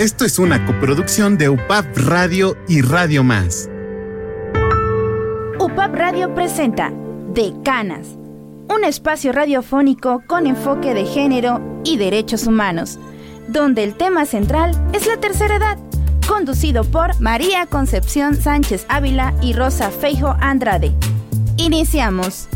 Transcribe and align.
Esto 0.00 0.24
es 0.24 0.38
una 0.38 0.64
coproducción 0.64 1.36
de 1.36 1.50
UPAP 1.50 1.84
Radio 1.94 2.56
y 2.66 2.80
Radio 2.80 3.22
Más. 3.22 3.68
UPAP 5.58 5.94
Radio 5.94 6.34
presenta 6.34 6.90
Decanas, 7.34 8.06
un 8.74 8.84
espacio 8.84 9.30
radiofónico 9.32 10.22
con 10.26 10.46
enfoque 10.46 10.94
de 10.94 11.04
género 11.04 11.82
y 11.84 11.98
derechos 11.98 12.46
humanos, 12.46 12.98
donde 13.46 13.84
el 13.84 13.94
tema 13.94 14.24
central 14.24 14.70
es 14.94 15.06
la 15.06 15.18
tercera 15.18 15.56
edad, 15.56 15.76
conducido 16.26 16.84
por 16.84 17.20
María 17.20 17.66
Concepción 17.66 18.36
Sánchez 18.36 18.86
Ávila 18.88 19.34
y 19.42 19.52
Rosa 19.52 19.90
Feijo 19.90 20.34
Andrade. 20.40 20.94
Iniciamos. 21.58 22.48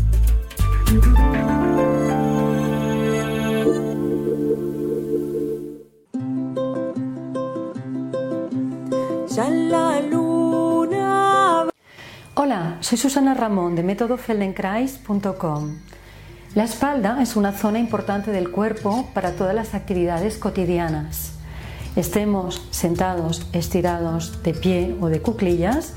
Hola, 12.37 12.75
soy 12.81 12.97
Susana 12.97 13.33
Ramón 13.33 13.75
de 13.77 13.83
métodofeldenkrais.com. 13.83 15.77
La 16.53 16.65
espalda 16.65 17.21
es 17.21 17.37
una 17.37 17.53
zona 17.53 17.79
importante 17.79 18.29
del 18.31 18.51
cuerpo 18.51 19.07
para 19.13 19.31
todas 19.37 19.55
las 19.55 19.73
actividades 19.73 20.37
cotidianas. 20.37 21.31
Estemos 21.95 22.67
sentados, 22.71 23.47
estirados, 23.53 24.43
de 24.43 24.53
pie 24.53 24.97
o 24.99 25.07
de 25.07 25.21
cuclillas, 25.21 25.93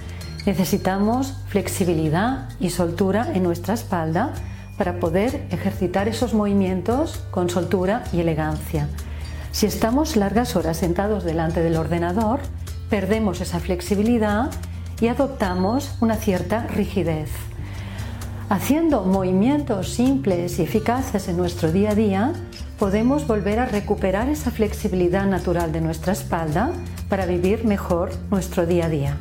necesitamos 0.46 1.34
flexibilidad 1.48 2.50
y 2.60 2.70
soltura 2.70 3.32
en 3.34 3.42
nuestra 3.42 3.74
espalda 3.74 4.32
para 4.76 5.00
poder 5.00 5.44
ejercitar 5.50 6.06
esos 6.06 6.34
movimientos 6.34 7.18
con 7.32 7.50
soltura 7.50 8.04
y 8.12 8.20
elegancia. 8.20 8.86
Si 9.50 9.66
estamos 9.66 10.14
largas 10.14 10.54
horas 10.54 10.76
sentados 10.76 11.24
delante 11.24 11.64
del 11.64 11.76
ordenador, 11.76 12.38
perdemos 12.88 13.40
esa 13.40 13.58
flexibilidad 13.58 14.52
y 15.00 15.08
adoptamos 15.08 15.94
una 16.00 16.16
cierta 16.16 16.66
rigidez. 16.66 17.30
Haciendo 18.48 19.04
movimientos 19.04 19.90
simples 19.90 20.58
y 20.58 20.62
eficaces 20.62 21.28
en 21.28 21.36
nuestro 21.36 21.70
día 21.70 21.90
a 21.90 21.94
día, 21.94 22.32
podemos 22.78 23.26
volver 23.26 23.58
a 23.58 23.66
recuperar 23.66 24.28
esa 24.28 24.50
flexibilidad 24.50 25.26
natural 25.26 25.72
de 25.72 25.80
nuestra 25.80 26.12
espalda 26.12 26.72
para 27.08 27.26
vivir 27.26 27.64
mejor 27.64 28.10
nuestro 28.30 28.66
día 28.66 28.86
a 28.86 28.88
día. 28.88 29.16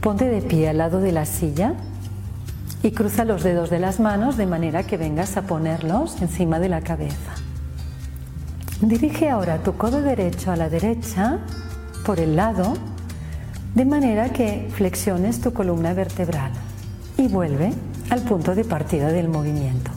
Ponte 0.00 0.28
de 0.28 0.42
pie 0.42 0.68
al 0.68 0.78
lado 0.78 1.00
de 1.00 1.12
la 1.12 1.26
silla 1.26 1.74
y 2.82 2.90
cruza 2.90 3.24
los 3.24 3.42
dedos 3.42 3.70
de 3.70 3.78
las 3.78 4.00
manos 4.00 4.36
de 4.36 4.46
manera 4.46 4.84
que 4.84 4.96
vengas 4.96 5.36
a 5.36 5.42
ponerlos 5.42 6.20
encima 6.22 6.58
de 6.58 6.68
la 6.68 6.80
cabeza. 6.80 7.32
Dirige 8.80 9.30
ahora 9.30 9.58
tu 9.62 9.76
codo 9.76 10.02
derecho 10.02 10.52
a 10.52 10.56
la 10.56 10.68
derecha 10.68 11.38
por 12.04 12.20
el 12.20 12.36
lado 12.36 12.74
de 13.76 13.84
manera 13.84 14.30
que 14.30 14.70
flexiones 14.74 15.42
tu 15.42 15.52
columna 15.52 15.92
vertebral 15.92 16.50
y 17.18 17.28
vuelve 17.28 17.74
al 18.08 18.22
punto 18.22 18.54
de 18.54 18.64
partida 18.64 19.08
del 19.12 19.28
movimiento. 19.28 19.90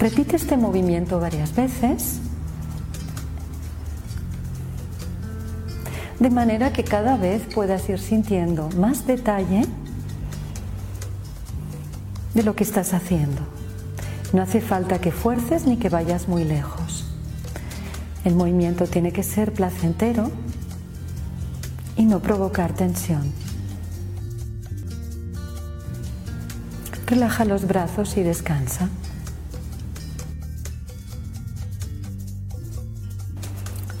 Repite 0.00 0.34
este 0.34 0.56
movimiento 0.56 1.20
varias 1.20 1.54
veces 1.54 2.18
de 6.18 6.30
manera 6.30 6.72
que 6.72 6.82
cada 6.82 7.16
vez 7.16 7.42
puedas 7.54 7.88
ir 7.88 8.00
sintiendo 8.00 8.68
más 8.70 9.06
detalle 9.06 9.66
de 12.34 12.42
lo 12.42 12.56
que 12.56 12.64
estás 12.64 12.92
haciendo. 12.92 13.42
No 14.32 14.42
hace 14.42 14.60
falta 14.60 15.00
que 15.00 15.12
fuerces 15.12 15.64
ni 15.64 15.76
que 15.76 15.90
vayas 15.90 16.26
muy 16.26 16.42
lejos. 16.42 17.06
El 18.24 18.34
movimiento 18.34 18.88
tiene 18.88 19.12
que 19.12 19.22
ser 19.22 19.52
placentero 19.52 20.32
y 22.02 22.04
no 22.04 22.18
provocar 22.18 22.72
tensión. 22.72 23.32
Relaja 27.06 27.44
los 27.44 27.68
brazos 27.68 28.16
y 28.16 28.24
descansa. 28.24 28.88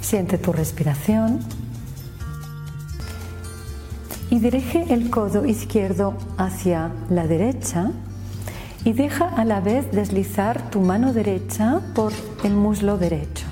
Siente 0.00 0.36
tu 0.36 0.52
respiración 0.52 1.38
y 4.30 4.40
dirige 4.40 4.92
el 4.92 5.08
codo 5.08 5.46
izquierdo 5.46 6.16
hacia 6.38 6.90
la 7.08 7.28
derecha 7.28 7.92
y 8.84 8.94
deja 8.94 9.28
a 9.28 9.44
la 9.44 9.60
vez 9.60 9.92
deslizar 9.92 10.70
tu 10.70 10.80
mano 10.80 11.12
derecha 11.12 11.80
por 11.94 12.12
el 12.42 12.54
muslo 12.54 12.98
derecho. 12.98 13.51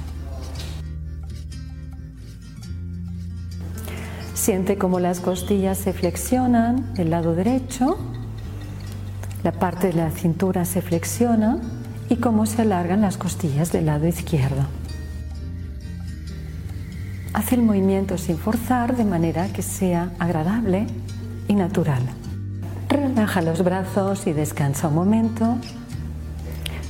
Siente 4.50 4.78
cómo 4.78 4.98
las 4.98 5.20
costillas 5.20 5.78
se 5.78 5.92
flexionan 5.92 6.92
del 6.94 7.10
lado 7.10 7.36
derecho, 7.36 7.96
la 9.44 9.52
parte 9.52 9.86
de 9.86 9.92
la 9.92 10.10
cintura 10.10 10.64
se 10.64 10.82
flexiona 10.82 11.60
y 12.08 12.16
cómo 12.16 12.46
se 12.46 12.62
alargan 12.62 13.00
las 13.00 13.16
costillas 13.16 13.70
del 13.70 13.86
lado 13.86 14.08
izquierdo. 14.08 14.64
Haz 17.32 17.52
el 17.52 17.62
movimiento 17.62 18.18
sin 18.18 18.38
forzar 18.38 18.96
de 18.96 19.04
manera 19.04 19.46
que 19.52 19.62
sea 19.62 20.10
agradable 20.18 20.88
y 21.46 21.54
natural. 21.54 22.02
Relaja 22.88 23.42
los 23.42 23.62
brazos 23.62 24.26
y 24.26 24.32
descansa 24.32 24.88
un 24.88 24.96
momento. 24.96 25.58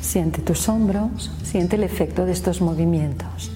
Siente 0.01 0.41
tus 0.41 0.67
hombros, 0.71 1.31
siente 1.43 1.77
el 1.77 1.83
efecto 1.83 2.25
de 2.25 2.33
estos 2.33 2.63
movimientos. 2.63 3.53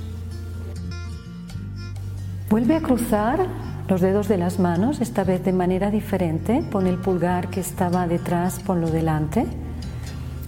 Vuelve 2.51 2.77
a 2.77 2.83
cruzar 2.83 3.49
los 3.89 4.01
dedos 4.01 4.29
de 4.29 4.39
las 4.39 4.59
manos, 4.59 5.01
esta 5.01 5.25
vez 5.25 5.45
de 5.45 5.53
manera 5.53 5.91
diferente. 5.91 6.63
Pon 6.71 6.87
el 6.87 6.99
pulgar 6.99 7.51
que 7.51 7.61
estaba 7.61 8.07
detrás, 8.07 8.61
ponlo 8.61 8.91
delante. 8.91 9.47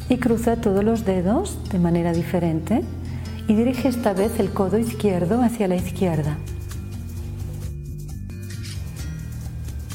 Y 0.09 0.19
cruza 0.19 0.57
todos 0.57 0.85
los 0.85 1.05
dedos 1.05 1.59
de 1.71 1.79
manera 1.79 2.13
diferente. 2.13 2.83
Y 3.49 3.55
dirige 3.55 3.89
esta 3.89 4.13
vez 4.13 4.41
el 4.41 4.51
codo 4.51 4.79
izquierdo 4.79 5.43
hacia 5.43 5.69
la 5.69 5.77
izquierda. 5.77 6.39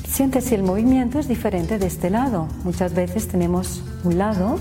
Siente 0.08 0.42
si 0.42 0.54
el 0.54 0.64
movimiento 0.64 1.20
es 1.20 1.28
diferente 1.28 1.80
de 1.80 1.88
este 1.88 2.10
lado. 2.10 2.48
Muchas 2.64 2.94
veces 2.94 3.28
tenemos 3.28 3.84
un 4.04 4.18
lado 4.18 4.60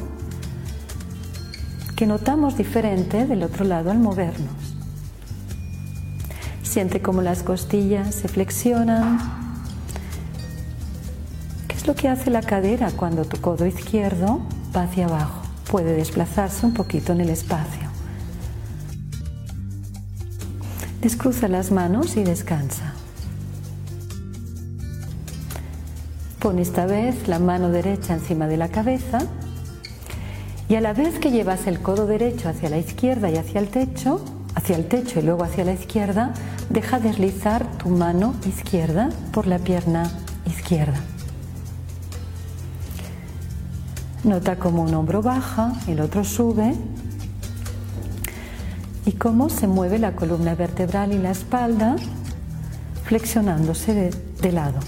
que 1.97 2.07
notamos 2.07 2.57
diferente 2.57 3.27
del 3.27 3.43
otro 3.43 3.67
lado 3.67 3.91
al 3.91 3.99
movernos. 3.99 4.70
Siente 6.81 7.03
cómo 7.03 7.21
las 7.21 7.43
costillas 7.43 8.15
se 8.15 8.27
flexionan. 8.27 9.19
¿Qué 11.69 11.77
es 11.77 11.87
lo 11.87 11.95
que 11.95 12.09
hace 12.09 12.31
la 12.31 12.41
cadera 12.41 12.91
cuando 12.91 13.27
tu 13.27 13.39
codo 13.39 13.67
izquierdo 13.67 14.41
va 14.75 14.85
hacia 14.85 15.05
abajo? 15.05 15.43
Puede 15.71 15.93
desplazarse 15.93 16.65
un 16.65 16.73
poquito 16.73 17.13
en 17.13 17.21
el 17.21 17.29
espacio. 17.29 17.91
Descruza 21.03 21.49
las 21.49 21.71
manos 21.71 22.17
y 22.17 22.25
descansa. 22.25 22.95
Pon 26.39 26.59
esta 26.59 26.87
vez 26.87 27.29
la 27.29 27.39
mano 27.39 27.69
derecha 27.69 28.15
encima 28.15 28.47
de 28.47 28.57
la 28.57 28.69
cabeza 28.69 29.19
y 30.67 30.77
a 30.77 30.81
la 30.81 30.95
vez 30.95 31.19
que 31.19 31.31
llevas 31.31 31.67
el 31.67 31.83
codo 31.83 32.07
derecho 32.07 32.49
hacia 32.49 32.71
la 32.71 32.79
izquierda 32.79 33.29
y 33.29 33.37
hacia 33.37 33.61
el 33.61 33.69
techo, 33.69 34.25
hacia 34.55 34.77
el 34.77 34.87
techo 34.87 35.21
y 35.21 35.23
luego 35.23 35.45
hacia 35.45 35.65
la 35.65 35.73
izquierda, 35.73 36.33
deja 36.69 36.99
deslizar 36.99 37.67
tu 37.79 37.89
mano 37.89 38.35
izquierda 38.47 39.11
por 39.33 39.47
la 39.47 39.59
pierna 39.59 40.11
izquierda. 40.47 40.99
Nota 44.25 44.57
cómo 44.57 44.83
un 44.83 44.95
hombro 44.95 45.23
baja, 45.23 45.73
el 45.87 46.01
otro 46.01 46.25
sube 46.25 46.75
y 49.07 49.13
cómo 49.13 49.49
se 49.49 49.67
mueve 49.67 49.99
la 49.99 50.13
columna 50.13 50.55
vertebral 50.55 51.13
y 51.13 51.19
la 51.19 51.31
espalda 51.31 51.97
flexionándose 53.05 53.95
de, 53.95 54.11
de 54.43 54.53
lado. 54.53 54.79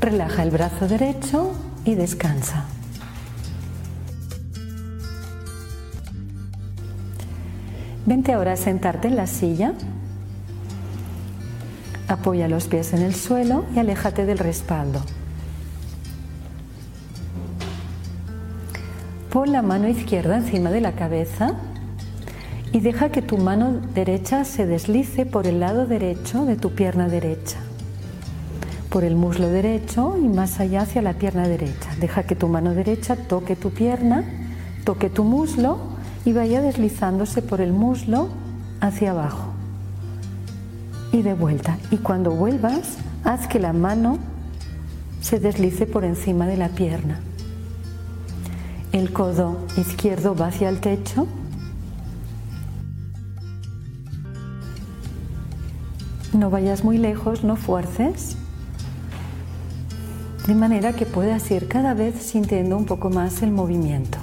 Relaja 0.00 0.42
el 0.42 0.50
brazo 0.50 0.88
derecho 0.88 1.52
y 1.84 1.94
descansa. 1.94 2.64
Vente 8.06 8.32
ahora 8.32 8.52
a 8.52 8.56
sentarte 8.56 9.08
en 9.08 9.16
la 9.16 9.26
silla. 9.26 9.74
Apoya 12.08 12.48
los 12.48 12.66
pies 12.66 12.92
en 12.92 13.02
el 13.02 13.14
suelo 13.14 13.64
y 13.74 13.78
aléjate 13.78 14.26
del 14.26 14.38
respaldo. 14.38 15.00
Pon 19.30 19.52
la 19.52 19.62
mano 19.62 19.86
izquierda 19.86 20.38
encima 20.38 20.70
de 20.70 20.80
la 20.80 20.92
cabeza 20.92 21.54
y 22.72 22.80
deja 22.80 23.10
que 23.10 23.22
tu 23.22 23.38
mano 23.38 23.80
derecha 23.94 24.44
se 24.44 24.66
deslice 24.66 25.26
por 25.26 25.46
el 25.46 25.60
lado 25.60 25.86
derecho 25.86 26.44
de 26.46 26.56
tu 26.56 26.74
pierna 26.74 27.08
derecha, 27.08 27.58
por 28.88 29.04
el 29.04 29.14
muslo 29.14 29.48
derecho 29.48 30.16
y 30.16 30.26
más 30.26 30.58
allá 30.58 30.82
hacia 30.82 31.02
la 31.02 31.12
pierna 31.12 31.46
derecha. 31.46 31.90
Deja 32.00 32.24
que 32.24 32.34
tu 32.34 32.48
mano 32.48 32.74
derecha 32.74 33.14
toque 33.14 33.54
tu 33.54 33.70
pierna, 33.70 34.24
toque 34.84 35.10
tu 35.10 35.22
muslo 35.22 35.78
y 36.24 36.32
vaya 36.32 36.60
deslizándose 36.60 37.42
por 37.42 37.60
el 37.60 37.72
muslo 37.72 38.28
hacia 38.80 39.12
abajo 39.12 39.50
y 41.12 41.22
de 41.22 41.34
vuelta. 41.34 41.78
Y 41.90 41.98
cuando 41.98 42.30
vuelvas, 42.30 42.98
haz 43.24 43.46
que 43.48 43.58
la 43.58 43.72
mano 43.72 44.18
se 45.20 45.38
deslice 45.38 45.86
por 45.86 46.04
encima 46.04 46.46
de 46.46 46.56
la 46.56 46.68
pierna. 46.68 47.20
El 48.92 49.12
codo 49.12 49.58
izquierdo 49.76 50.34
va 50.34 50.48
hacia 50.48 50.68
el 50.68 50.80
techo. 50.80 51.26
No 56.32 56.50
vayas 56.50 56.84
muy 56.84 56.98
lejos, 56.98 57.44
no 57.44 57.56
fuerces. 57.56 58.36
De 60.46 60.54
manera 60.54 60.92
que 60.94 61.06
puedas 61.06 61.50
ir 61.50 61.68
cada 61.68 61.94
vez 61.94 62.16
sintiendo 62.16 62.76
un 62.76 62.86
poco 62.86 63.10
más 63.10 63.42
el 63.42 63.50
movimiento. 63.52 64.18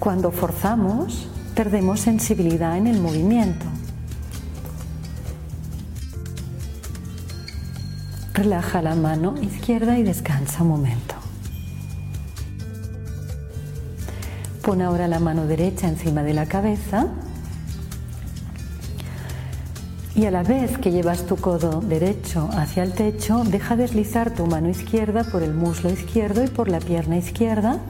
Cuando 0.00 0.30
forzamos, 0.30 1.28
perdemos 1.54 2.00
sensibilidad 2.00 2.78
en 2.78 2.86
el 2.86 3.02
movimiento. 3.02 3.66
Relaja 8.32 8.80
la 8.80 8.94
mano 8.94 9.34
izquierda 9.42 9.98
y 9.98 10.02
descansa 10.02 10.62
un 10.62 10.70
momento. 10.70 11.14
Pon 14.62 14.80
ahora 14.80 15.06
la 15.06 15.18
mano 15.18 15.46
derecha 15.46 15.86
encima 15.86 16.22
de 16.22 16.32
la 16.32 16.46
cabeza 16.46 17.08
y 20.14 20.24
a 20.24 20.30
la 20.30 20.42
vez 20.42 20.78
que 20.78 20.92
llevas 20.92 21.26
tu 21.26 21.36
codo 21.36 21.82
derecho 21.82 22.48
hacia 22.54 22.84
el 22.84 22.94
techo, 22.94 23.44
deja 23.44 23.76
deslizar 23.76 24.30
tu 24.30 24.46
mano 24.46 24.70
izquierda 24.70 25.24
por 25.24 25.42
el 25.42 25.52
muslo 25.52 25.90
izquierdo 25.90 26.42
y 26.42 26.48
por 26.48 26.70
la 26.70 26.78
pierna 26.78 27.18
izquierda, 27.18 27.80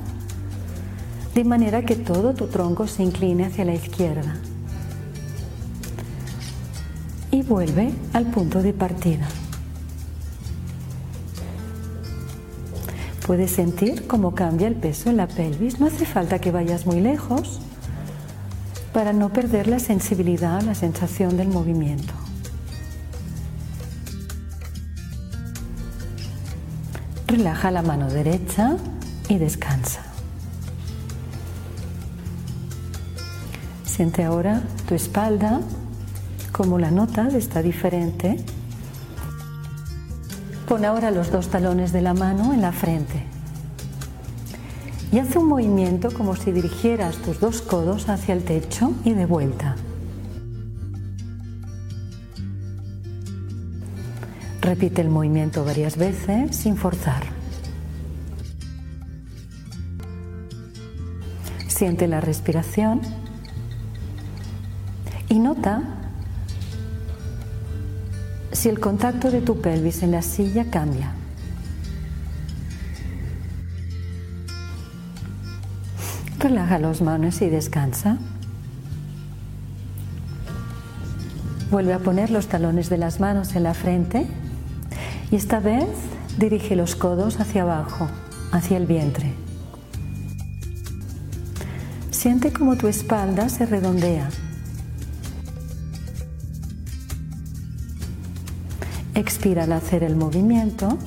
de 1.34 1.44
manera 1.44 1.82
que 1.82 1.96
todo 1.96 2.34
tu 2.34 2.46
tronco 2.46 2.86
se 2.86 3.02
incline 3.02 3.46
hacia 3.46 3.64
la 3.64 3.74
izquierda. 3.74 4.36
Y 7.30 7.42
vuelve 7.42 7.92
al 8.12 8.26
punto 8.26 8.62
de 8.62 8.72
partida. 8.72 9.28
Puedes 13.26 13.52
sentir 13.52 14.08
cómo 14.08 14.34
cambia 14.34 14.66
el 14.66 14.74
peso 14.74 15.08
en 15.08 15.16
la 15.16 15.28
pelvis. 15.28 15.78
No 15.78 15.86
hace 15.86 16.04
falta 16.04 16.40
que 16.40 16.50
vayas 16.50 16.84
muy 16.84 17.00
lejos 17.00 17.60
para 18.92 19.12
no 19.12 19.32
perder 19.32 19.68
la 19.68 19.78
sensibilidad, 19.78 20.60
la 20.62 20.74
sensación 20.74 21.36
del 21.36 21.46
movimiento. 21.46 22.12
Relaja 27.28 27.70
la 27.70 27.82
mano 27.82 28.10
derecha 28.10 28.76
y 29.28 29.38
descansa. 29.38 30.09
Siente 34.00 34.24
ahora 34.24 34.62
tu 34.88 34.94
espalda, 34.94 35.60
como 36.52 36.78
la 36.78 36.90
notas 36.90 37.34
está 37.34 37.60
diferente 37.60 38.42
Pon 40.66 40.86
ahora 40.86 41.10
los 41.10 41.30
dos 41.30 41.48
talones 41.48 41.92
de 41.92 42.00
la 42.00 42.14
mano 42.14 42.54
en 42.54 42.62
la 42.62 42.72
frente. 42.72 43.22
Y 45.12 45.18
haz 45.18 45.36
un 45.36 45.48
movimiento 45.48 46.14
como 46.14 46.34
si 46.34 46.50
dirigieras 46.50 47.16
tus 47.16 47.40
dos 47.40 47.60
codos 47.60 48.08
hacia 48.08 48.32
el 48.32 48.42
techo 48.42 48.94
y 49.04 49.12
de 49.12 49.26
vuelta. 49.26 49.76
Repite 54.62 55.02
el 55.02 55.10
movimiento 55.10 55.62
varias 55.62 55.98
veces 55.98 56.56
sin 56.56 56.78
forzar. 56.78 57.24
Siente 61.68 62.08
la 62.08 62.22
respiración 62.22 63.02
y 65.30 65.38
nota 65.38 65.82
si 68.52 68.68
el 68.68 68.80
contacto 68.80 69.30
de 69.30 69.40
tu 69.40 69.60
pelvis 69.62 70.02
en 70.02 70.10
la 70.10 70.22
silla 70.22 70.66
cambia. 70.70 71.12
Relaja 76.38 76.78
las 76.78 77.00
manos 77.00 77.40
y 77.42 77.48
descansa. 77.48 78.18
Vuelve 81.70 81.92
a 81.92 82.00
poner 82.00 82.30
los 82.30 82.48
talones 82.48 82.90
de 82.90 82.98
las 82.98 83.20
manos 83.20 83.54
en 83.54 83.62
la 83.62 83.74
frente 83.74 84.26
y 85.30 85.36
esta 85.36 85.60
vez 85.60 85.86
dirige 86.38 86.74
los 86.74 86.96
codos 86.96 87.38
hacia 87.38 87.62
abajo, 87.62 88.08
hacia 88.50 88.76
el 88.78 88.86
vientre. 88.86 89.32
Siente 92.10 92.52
como 92.52 92.76
tu 92.76 92.88
espalda 92.88 93.48
se 93.48 93.64
redondea 93.64 94.28
Expira 99.14 99.64
al 99.64 99.72
hacer 99.72 100.04
el 100.04 100.16
movimiento 100.16 100.98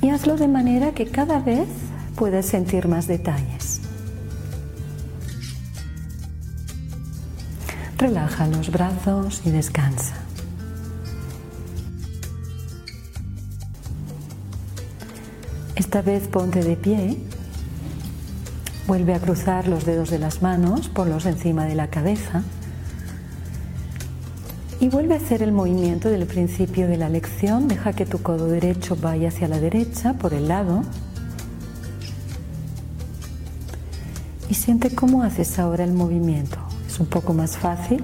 y 0.00 0.10
hazlo 0.10 0.36
de 0.36 0.48
manera 0.48 0.92
que 0.92 1.06
cada 1.06 1.40
vez 1.40 1.68
puedas 2.16 2.46
sentir 2.46 2.88
más 2.88 3.06
detalles. 3.06 3.80
Relaja 7.98 8.46
los 8.46 8.70
brazos 8.70 9.42
y 9.44 9.50
descansa. 9.50 10.14
Esta 15.74 16.02
vez 16.02 16.28
ponte 16.28 16.62
de 16.62 16.76
pie. 16.76 17.18
Vuelve 18.86 19.14
a 19.14 19.20
cruzar 19.20 19.68
los 19.68 19.84
dedos 19.84 20.10
de 20.10 20.18
las 20.18 20.42
manos, 20.42 20.88
ponlos 20.88 21.26
encima 21.26 21.64
de 21.64 21.74
la 21.74 21.88
cabeza. 21.88 22.42
Y 24.88 24.90
vuelve 24.90 25.12
a 25.12 25.16
hacer 25.18 25.42
el 25.42 25.52
movimiento 25.52 26.08
del 26.08 26.24
principio 26.24 26.88
de 26.88 26.96
la 26.96 27.10
lección. 27.10 27.68
Deja 27.68 27.92
que 27.92 28.06
tu 28.06 28.22
codo 28.22 28.46
derecho 28.46 28.96
vaya 28.96 29.28
hacia 29.28 29.46
la 29.46 29.60
derecha, 29.60 30.14
por 30.14 30.32
el 30.32 30.48
lado. 30.48 30.82
Y 34.48 34.54
siente 34.54 34.94
cómo 34.94 35.22
haces 35.22 35.58
ahora 35.58 35.84
el 35.84 35.92
movimiento. 35.92 36.56
Es 36.86 37.00
un 37.00 37.04
poco 37.04 37.34
más 37.34 37.58
fácil. 37.58 38.02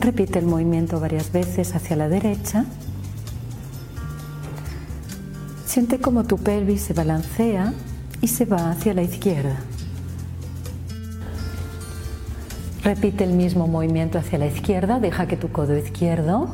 Repite 0.00 0.38
el 0.38 0.46
movimiento 0.46 0.98
varias 0.98 1.30
veces 1.30 1.74
hacia 1.74 1.94
la 1.94 2.08
derecha. 2.08 2.64
Siente 5.66 5.98
cómo 6.00 6.24
tu 6.24 6.38
pelvis 6.38 6.80
se 6.80 6.94
balancea 6.94 7.74
y 8.22 8.28
se 8.28 8.46
va 8.46 8.70
hacia 8.70 8.94
la 8.94 9.02
izquierda. 9.02 9.58
Repite 12.84 13.24
el 13.24 13.32
mismo 13.32 13.66
movimiento 13.66 14.18
hacia 14.18 14.38
la 14.38 14.44
izquierda, 14.44 15.00
deja 15.00 15.26
que 15.26 15.38
tu 15.38 15.50
codo 15.50 15.74
izquierdo 15.74 16.50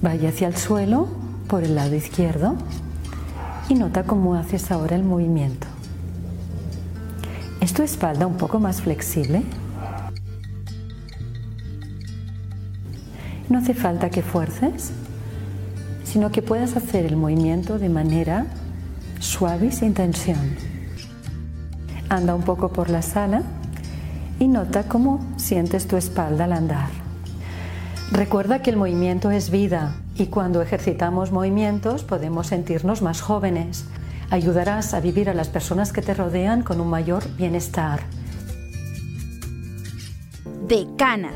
vaya 0.00 0.30
hacia 0.30 0.48
el 0.48 0.56
suelo 0.56 1.06
por 1.48 1.64
el 1.64 1.74
lado 1.74 1.94
izquierdo 1.94 2.56
y 3.68 3.74
nota 3.74 4.04
cómo 4.04 4.34
haces 4.34 4.70
ahora 4.70 4.96
el 4.96 5.02
movimiento. 5.02 5.66
¿Es 7.60 7.74
tu 7.74 7.82
espalda 7.82 8.26
un 8.26 8.38
poco 8.38 8.58
más 8.58 8.80
flexible? 8.80 9.42
No 13.50 13.58
hace 13.58 13.74
falta 13.74 14.08
que 14.08 14.22
fuerces, 14.22 14.92
sino 16.04 16.32
que 16.32 16.40
puedas 16.40 16.74
hacer 16.74 17.04
el 17.04 17.16
movimiento 17.16 17.78
de 17.78 17.90
manera 17.90 18.46
suave 19.20 19.66
y 19.66 19.72
sin 19.72 19.92
tensión. 19.92 20.56
Anda 22.08 22.34
un 22.34 22.42
poco 22.42 22.72
por 22.72 22.88
la 22.88 23.02
sala 23.02 23.42
y 24.38 24.48
nota 24.48 24.84
cómo 24.84 25.24
sientes 25.36 25.86
tu 25.86 25.96
espalda 25.96 26.44
al 26.44 26.52
andar. 26.52 26.88
Recuerda 28.12 28.62
que 28.62 28.70
el 28.70 28.76
movimiento 28.76 29.30
es 29.30 29.50
vida 29.50 29.96
y 30.14 30.26
cuando 30.26 30.62
ejercitamos 30.62 31.32
movimientos 31.32 32.04
podemos 32.04 32.48
sentirnos 32.48 33.02
más 33.02 33.20
jóvenes. 33.20 33.84
Ayudarás 34.30 34.94
a 34.94 35.00
vivir 35.00 35.28
a 35.28 35.34
las 35.34 35.48
personas 35.48 35.92
que 35.92 36.02
te 36.02 36.14
rodean 36.14 36.62
con 36.62 36.80
un 36.80 36.88
mayor 36.88 37.24
bienestar. 37.36 38.00
De 40.68 40.86
canas. 40.96 41.34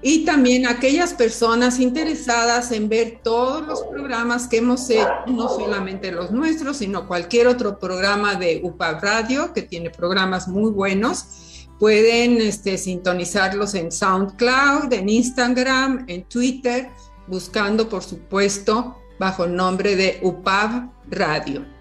Y 0.01 0.24
también 0.24 0.65
aquellas 0.65 1.13
personas 1.13 1.79
interesadas 1.79 2.72
en 2.72 2.88
ver 2.88 3.20
todos 3.22 3.68
los 3.68 3.82
programas 3.84 4.48
que 4.48 4.58
hemos 4.58 4.89
hecho, 4.89 5.10
no 5.27 5.50
solamente 5.50 6.12
los 6.12 6.32
nuestros, 6.32 6.77
sino 6.77 7.06
cualquier 7.06 7.48
otro 7.48 7.79
programa 7.79 8.36
de 8.36 8.62
UPA 8.63 9.00
Radio, 9.00 9.53
que 9.53 9.62
tiene 9.62 9.89
programas 9.89 10.48
muy 10.48 10.72
buenos, 10.72 11.68
pueden 11.79 12.39
este, 12.39 12.77
sintonizarlos 12.77 13.74
en 13.74 13.91
SoundCloud, 13.91 14.94
en 14.94 15.10
Instagram, 15.10 16.06
en 16.08 16.24
Twitter, 16.24 16.89
buscando, 17.27 17.89
por 17.89 18.03
supuesto, 18.03 18.96
bajo 19.20 19.44
el 19.44 19.56
nombre 19.56 19.98
de 19.98 20.20
UPAV 20.22 20.89
Radio. 21.10 21.78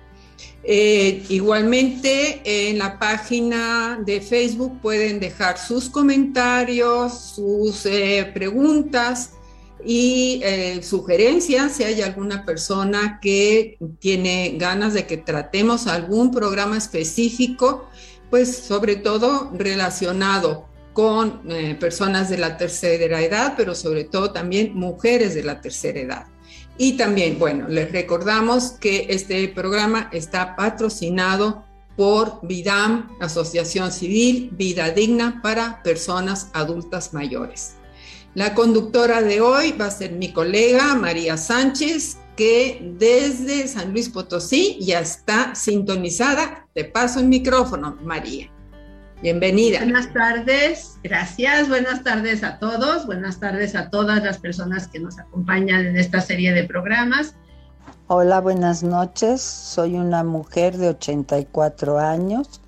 Eh, 0.65 1.25
igualmente 1.29 2.43
en 2.45 2.79
la 2.79 2.99
página 2.99 3.99
de 4.05 4.21
Facebook 4.21 4.81
pueden 4.83 5.21
dejar 5.21 5.57
sus 5.57 5.89
comentarios, 5.89 7.33
sus 7.37 7.87
eh, 7.87 8.31
preguntas 8.35 9.31
y 9.85 10.41
eh, 10.43 10.83
sugerencias 10.83 11.73
si 11.73 11.85
hay 11.85 12.03
alguna 12.03 12.45
persona 12.45 13.21
que 13.23 13.79
tiene 14.01 14.57
ganas 14.59 14.95
de 14.95 15.07
que 15.07 15.17
tratemos 15.17 15.87
algún 15.87 16.33
programa 16.33 16.77
específico, 16.77 17.89
pues 18.29 18.55
sobre 18.57 18.97
todo 18.97 19.53
relacionado 19.55 20.67
con 20.93 21.43
personas 21.79 22.29
de 22.29 22.39
la 22.39 22.57
tercera 22.57 23.23
edad, 23.23 23.55
pero 23.57 23.77
sobre 23.77 24.03
todo 24.03 24.33
también 24.33 24.75
mujeres 24.75 25.33
de 25.33 25.45
la 25.45 25.61
tercera 25.61 26.01
edad. 26.01 26.27
Y 26.79 26.93
también, 26.93 27.41
bueno, 27.41 27.67
les 27.69 27.91
recordamos 27.91 28.71
que 28.71 29.09
este 29.11 29.49
programa 29.49 30.09
está 30.13 30.55
patrocinado 30.55 31.65
por 31.97 32.39
VIDAM, 32.45 33.17
Asociación 33.21 33.91
Civil 33.91 34.51
Vida 34.53 34.91
Digna 34.91 35.41
para 35.43 35.83
Personas 35.83 36.51
Adultas 36.53 37.13
Mayores. 37.13 37.75
La 38.35 38.55
conductora 38.55 39.21
de 39.23 39.41
hoy 39.41 39.73
va 39.73 39.87
a 39.87 39.91
ser 39.91 40.13
mi 40.13 40.33
colega 40.33 40.95
María 40.95 41.37
Sánchez, 41.37 42.19
que 42.37 42.95
desde 42.97 43.67
San 43.67 43.91
Luis 43.93 44.09
Potosí 44.09 44.79
ya 44.81 45.01
está 45.01 45.57
sintonizada. 45.57 46.69
Te 46.73 46.85
paso 46.85 47.19
el 47.19 47.27
micrófono, 47.27 47.99
María. 48.05 48.49
Bienvenida. 49.21 49.81
Buenas 49.81 50.13
tardes, 50.13 50.99
gracias. 51.03 51.69
Buenas 51.69 52.05
tardes 52.05 52.45
a 52.45 52.59
todos. 52.61 53.05
Buenas 53.05 53.41
tardes 53.41 53.75
a 53.75 53.91
todas 53.91 54.23
las 54.23 54.39
personas 54.39 54.87
que 54.87 55.01
nos 55.01 55.19
acompañan 55.19 55.87
en 55.87 55.97
esta 55.97 56.21
serie 56.21 56.53
de 56.53 56.65
programas. 56.65 57.35
Hola, 58.07 58.41
buenas 58.41 58.85
noches. 58.85 59.41
Soy 59.43 59.97
una 59.97 60.23
mujer 60.23 60.77
de 60.77 60.91
84 60.91 61.99
años 61.99 62.61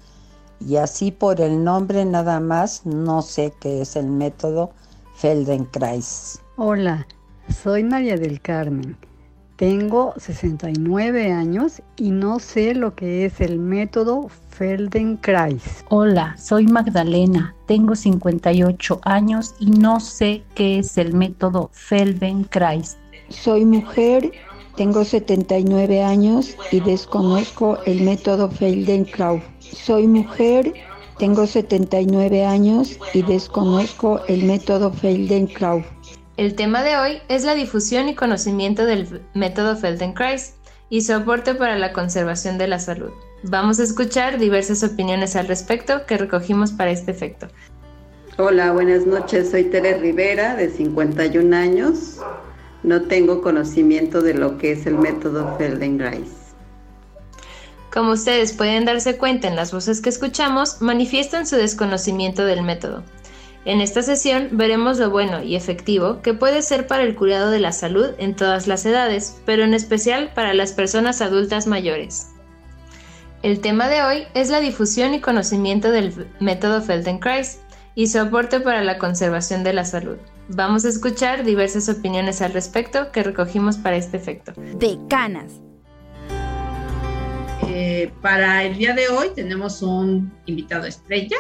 y 0.59 0.77
así 0.77 1.13
por 1.13 1.41
el 1.41 1.63
nombre 1.63 2.05
nada 2.05 2.41
más 2.41 2.85
no 2.85 3.23
sé 3.23 3.55
qué 3.61 3.83
es 3.83 3.95
el 3.95 4.07
método 4.07 4.73
Feldenkrais. 5.15 6.41
Hola, 6.57 7.07
soy 7.63 7.85
María 7.85 8.17
del 8.17 8.41
Carmen. 8.41 8.97
Tengo 9.61 10.15
69 10.17 11.33
años 11.33 11.83
y 11.99 12.13
no 12.13 12.39
sé 12.39 12.75
lo 12.75 12.95
que 12.95 13.27
es 13.27 13.43
el 13.43 13.59
método 13.59 14.31
Feldenkrais. 14.49 15.85
Hola, 15.91 16.35
soy 16.39 16.67
Magdalena. 16.67 17.55
Tengo 17.67 17.95
58 17.95 19.01
años 19.05 19.55
y 19.61 19.67
no 19.67 20.01
sé 20.01 20.43
qué 20.55 20.79
es 20.79 20.97
el 20.97 21.13
método 21.13 21.69
Feldenkrais. 21.75 22.97
Soy 23.29 23.67
mujer, 23.67 24.33
tengo 24.77 25.05
79 25.05 26.05
años 26.05 26.57
y 26.73 26.81
desconozco 26.81 27.77
el 27.85 28.01
método 28.01 28.51
Feldenkrais. 28.51 29.43
Soy 29.59 30.07
mujer, 30.07 30.73
tengo 31.19 31.47
79 31.47 32.47
años 32.47 32.99
y 33.13 33.21
desconozco 33.21 34.21
el 34.27 34.43
método 34.45 34.91
Feldenkrais. 34.91 35.85
El 36.41 36.55
tema 36.55 36.83
de 36.83 36.97
hoy 36.97 37.21
es 37.29 37.45
la 37.45 37.55
difusión 37.55 38.09
y 38.09 38.15
conocimiento 38.15 38.87
del 38.87 39.21
método 39.35 39.77
Feldenkrais 39.77 40.55
y 40.89 41.03
su 41.03 41.13
aporte 41.13 41.55
para 41.55 41.77
la 41.77 41.93
conservación 41.93 42.57
de 42.57 42.67
la 42.67 42.79
salud. 42.79 43.11
Vamos 43.43 43.79
a 43.79 43.83
escuchar 43.83 44.39
diversas 44.39 44.83
opiniones 44.83 45.37
al 45.37 45.49
respecto 45.49 46.07
que 46.07 46.17
recogimos 46.17 46.73
para 46.73 46.93
este 46.93 47.11
efecto. 47.11 47.49
Hola, 48.39 48.73
buenas 48.73 49.05
noches. 49.05 49.51
Soy 49.51 49.65
Tere 49.65 49.99
Rivera, 49.99 50.57
de 50.57 50.71
51 50.71 51.55
años. 51.55 52.17
No 52.85 53.03
tengo 53.03 53.43
conocimiento 53.43 54.23
de 54.23 54.33
lo 54.33 54.57
que 54.57 54.73
es 54.73 54.87
el 54.87 54.95
método 54.95 55.59
Feldenkrais. 55.59 56.55
Como 57.93 58.13
ustedes 58.13 58.55
pueden 58.55 58.87
darse 58.87 59.19
cuenta 59.19 59.47
en 59.47 59.57
las 59.57 59.75
voces 59.75 60.01
que 60.01 60.09
escuchamos, 60.09 60.81
manifiestan 60.81 61.47
su 61.47 61.57
desconocimiento 61.57 62.47
del 62.47 62.63
método. 62.63 63.05
En 63.67 63.83
esta 63.83 64.03
sesión 64.03 64.49
veremos 64.53 64.99
lo 64.99 65.11
bueno 65.11 65.43
y 65.43 65.55
efectivo 65.55 66.23
que 66.23 66.33
puede 66.33 66.63
ser 66.63 66.87
para 66.87 67.03
el 67.03 67.15
cuidado 67.15 67.51
de 67.51 67.61
la 67.61 67.73
salud 67.73 68.11
en 68.17 68.35
todas 68.35 68.67
las 68.67 68.87
edades, 68.87 69.41
pero 69.45 69.65
en 69.65 69.75
especial 69.75 70.33
para 70.35 70.55
las 70.55 70.73
personas 70.73 71.21
adultas 71.21 71.67
mayores. 71.67 72.29
El 73.43 73.61
tema 73.61 73.89
de 73.89 74.03
hoy 74.03 74.23
es 74.35 74.49
la 74.49 74.61
difusión 74.61 75.13
y 75.13 75.21
conocimiento 75.21 75.91
del 75.91 76.27
método 76.41 76.81
Feldenkrais 76.81 77.61
y 77.95 78.07
su 78.07 78.19
aporte 78.19 78.61
para 78.61 78.83
la 78.83 78.97
conservación 78.97 79.63
de 79.63 79.75
la 79.75 79.85
salud. 79.85 80.17
Vamos 80.49 80.87
a 80.87 80.89
escuchar 80.89 81.45
diversas 81.45 81.89
opiniones 81.89 82.41
al 82.41 82.55
respecto 82.55 83.13
que 83.13 83.23
recogimos 83.23 83.77
para 83.77 83.97
este 83.97 84.17
efecto. 84.17 84.53
De 84.57 84.99
Canas. 85.09 85.53
Eh, 87.69 88.11
para 88.23 88.65
el 88.65 88.77
día 88.77 88.95
de 88.95 89.09
hoy 89.09 89.29
tenemos 89.35 89.83
un 89.83 90.33
invitado 90.47 90.87
estrella, 90.87 91.37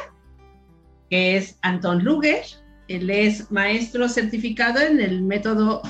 que 1.11 1.37
es 1.37 1.59
Anton 1.63 2.03
Luger. 2.03 2.45
Él 2.89 3.11
es 3.11 3.51
maestro 3.51 4.09
certificado 4.09 4.81
en 4.81 5.01
el 5.01 5.23
método 5.23 5.83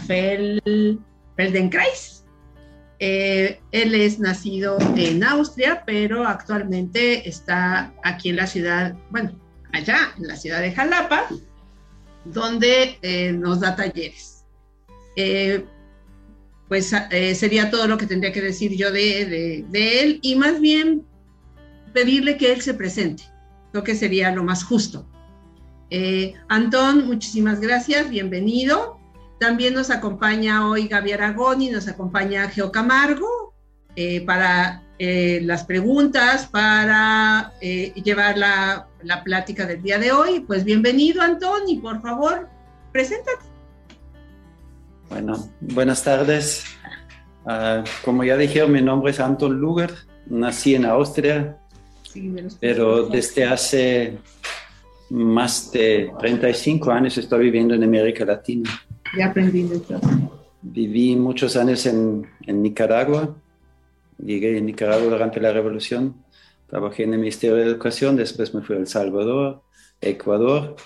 Feldenkrais. 1.37 2.25
Eh, 2.99 3.61
él 3.73 3.95
es 3.95 4.19
nacido 4.19 4.77
en 4.97 5.25
Austria, 5.25 5.85
pero 5.87 6.27
actualmente 6.27 7.27
está 7.27 7.95
aquí 8.03 8.29
en 8.29 8.37
la 8.37 8.47
ciudad, 8.47 8.95
bueno, 9.11 9.33
allá 9.73 10.13
en 10.19 10.27
la 10.27 10.37
ciudad 10.37 10.61
de 10.61 10.73
Jalapa, 10.73 11.27
donde 12.27 12.99
eh, 13.01 13.33
nos 13.33 13.61
da 13.61 13.75
talleres. 13.75 14.45
Eh, 15.17 15.65
pues 16.69 16.95
sería 17.35 17.71
todo 17.71 17.89
lo 17.89 17.97
que 17.99 18.07
tendría 18.07 18.33
que 18.33 18.43
decir 18.43 18.77
yo 18.77 18.93
de, 18.93 19.65
de 19.69 20.01
él 20.03 20.21
y 20.23 20.37
más 20.37 20.61
bien 20.61 21.05
pedirle 21.93 22.37
que 22.37 22.53
él 22.53 22.61
se 22.61 22.75
presente. 22.75 23.25
Creo 23.71 23.85
que 23.85 23.95
sería 23.95 24.33
lo 24.33 24.43
más 24.45 24.65
justo. 24.65 25.07
Eh, 25.91 26.35
Antón, 26.49 27.07
muchísimas 27.07 27.61
gracias, 27.61 28.11
bienvenido. 28.11 28.99
También 29.39 29.75
nos 29.75 29.91
acompaña 29.91 30.69
hoy 30.69 30.87
Gaby 30.89 31.13
Aragón 31.13 31.63
y 31.63 31.71
nos 31.71 31.89
acompaña 31.89 32.49
Geo 32.49 32.71
Camargo 32.71 33.55
eh, 33.97 34.21
para 34.25 34.83
eh, 34.99 35.41
las 35.43 35.65
preguntas, 35.65 36.47
para 36.47 37.53
llevar 37.61 38.37
la, 38.37 38.89
la, 39.03 39.25
plática 39.25 39.67
del 39.67 39.83
día 39.83 39.99
de 39.99 40.13
hoy. 40.13 40.41
Pues 40.41 40.65
bienvenido, 40.65 41.23
Antón, 41.23 41.69
y 41.69 41.79
por 41.79 42.03
favor, 42.03 42.49
preséntate. 42.93 43.51
Bueno, 45.09 45.51
buenas 45.61 46.05
tardes. 46.05 46.65
Ah, 47.47 47.83
como 48.05 48.23
ya 48.23 48.37
dijeron, 48.37 48.73
mi 48.73 48.83
nombre 48.83 49.11
es 49.11 49.21
Anton 49.21 49.59
Luger, 49.59 49.93
nací 50.27 50.75
en 50.75 50.85
Austria, 50.85 51.59
pero 52.61 53.07
desde 53.07 53.45
hace 53.45 54.19
más 55.11 55.73
de 55.73 56.13
35 56.19 56.91
años 56.91 57.19
estoy 57.19 57.45
viviendo 57.45 57.75
en 57.75 57.83
América 57.83 58.25
Latina. 58.25 58.71
Ya 59.17 59.27
aprendí 59.27 59.69
Viví 60.63 61.17
muchos 61.17 61.57
años 61.57 61.85
en, 61.87 62.27
en 62.47 62.63
Nicaragua. 62.63 63.35
Llegué 64.19 64.59
en 64.59 64.67
Nicaragua 64.67 65.11
durante 65.11 65.41
la 65.41 65.53
revolución. 65.53 66.15
Trabajé 66.69 67.05
en 67.05 67.15
el 67.15 67.19
Ministerio 67.19 67.57
de 67.57 67.65
Educación, 67.65 68.17
después 68.17 68.55
me 68.55 68.63
fui 68.63 68.77
a 68.77 68.79
El 68.79 68.87
Salvador, 68.87 69.63
Ecuador 70.01 70.77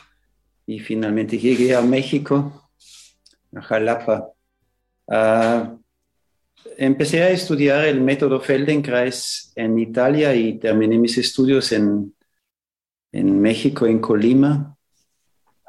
y 0.67 0.79
finalmente 0.79 1.39
llegué 1.39 1.75
a 1.75 1.83
México, 1.83 2.71
a 3.55 3.61
Jalapa. 3.61 4.31
Uh, 5.07 5.84
empecé 6.77 7.23
a 7.23 7.31
estudiar 7.31 7.85
el 7.85 8.01
método 8.01 8.41
Feldenkrais 8.41 9.53
en 9.55 9.79
Italia 9.79 10.35
y 10.35 10.59
terminé 10.59 10.99
mis 10.99 11.19
estudios 11.19 11.73
en, 11.73 12.15
en 13.13 13.41
México, 13.41 13.87
en 13.87 14.01
Colima. 14.01 14.77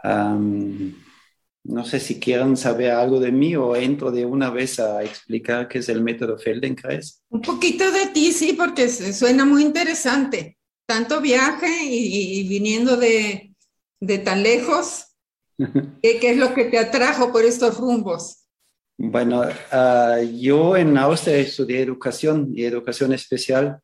no 0.04 1.86
sé 1.86 2.00
si 2.00 2.20
quieran 2.20 2.58
saber 2.58 2.92
algo 2.92 3.20
de 3.20 3.32
mí 3.32 3.56
o 3.56 3.75
entro 3.75 4.12
de 4.12 4.25
una 4.25 4.50
vez 4.50 4.80
a 4.80 5.04
explicar 5.04 5.68
qué 5.68 5.80
es 5.80 5.90
el 5.90 6.02
método 6.02 6.38
Feldenkrais. 6.38 7.24
Un 7.30 7.42
poquito 7.42 7.92
de 7.92 8.08
ti, 8.08 8.32
sí, 8.32 8.54
porque 8.54 8.90
suena 8.90 9.46
muy 9.46 9.64
interesante. 9.64 10.58
Tanto 10.88 11.20
viaje 11.22 11.84
y, 11.84 12.48
viniendo 12.48 12.98
de, 12.98 13.56
tan 14.24 14.44
lejos, 14.44 15.16
¿qué, 16.02 16.20
es 16.22 16.38
lo 16.38 16.54
que 16.54 16.66
te 16.66 16.78
atrajo 16.78 17.32
por 17.32 17.44
estos 17.44 17.78
rumbos? 17.78 18.45
Bueno, 18.98 19.44
ah, 19.72 20.20
yo 20.22 20.78
en 20.78 20.98
Austria 20.98 21.38
estudié 21.38 21.82
educación 21.82 22.52
y 22.56 22.64
educación 22.64 23.12
especial 23.12 23.80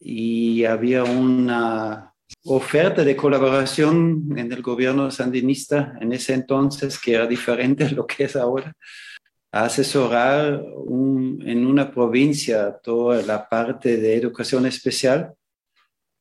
y 0.00 0.64
había 0.64 1.04
una 1.04 2.12
oferta 2.44 3.04
de 3.04 3.16
colaboración 3.16 4.36
en 4.36 4.52
el 4.52 4.60
gobierno 4.60 5.10
sandinista 5.10 5.96
en 6.00 6.12
ese 6.12 6.34
entonces, 6.34 6.98
que 6.98 7.14
era 7.14 7.26
diferente 7.26 7.84
a 7.84 7.90
lo 7.90 8.06
que 8.06 8.24
es 8.24 8.34
ahora, 8.34 8.72
asesorar 9.52 10.54
en 10.54 11.66
una 11.66 11.90
provincia 11.92 12.76
toda 12.82 13.22
la 13.22 13.48
parte 13.48 13.96
de 13.98 14.16
educación 14.16 14.66
especial. 14.66 15.32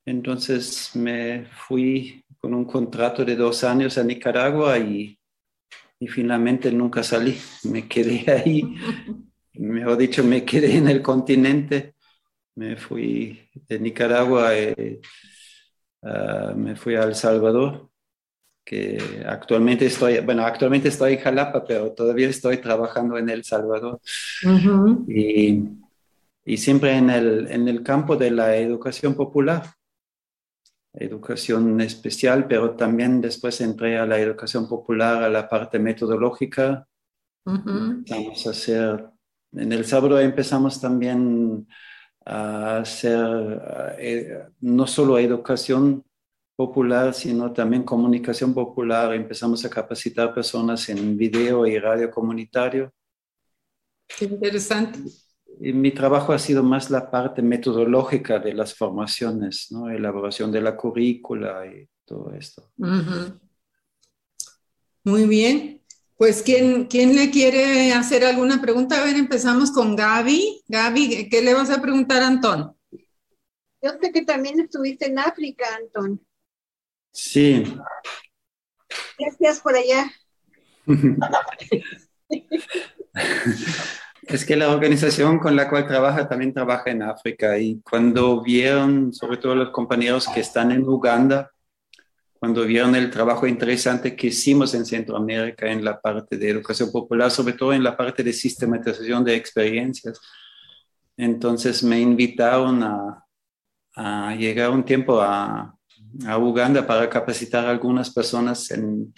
Entonces 0.06 0.92
me 0.96 1.48
fui 1.68 2.24
con 2.40 2.54
un 2.54 2.66
contrato 2.66 3.26
de 3.26 3.36
dos 3.36 3.64
años 3.64 3.98
a 3.98 4.04
Nicaragua 4.04 4.78
y, 4.78 5.18
y 6.04 6.08
finalmente 6.08 6.72
nunca 6.72 7.04
salí. 7.04 7.38
Me 7.64 7.88
quedé 7.88 8.26
ahí, 8.32 8.76
mejor 9.54 9.98
dicho, 9.98 10.24
me 10.24 10.44
quedé 10.44 10.78
en 10.78 10.88
el 10.90 11.02
continente. 11.02 11.96
Me 12.56 12.76
fui 12.78 13.50
de 13.68 13.80
Nicaragua. 13.80 14.56
Eh, 14.56 15.02
Ah, 16.04 16.54
me 16.56 16.76
fui 16.76 16.96
a 16.96 17.04
El 17.04 17.16
Salvador, 17.16 17.90
que 18.66 19.24
actualmente 19.26 19.86
estoy, 19.86 20.20
bueno, 20.20 20.46
actualmente 20.46 20.90
estoy 20.90 21.14
en 21.14 21.20
Jalapa, 21.20 21.64
pero 21.66 21.94
todavía 21.94 22.28
estoy 22.28 22.58
trabajando 22.58 23.18
en 23.18 23.30
El 23.30 23.44
Salvador. 23.46 24.02
y, 25.08 25.64
y, 26.46 26.58
siempre 26.58 26.98
en 26.98 27.10
el, 27.10 27.48
en 27.50 27.68
el 27.70 27.84
campo 27.84 28.18
de 28.18 28.32
la 28.32 28.58
educación 28.58 29.16
popular, 29.16 29.64
educación 30.94 31.82
especial, 31.82 32.48
pero 32.48 32.76
también 32.76 33.22
después 33.22 33.60
entré 33.62 33.98
a 33.98 34.06
la 34.06 34.20
educación 34.20 34.68
popular, 34.68 35.24
a 35.24 35.30
la 35.30 35.50
parte 35.50 35.80
metodológica. 35.80 36.88
Vamos 37.46 38.48
a 38.48 38.52
hacer, 38.52 39.10
en 39.52 39.72
El 39.72 39.86
Salvador 39.86 40.22
empezamos 40.22 40.80
también 40.80 41.68
a 42.26 42.78
hacer 42.78 43.98
eh, 43.98 44.46
no 44.62 44.88
solo 44.88 45.18
educación 45.18 46.06
popular, 46.56 47.14
sino 47.14 47.52
también 47.52 47.84
comunicación 47.84 48.54
popular. 48.54 49.14
Empezamos 49.14 49.66
a 49.66 49.70
capacitar 49.70 50.34
personas 50.34 50.88
en 50.90 51.18
video 51.18 51.66
y 51.66 51.78
radio 51.80 52.10
comunitario. 52.12 52.94
Qué 54.08 54.26
interesante. 54.26 55.00
Mi 55.60 55.92
trabajo 55.92 56.34
ha 56.34 56.40
sido 56.40 56.64
más 56.64 56.90
la 56.90 57.10
parte 57.10 57.42
metodológica 57.42 58.40
de 58.40 58.54
las 58.54 58.76
formaciones, 58.76 59.68
¿no? 59.72 59.90
elaboración 59.90 60.52
de 60.52 60.62
la 60.62 60.76
currícula 60.76 61.66
y 61.68 61.88
todo 62.06 62.34
esto. 62.34 62.72
Muy 65.04 65.28
bien. 65.28 65.82
Pues, 66.16 66.42
¿quién, 66.42 66.86
¿quién 66.86 67.16
le 67.16 67.32
quiere 67.32 67.92
hacer 67.92 68.24
alguna 68.24 68.62
pregunta? 68.62 69.02
A 69.02 69.06
ver, 69.06 69.16
empezamos 69.16 69.72
con 69.72 69.96
Gaby. 69.96 70.64
Gaby, 70.68 71.30
¿qué 71.30 71.42
le 71.42 71.54
vas 71.54 71.70
a 71.70 71.82
preguntar 71.82 72.22
a 72.22 72.28
Antón? 72.28 72.78
Yo 73.82 73.92
sé 74.02 74.12
que 74.12 74.24
también 74.24 74.60
estuviste 74.60 75.08
en 75.08 75.20
África, 75.20 75.66
Antón. 75.76 76.26
Sí. 77.12 77.64
¿Qué 79.18 79.26
hacías 79.26 79.60
por 79.60 79.76
allá? 79.76 80.12
es 84.36 84.46
que 84.46 84.56
la 84.56 84.70
organización 84.70 85.38
con 85.38 85.56
la 85.56 85.70
cual 85.70 85.86
trabaja 85.86 86.28
también 86.28 86.54
trabaja 86.54 86.90
en 86.90 87.04
África 87.04 87.58
y 87.60 87.82
cuando 87.82 88.42
vieron, 88.42 89.14
sobre 89.14 89.38
todo 89.38 89.54
los 89.54 89.70
compañeros 89.70 90.28
que 90.28 90.40
están 90.40 90.72
en 90.72 90.88
Uganda, 90.88 91.52
cuando 92.40 92.66
vieron 92.66 92.96
el 92.96 93.10
trabajo 93.10 93.48
interesante 93.48 94.16
que 94.16 94.28
hicimos 94.28 94.74
en 94.74 94.86
Centroamérica 94.86 95.72
en 95.72 95.84
la 95.86 96.02
parte 96.02 96.38
de 96.38 96.50
educación 96.50 96.92
popular, 96.92 97.32
sobre 97.32 97.54
todo 97.54 97.74
en 97.74 97.84
la 97.84 97.96
parte 97.96 98.24
de 98.24 98.34
sistematización 98.34 99.24
de 99.24 99.36
experiencias. 99.36 100.20
Entonces 101.16 101.84
me 101.84 102.00
invitaron 102.00 102.84
a, 102.84 104.36
llegar 104.36 104.72
un 104.72 104.84
tiempo 104.84 105.22
a, 105.22 105.76
a, 106.26 106.38
Uganda 106.40 106.86
para 106.86 107.08
capacitar 107.08 107.66
a 107.66 107.70
algunas 107.70 108.12
personas 108.12 108.72
en, 108.72 109.14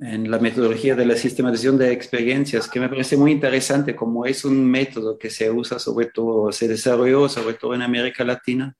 en 0.00 0.30
la 0.30 0.38
metodología 0.38 0.94
de 0.94 1.06
la 1.06 1.16
sistematización 1.16 1.76
de 1.78 1.92
experiencias, 1.92 2.68
que 2.68 2.80
me 2.80 2.88
parece 2.88 3.16
muy 3.16 3.32
interesante 3.32 3.96
como 3.96 4.26
es 4.26 4.44
un 4.44 4.64
método 4.64 5.18
que 5.18 5.30
se 5.30 5.50
usa 5.50 5.78
sobre 5.78 6.06
todo, 6.06 6.52
se 6.52 6.68
desarrolló 6.68 7.28
sobre 7.28 7.54
todo 7.54 7.74
en 7.74 7.82
América 7.82 8.24
Latina. 8.24 8.76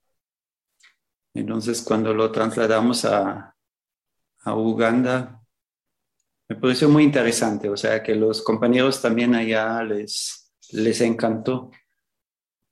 Entonces, 1.35 1.83
cuando 1.83 2.14
lo 2.14 2.31
trasladamos 2.31 3.04
a, 3.04 3.54
a 4.40 4.54
Uganda. 4.54 5.42
Me 6.48 6.57
pareció 6.57 6.88
muy 6.88 7.04
interesante, 7.04 7.68
o 7.68 7.76
sea 7.76 8.02
que 8.02 8.14
los 8.14 8.42
compañeros 8.42 9.02
también 9.02 9.35
allá 9.35 9.83
les, 9.83 10.50
les 10.72 11.00
encantó. 11.00 11.70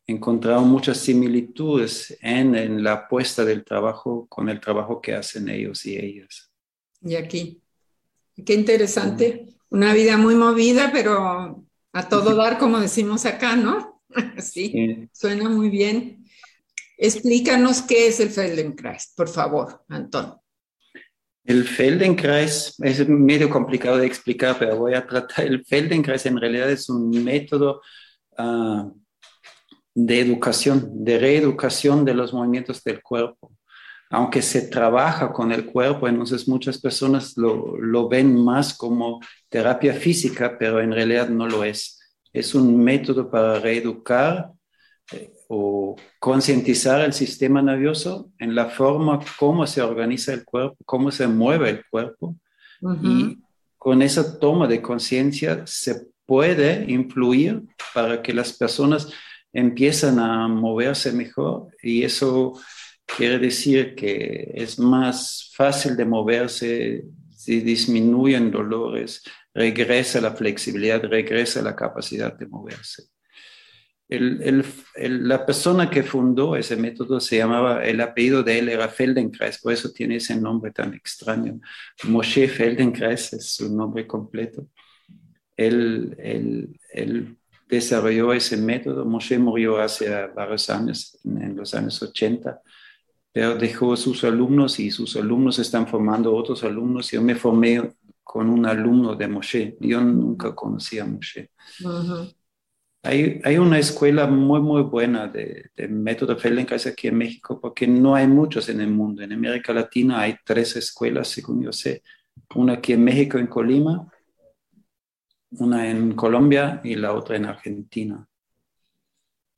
Encontraron 0.07 0.69
muchas 0.69 0.99
similitudes 0.99 2.17
en, 2.23 2.55
en 2.55 2.83
la 2.83 2.93
apuesta 2.93 3.45
del 3.45 3.65
trabajo 3.65 4.27
con 4.29 4.49
el 4.49 4.61
trabajo 4.61 5.01
que 5.01 5.15
hacen 5.15 5.49
ellos 5.49 5.85
y 5.85 5.97
ellas. 5.99 6.51
Y 7.03 7.17
aquí, 7.17 7.61
qué 8.45 8.55
interesante. 8.55 9.47
Una 9.71 9.95
vida 9.95 10.17
muy 10.17 10.35
movida, 10.35 10.91
pero 10.93 11.65
a 11.93 12.09
todo 12.09 12.35
dar, 12.35 12.59
como 12.59 12.79
decimos 12.79 13.25
acá, 13.27 13.57
¿no? 13.57 14.03
sí, 14.39 15.09
suena 15.13 15.49
muy 15.49 15.71
bien. 15.71 16.25
Explícanos 16.99 17.83
qué 17.83 18.09
es 18.09 18.21
el 18.21 18.31
Feldenkrais, 18.31 19.13
por 19.17 19.29
favor, 19.29 19.85
Antón. 19.89 20.35
El 21.45 21.65
Feldenkrais 21.65 22.75
es 22.83 23.09
medio 23.09 23.49
complicado 23.49 23.99
de 23.99 24.07
explicar, 24.07 24.57
pero 24.59 24.77
voy 24.77 24.95
a 24.95 25.07
tratar. 25.07 25.47
El 25.47 25.65
Feldenkrais 25.65 26.27
en 26.27 26.41
realidad 26.41 26.71
es 26.71 26.89
un 26.89 27.11
método 27.23 27.83
ah, 28.37 28.91
de 29.95 30.21
educación, 30.21 31.05
de 31.05 31.19
reeducación 31.19 32.05
de 32.05 32.15
los 32.15 32.35
movimientos 32.35 32.83
del 32.83 33.01
cuerpo. 33.03 33.56
Aunque 34.11 34.41
se 34.41 34.63
trabaja 34.63 35.33
con 35.33 35.51
el 35.53 35.67
cuerpo, 35.67 36.07
entonces 36.07 36.47
muchas 36.47 36.79
personas 36.79 37.37
lo, 37.37 37.77
lo 37.77 38.09
ven 38.09 38.43
más 38.45 38.75
como 38.75 39.21
terapia 39.49 39.95
física, 39.95 40.57
pero 40.59 40.81
en 40.81 40.93
realidad 40.93 41.29
no 41.29 41.49
lo 41.49 41.65
es. 41.65 41.99
Es 42.33 42.55
un 42.55 42.83
método 42.83 43.31
para 43.31 43.59
reeducar 43.59 44.53
o 45.49 45.97
concientizar 46.19 47.01
el 47.03 47.13
sistema 47.13 47.63
nervioso 47.63 48.31
en 48.39 48.55
la 48.55 48.67
forma 48.67 49.21
como 49.39 49.67
se 49.67 49.81
organiza 49.83 50.33
el 50.33 50.45
cuerpo, 50.45 50.77
cómo 50.85 51.11
se 51.11 51.27
mueve 51.27 51.71
el 51.71 51.85
cuerpo. 51.89 52.37
Y 53.03 53.39
con 53.79 54.03
esa 54.03 54.39
toma 54.39 54.67
de 54.67 54.83
conciencia 54.83 55.63
se 55.67 56.09
puede 56.27 56.85
influir 56.91 57.63
para 57.95 58.21
que 58.21 58.35
las 58.35 58.53
personas 58.53 59.09
empiezan 59.53 60.19
a 60.19 60.49
moverse 60.49 61.13
mejor 61.13 61.69
y 61.83 62.03
eso 62.03 62.55
quiere 63.07 63.39
decir 63.39 63.95
que 63.95 64.53
es 64.55 64.79
más 64.79 65.51
fácil 65.55 65.97
de 65.97 66.05
moverse, 66.05 67.05
si 67.31 67.61
disminuyen 67.61 68.51
dolores, 68.51 69.23
regresa 69.55 70.21
la 70.21 70.33
flexibilidad, 70.33 71.03
regresa 71.05 71.63
la 71.63 71.75
capacidad 71.75 72.37
de 72.37 72.47
moverse 72.47 73.05
la 74.09 75.45
persona 75.45 75.91
que 75.91 76.05
fundó 76.05 76.55
ese 76.55 76.77
método 76.77 77.19
se 77.19 77.39
llamaba, 77.39 77.85
el 77.85 78.01
apellido 78.01 78.43
de 78.43 78.59
él 78.61 78.69
era 78.69 78.89
Feldenkrais, 78.89 79.59
por 79.59 79.73
eso 79.73 79.91
tiene 79.91 80.17
ese 80.17 80.37
nombre 80.37 80.71
tan 80.71 80.95
extraño. 80.95 81.61
Moshe 82.05 82.47
Feldenkrais 82.47 83.33
es 83.33 83.55
su 83.55 83.75
nombre 83.75 84.07
completo. 84.07 84.69
Él, 85.57 86.17
él, 86.19 87.37
desarrolló 87.69 88.33
ese 88.33 88.57
método. 88.57 89.05
Moshe 89.05 89.41
murió 89.41 89.79
hace 89.79 90.09
varios 90.29 90.71
años, 90.71 91.19
en 91.25 91.57
los 91.57 91.75
años 91.75 92.01
80, 92.01 92.63
pero 92.63 92.76
dejó 93.37 93.97
sus 93.97 94.25
alumnos 94.25 94.81
y 94.81 94.91
sus 94.91 95.15
alumnos 95.17 95.59
están 95.59 95.87
formando 95.87 96.35
otros 96.35 96.65
alumnos. 96.65 97.11
Yo 97.11 97.21
me 97.21 97.35
formé 97.35 97.93
con 98.25 98.49
un 98.49 98.65
alumno 98.65 99.15
de 99.15 99.29
Moshe. 99.29 99.77
Yo 99.79 100.01
nunca 100.01 100.55
conocía 100.55 101.03
a 101.03 101.07
Moshe. 101.07 101.51
Hay, 103.03 103.59
una 103.59 103.79
escuela 103.79 104.27
muy, 104.27 104.61
muy 104.61 104.83
buena 104.83 105.29
de, 105.29 105.71
método 105.89 106.37
Feldenkrais 106.37 106.87
aquí 106.87 107.09
en 107.09 107.19
México, 107.19 107.61
porque 107.61 107.87
no 107.87 108.15
hay 108.15 108.27
muchos 108.27 108.69
en 108.69 108.81
el 108.81 108.91
mundo. 108.91 109.23
En 109.23 109.33
América 109.33 109.73
Latina 109.73 110.21
hay 110.23 110.37
tres 110.45 110.75
escuelas, 110.75 111.29
según 111.29 111.63
yo 111.63 111.73
sé. 111.73 112.03
Una 112.55 112.75
aquí 112.75 112.95
en 112.95 113.05
México, 113.05 113.39
en 113.39 113.47
Colima, 113.47 114.11
una 115.51 115.89
en 115.89 116.15
Colombia 116.15 116.81
y 116.83 116.95
la 116.97 117.13
otra 117.13 117.37
en 117.37 117.45
Argentina. 117.45 118.27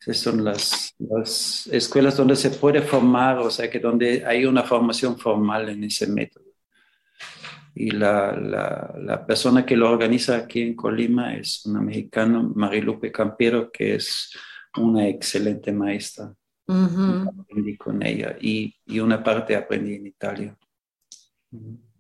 Esas 0.01 0.19
son 0.19 0.45
las, 0.45 0.95
las 0.99 1.67
escuelas 1.69 2.17
donde 2.17 2.37
se 2.37 2.51
puede 2.51 2.83
formar, 2.83 3.39
o 3.39 3.51
sea, 3.51 3.69
que 3.69 3.81
donde 3.81 4.25
hay 4.25 4.45
una 4.45 4.63
formación 4.63 5.19
formal 5.19 5.69
en 5.69 5.85
ese 5.85 6.07
método 6.07 6.49
y 7.79 7.93
la, 7.93 8.33
la, 8.33 9.25
persona 9.25 9.65
que 9.65 9.77
lo 9.77 9.89
organiza 9.89 10.37
aquí 10.37 10.63
en 10.63 10.75
Colima 10.75 11.37
es 11.37 11.65
una 11.65 11.81
mexicana, 11.81 12.43
Marilupe 12.43 13.13
Campero, 13.13 13.71
que 13.71 13.95
es 13.95 14.33
una 14.77 15.07
excelente 15.07 15.71
maestra. 15.71 16.35
Aprendí 16.67 17.77
con 17.77 18.03
ella 18.03 18.37
y, 18.41 18.75
y, 18.85 18.99
una 18.99 19.23
parte 19.23 19.55
aprendí 19.55 19.95
en 19.95 20.07
Italia. 20.07 20.59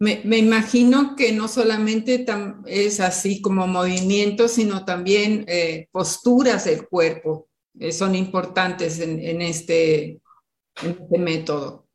Me, 0.01 0.21
me 0.25 0.39
imagino 0.39 1.15
que 1.17 1.33
no 1.33 1.49
solamente 1.49 2.27
es 2.67 3.01
así 3.01 3.41
como 3.41 3.67
movimientos, 3.67 4.53
sino 4.53 4.85
también 4.85 5.45
eh, 5.47 5.89
posturas 5.93 6.65
del 6.65 6.87
cuerpo 6.87 7.48
son 7.93 8.14
importantes 8.14 9.01
en, 9.01 9.21
en, 9.21 9.43
este, 9.43 10.21
en 10.83 10.91
este 10.91 11.19
método. 11.19 11.87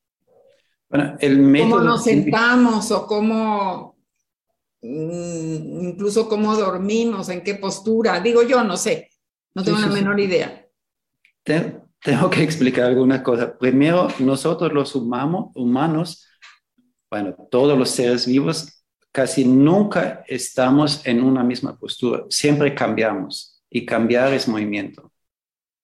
Bueno, 0.90 1.16
el 1.20 1.40
método... 1.40 1.70
¿Cómo 1.72 1.84
nos 1.84 2.04
sentamos 2.04 2.92
o 2.92 3.08
cómo, 3.08 3.96
mm, 4.82 5.86
incluso 5.90 6.28
cómo 6.30 6.56
dormimos, 6.56 7.30
en 7.30 7.44
qué 7.44 7.56
postura? 7.56 8.20
Digo 8.20 8.44
yo, 8.44 8.64
no 8.64 8.78
sé, 8.78 9.10
no 9.56 9.64
tengo 9.64 9.78
Sí, 9.78 9.84
la 9.84 9.90
sí, 9.90 9.94
menor 9.96 10.20
idea. 10.20 10.68
Te- 11.44 11.82
tengo 12.02 12.30
que 12.30 12.44
explicar 12.44 12.86
alguna 12.88 13.24
cosa. 13.24 13.58
Primero, 13.58 14.10
nosotros 14.20 14.74
los 14.74 14.94
humamo- 14.96 15.52
humanos, 15.56 16.28
bueno, 17.10 17.34
todos 17.50 17.78
los 17.80 17.90
seres 17.92 18.28
vivos, 18.28 18.84
casi 19.14 19.46
nunca 19.46 20.24
estamos 20.28 21.06
en 21.06 21.24
una 21.24 21.44
misma 21.44 21.78
postura. 21.78 22.26
Siempre 22.30 22.76
cambiamos 22.76 23.64
y 23.70 23.86
cambiar 23.86 24.34
es 24.34 24.48
movimiento. 24.50 25.13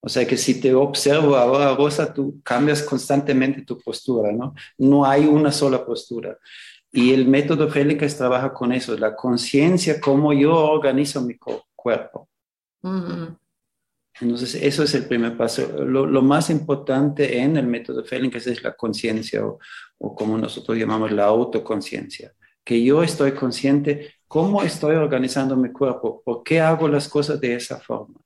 O 0.02 0.08
sea 0.08 0.26
que 0.26 0.38
si 0.38 0.62
te 0.62 0.74
observo 0.74 1.36
ahora, 1.36 1.76
Rosa, 1.76 2.14
tú 2.14 2.42
cambias 2.44 2.82
constantemente 2.84 3.64
tu 3.64 3.78
postura, 3.80 4.32
¿no? 4.32 4.54
No 4.78 5.06
hay 5.06 5.26
una 5.26 5.52
sola 5.52 5.86
postura. 5.86 6.38
Y 6.92 7.14
el 7.14 7.28
método 7.28 7.70
Feldenkrais 7.70 8.18
trabaja 8.18 8.54
con 8.54 8.72
eso, 8.72 8.98
la 8.98 9.16
conciencia, 9.16 10.00
cómo 10.00 10.34
yo 10.34 10.56
organizo 10.56 11.22
mi 11.22 11.36
cuerpo. 11.76 12.30
Ujú. 12.82 13.38
Entonces, 14.22 14.56
eso 14.56 14.84
es 14.84 14.94
el 14.96 15.06
primer 15.06 15.38
paso. 15.38 15.68
Lo, 15.86 16.06
lo 16.06 16.22
más 16.22 16.50
importante 16.50 17.40
en 17.40 17.58
el 17.58 17.68
método 17.68 18.04
Feldenkrais 18.04 18.48
es 18.48 18.64
la 18.64 18.76
conciencia 18.76 19.46
o, 19.46 19.60
o 19.98 20.16
como 20.16 20.38
nosotros 20.38 20.78
llamamos 20.78 21.12
la 21.12 21.26
autoconciencia. 21.26 22.34
Que 22.64 22.84
yo 22.84 23.04
estoy 23.04 23.34
consciente 23.34 24.14
cómo 24.28 24.64
estoy 24.64 24.96
organizando 24.96 25.56
mi 25.56 25.72
cuerpo, 25.72 26.22
por 26.24 26.44
qué 26.44 26.62
hago 26.62 26.88
las 26.88 27.08
cosas 27.10 27.40
de 27.40 27.56
esa 27.56 27.80
forma. 27.80 28.20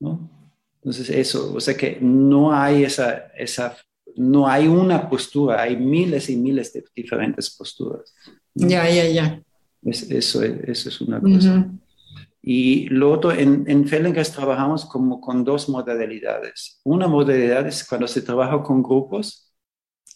¿no? 0.00 0.39
Entonces, 0.82 1.10
eso, 1.10 1.52
o 1.54 1.60
sea 1.60 1.76
que 1.76 1.98
no 2.00 2.52
hay 2.54 2.84
esa, 2.84 3.26
esa, 3.36 3.76
no 4.16 4.48
hay 4.48 4.66
una 4.66 5.08
postura, 5.10 5.62
hay 5.62 5.76
miles 5.76 6.30
y 6.30 6.36
miles 6.36 6.72
de 6.72 6.84
diferentes 6.96 7.50
posturas. 7.50 8.14
Ya, 8.54 8.88
ya, 8.88 9.06
ya. 9.08 9.42
Es- 9.82 10.10
eso, 10.10 10.42
es, 10.42 10.52
eso 10.68 10.88
es 10.88 11.00
una 11.02 11.20
cosa. 11.20 11.70
Y 12.42 12.88
lo 12.88 13.12
otro, 13.12 13.32
en, 13.32 13.64
en 13.68 13.86
Feldenkrais 13.86 14.32
trabajamos 14.32 14.86
como 14.86 15.20
con 15.20 15.44
dos 15.44 15.68
modalidades. 15.68 16.80
Una 16.84 17.06
modalidad 17.06 17.66
es 17.66 17.84
cuando 17.86 18.08
se 18.08 18.22
trabaja 18.22 18.62
con 18.62 18.82
grupos. 18.82 19.52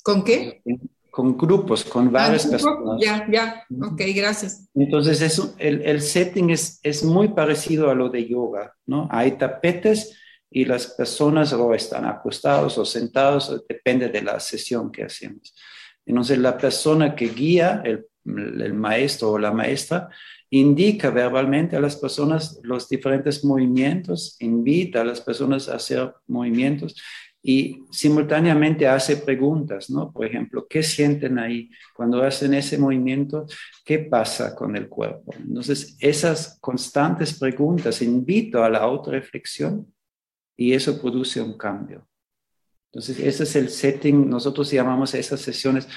¿Con 0.02 0.24
qué? 0.24 0.62
Con 1.10 1.36
grupos, 1.36 1.84
con 1.84 2.10
varias 2.10 2.46
Ah, 2.46 2.50
personas. 2.50 3.00
Ya, 3.00 3.26
ya. 3.30 3.64
Ok, 3.86 4.00
gracias. 4.16 4.66
Entonces, 4.74 5.20
eso, 5.20 5.54
el, 5.58 5.82
el 5.82 6.00
setting 6.00 6.48
es, 6.50 6.80
es 6.82 7.04
muy 7.04 7.28
parecido 7.28 7.90
a 7.90 7.94
lo 7.94 8.08
de 8.08 8.26
yoga, 8.26 8.74
¿no? 8.86 9.06
Hay 9.10 9.32
tapetes 9.32 10.18
y 10.54 10.64
las 10.64 10.86
personas 10.86 11.52
o 11.52 11.74
están 11.74 12.06
acostados 12.06 12.78
o 12.78 12.84
sentados, 12.84 13.64
depende 13.68 14.08
de 14.08 14.22
la 14.22 14.38
sesión 14.38 14.92
que 14.92 15.02
hacemos. 15.02 15.52
Entonces, 16.06 16.38
la 16.38 16.56
persona 16.56 17.16
que 17.16 17.26
guía, 17.26 17.82
el, 17.84 18.06
maestro 18.72 19.32
o 19.32 19.38
la 19.38 19.50
maestra, 19.50 20.08
indica 20.50 21.10
verbalmente 21.10 21.74
a 21.74 21.80
las 21.80 21.96
personas 21.96 22.60
los 22.62 22.88
diferentes 22.88 23.44
movimientos, 23.44 24.36
invita 24.38 25.00
a 25.00 25.04
las 25.04 25.20
personas 25.20 25.68
a 25.68 25.74
hacer 25.74 26.14
movimientos 26.28 26.94
y 27.42 27.80
simultáneamente 27.90 28.86
hace 28.86 29.16
preguntas, 29.16 29.90
¿no? 29.90 30.12
Por 30.12 30.24
ejemplo, 30.24 30.66
¿qué 30.70 30.84
sienten 30.84 31.38
ahí 31.40 31.68
cuando 31.96 32.22
hacen 32.22 32.54
ese 32.54 32.78
movimiento? 32.78 33.44
¿Qué 33.84 33.98
pasa 33.98 34.54
con 34.54 34.76
el 34.76 34.88
cuerpo? 34.88 35.34
Entonces, 35.36 35.96
esas 35.98 36.58
constantes 36.60 37.36
preguntas 37.38 38.00
invito 38.00 38.62
a 38.62 38.70
la 38.70 38.78
autorreflexión 38.78 39.93
y 40.56 40.72
eso 40.72 41.00
produce 41.00 41.40
un 41.40 41.56
cambio. 41.56 42.06
Entonces, 42.92 43.18
ese 43.18 43.42
es 43.42 43.56
el 43.56 43.68
setting, 43.70 44.28
nosotros 44.28 44.70
llamamos 44.70 45.14
esas 45.14 45.40
sesiones 45.40 45.88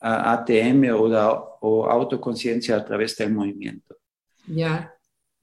ATM 0.00 0.90
o, 0.92 1.08
la- 1.08 1.32
o 1.60 1.86
autoconciencia 1.88 2.76
a 2.76 2.84
través 2.84 3.16
del 3.16 3.32
movimiento. 3.32 3.96
Ya. 4.46 4.94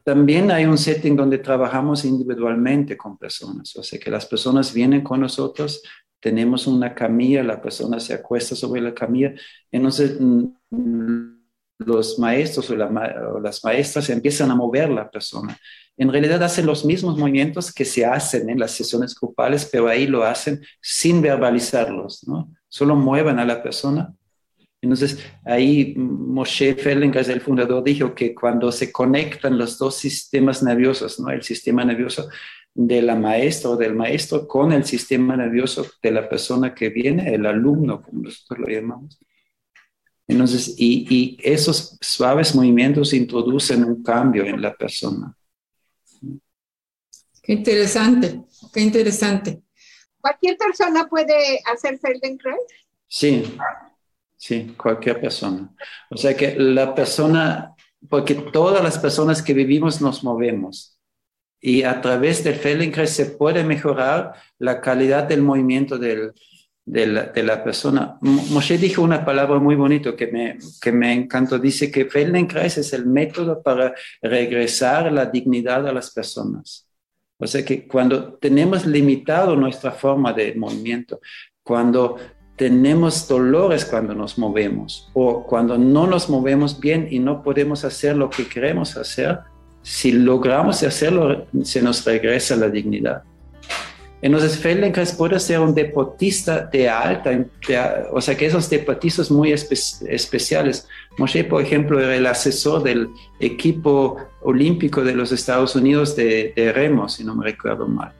También 0.04 0.52
hay 0.52 0.66
un 0.66 0.78
setting 0.78 1.16
donde 1.16 1.38
trabajamos 1.38 2.04
individualmente 2.06 2.98
con 2.98 3.18
personas, 3.18 3.76
o 3.76 3.84
sea 3.84 4.00
que 4.00 4.10
las 4.10 4.26
personas 4.26 4.74
vienen 4.74 5.02
con 5.04 5.20
nosotros, 5.22 5.82
tenemos 6.20 6.66
una 6.66 6.96
camilla, 6.96 7.44
la 7.44 7.62
persona 7.62 8.00
se 8.00 8.14
acuesta 8.14 8.56
sobre 8.56 8.82
la 8.82 8.94
camilla, 8.94 9.34
entonces 9.72 10.18
mm, 10.20 10.46
los 11.80 12.20
maestros 12.20 12.70
o, 12.70 12.76
la 12.76 12.88
o 13.34 13.40
las 13.40 13.64
maestras 13.64 14.10
empiezan 14.10 14.52
a 14.52 14.56
mover 14.56 14.90
la 14.90 15.10
persona. 15.10 15.58
En 15.98 16.12
realidad 16.12 16.44
hacen 16.44 16.66
los 16.66 16.86
mismos 16.86 17.18
movimientos 17.18 17.74
que 17.74 17.86
se 17.86 18.06
hacen 18.06 18.50
en 18.50 18.60
las 18.60 18.72
sesiones 18.72 19.16
grupales, 19.20 19.68
pero 19.72 19.88
ahí 19.88 20.08
lo 20.08 20.24
hacen 20.24 20.62
sin 20.82 21.22
verbalizarlos, 21.22 22.28
¿no? 22.28 22.52
Solo 22.68 22.96
mueven 22.96 23.40
a 23.40 23.46
la 23.46 23.64
persona 23.64 24.14
entonces, 24.82 25.20
ahí 25.44 25.96
Moshe 25.98 26.76
Feldenkrais, 26.76 27.30
el 27.30 27.42
fundador, 27.42 27.84
dijo 27.84 28.14
que 28.14 28.36
cuando 28.36 28.72
se 28.72 28.92
conectan 28.92 29.58
los 29.58 29.78
dos 29.78 29.96
sistemas 29.96 30.62
nerviosos, 30.62 31.20
¿no? 31.20 31.30
el 31.30 31.42
sistema 31.42 31.84
nervioso 31.84 32.30
de 32.76 33.02
la 33.02 33.16
maestra 33.16 33.72
o 33.72 33.76
del 33.76 33.96
maestro 33.96 34.48
con 34.48 34.72
el 34.72 34.86
sistema 34.86 35.36
nervioso 35.36 35.86
de 36.02 36.12
la 36.12 36.30
persona 36.30 36.76
que 36.76 36.90
viene, 36.90 37.34
el 37.34 37.46
alumno, 37.48 38.04
como 38.04 38.22
nosotros 38.24 38.60
lo 38.60 38.68
llamamos. 38.68 39.20
Entonces, 40.28 40.76
y, 40.78 41.08
y 41.10 41.38
esos 41.42 41.98
suaves 42.02 42.54
movimientos 42.54 43.14
introducen 43.14 43.86
un 43.86 44.04
cambio 44.04 44.46
en 44.46 44.62
la 44.62 44.76
persona. 44.76 45.34
Qué 47.42 47.54
interesante, 47.54 48.42
qué 48.74 48.82
interesante. 48.82 49.62
¿Cualquier 50.20 50.58
persona 50.58 51.08
puede 51.08 51.62
hacer 51.72 51.98
Feldenkrais? 51.98 52.60
Sí, 53.08 53.58
sí, 54.36 54.76
cualquier 54.78 55.22
persona. 55.22 55.74
O 56.10 56.18
sea 56.18 56.36
que 56.36 56.56
la 56.56 56.94
persona, 56.94 57.74
porque 58.10 58.36
todas 58.36 58.84
las 58.84 59.00
personas 59.00 59.42
que 59.42 59.54
vivimos 59.54 60.02
nos 60.02 60.26
movemos 60.26 61.00
y 61.62 61.84
a 61.84 62.02
través 62.02 62.44
del 62.44 62.56
Feldenkrais 62.56 63.12
se 63.12 63.28
puede 63.28 63.64
mejorar 63.64 64.34
la 64.60 64.82
calidad 64.82 65.24
del 65.24 65.42
movimiento 65.42 65.98
del, 65.98 66.34
de, 66.88 67.44
la, 67.44 67.64
persona. 67.64 68.18
Moshe 68.22 68.78
dijo 68.78 69.02
una 69.02 69.26
palabra 69.26 69.60
muy 69.60 69.76
bonita 69.76 70.16
que 70.16 70.28
me, 70.28 70.58
que 70.82 70.92
me 70.92 71.14
encantó. 71.14 71.60
Dice 71.60 71.92
que 71.92 72.06
Feldenkrais 72.06 72.78
es 72.78 72.94
el 72.94 73.06
método 73.06 73.62
para 73.62 73.94
regresar 74.22 75.12
la 75.12 75.26
dignidad 75.26 75.86
a 75.86 75.92
las 75.92 76.12
personas. 76.12 76.88
O 77.38 77.46
sea 77.46 77.64
que 77.64 77.86
cuando 77.88 78.34
tenemos 78.36 78.86
limitado 78.86 79.56
nuestra 79.56 79.92
forma 79.92 80.32
de 80.32 80.56
movimiento, 80.56 81.20
cuando 81.62 82.18
tenemos 82.56 83.28
dolores 83.28 83.86
cuando 83.86 84.16
nos 84.16 84.40
movemos 84.40 85.12
o 85.14 85.46
cuando 85.46 85.78
no 85.78 86.08
nos 86.08 86.28
movemos 86.28 86.80
bien 86.80 87.08
y 87.12 87.20
no 87.20 87.44
podemos 87.44 87.86
hacer 87.86 88.18
lo 88.18 88.32
que 88.32 88.48
queremos 88.48 88.98
hacer, 88.98 89.40
si 89.84 90.12
logramos 90.14 90.82
hacerlo, 90.84 91.46
se 91.64 91.82
nos 91.82 92.04
regresa 92.04 92.56
la 92.56 92.70
dignidad. 92.70 93.24
Entonces, 94.22 94.58
Feldenkrais 94.58 95.14
puede 95.14 95.40
ser 95.40 95.60
un 95.60 95.76
deportista 95.76 96.62
de 96.66 96.90
alta, 96.90 97.30
de- 97.30 97.46
o 98.12 98.20
sea 98.20 98.36
que 98.36 98.48
esos 98.48 98.68
deportistas 98.70 99.30
muy 99.30 99.52
espe- 99.52 100.08
especiales. 100.10 100.88
Moshe, 101.20 101.44
por 101.44 101.62
ejemplo, 101.62 102.00
era 102.00 102.16
el 102.16 102.26
asesor 102.26 102.82
del 102.82 103.10
equipo 103.40 104.18
olímpico 104.42 105.04
de 105.04 105.14
los 105.14 105.32
Estados 105.32 105.76
Unidos 105.76 106.16
de, 106.16 106.52
de 106.56 106.74
remo, 106.74 107.08
si 107.10 107.24
no 107.24 107.36
me 107.36 107.46
recuerdo 107.46 107.88
mal. 107.88 108.12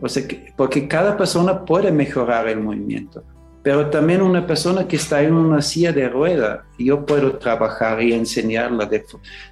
O 0.00 0.08
sea, 0.08 0.26
que- 0.26 0.52
porque 0.56 0.88
cada 0.88 1.16
persona 1.16 1.64
puede 1.64 1.92
mejorar 1.92 2.48
el 2.48 2.58
movimiento, 2.60 3.22
pero 3.62 3.90
también 3.90 4.20
una 4.22 4.46
persona 4.48 4.88
que 4.88 4.96
está 4.96 5.22
en 5.22 5.34
una 5.34 5.62
silla 5.62 5.92
de 5.92 6.08
rueda, 6.08 6.64
yo 6.76 7.06
puedo 7.06 7.36
trabajar 7.38 8.02
y 8.02 8.12
enseñarla 8.14 8.86
de, 8.86 9.04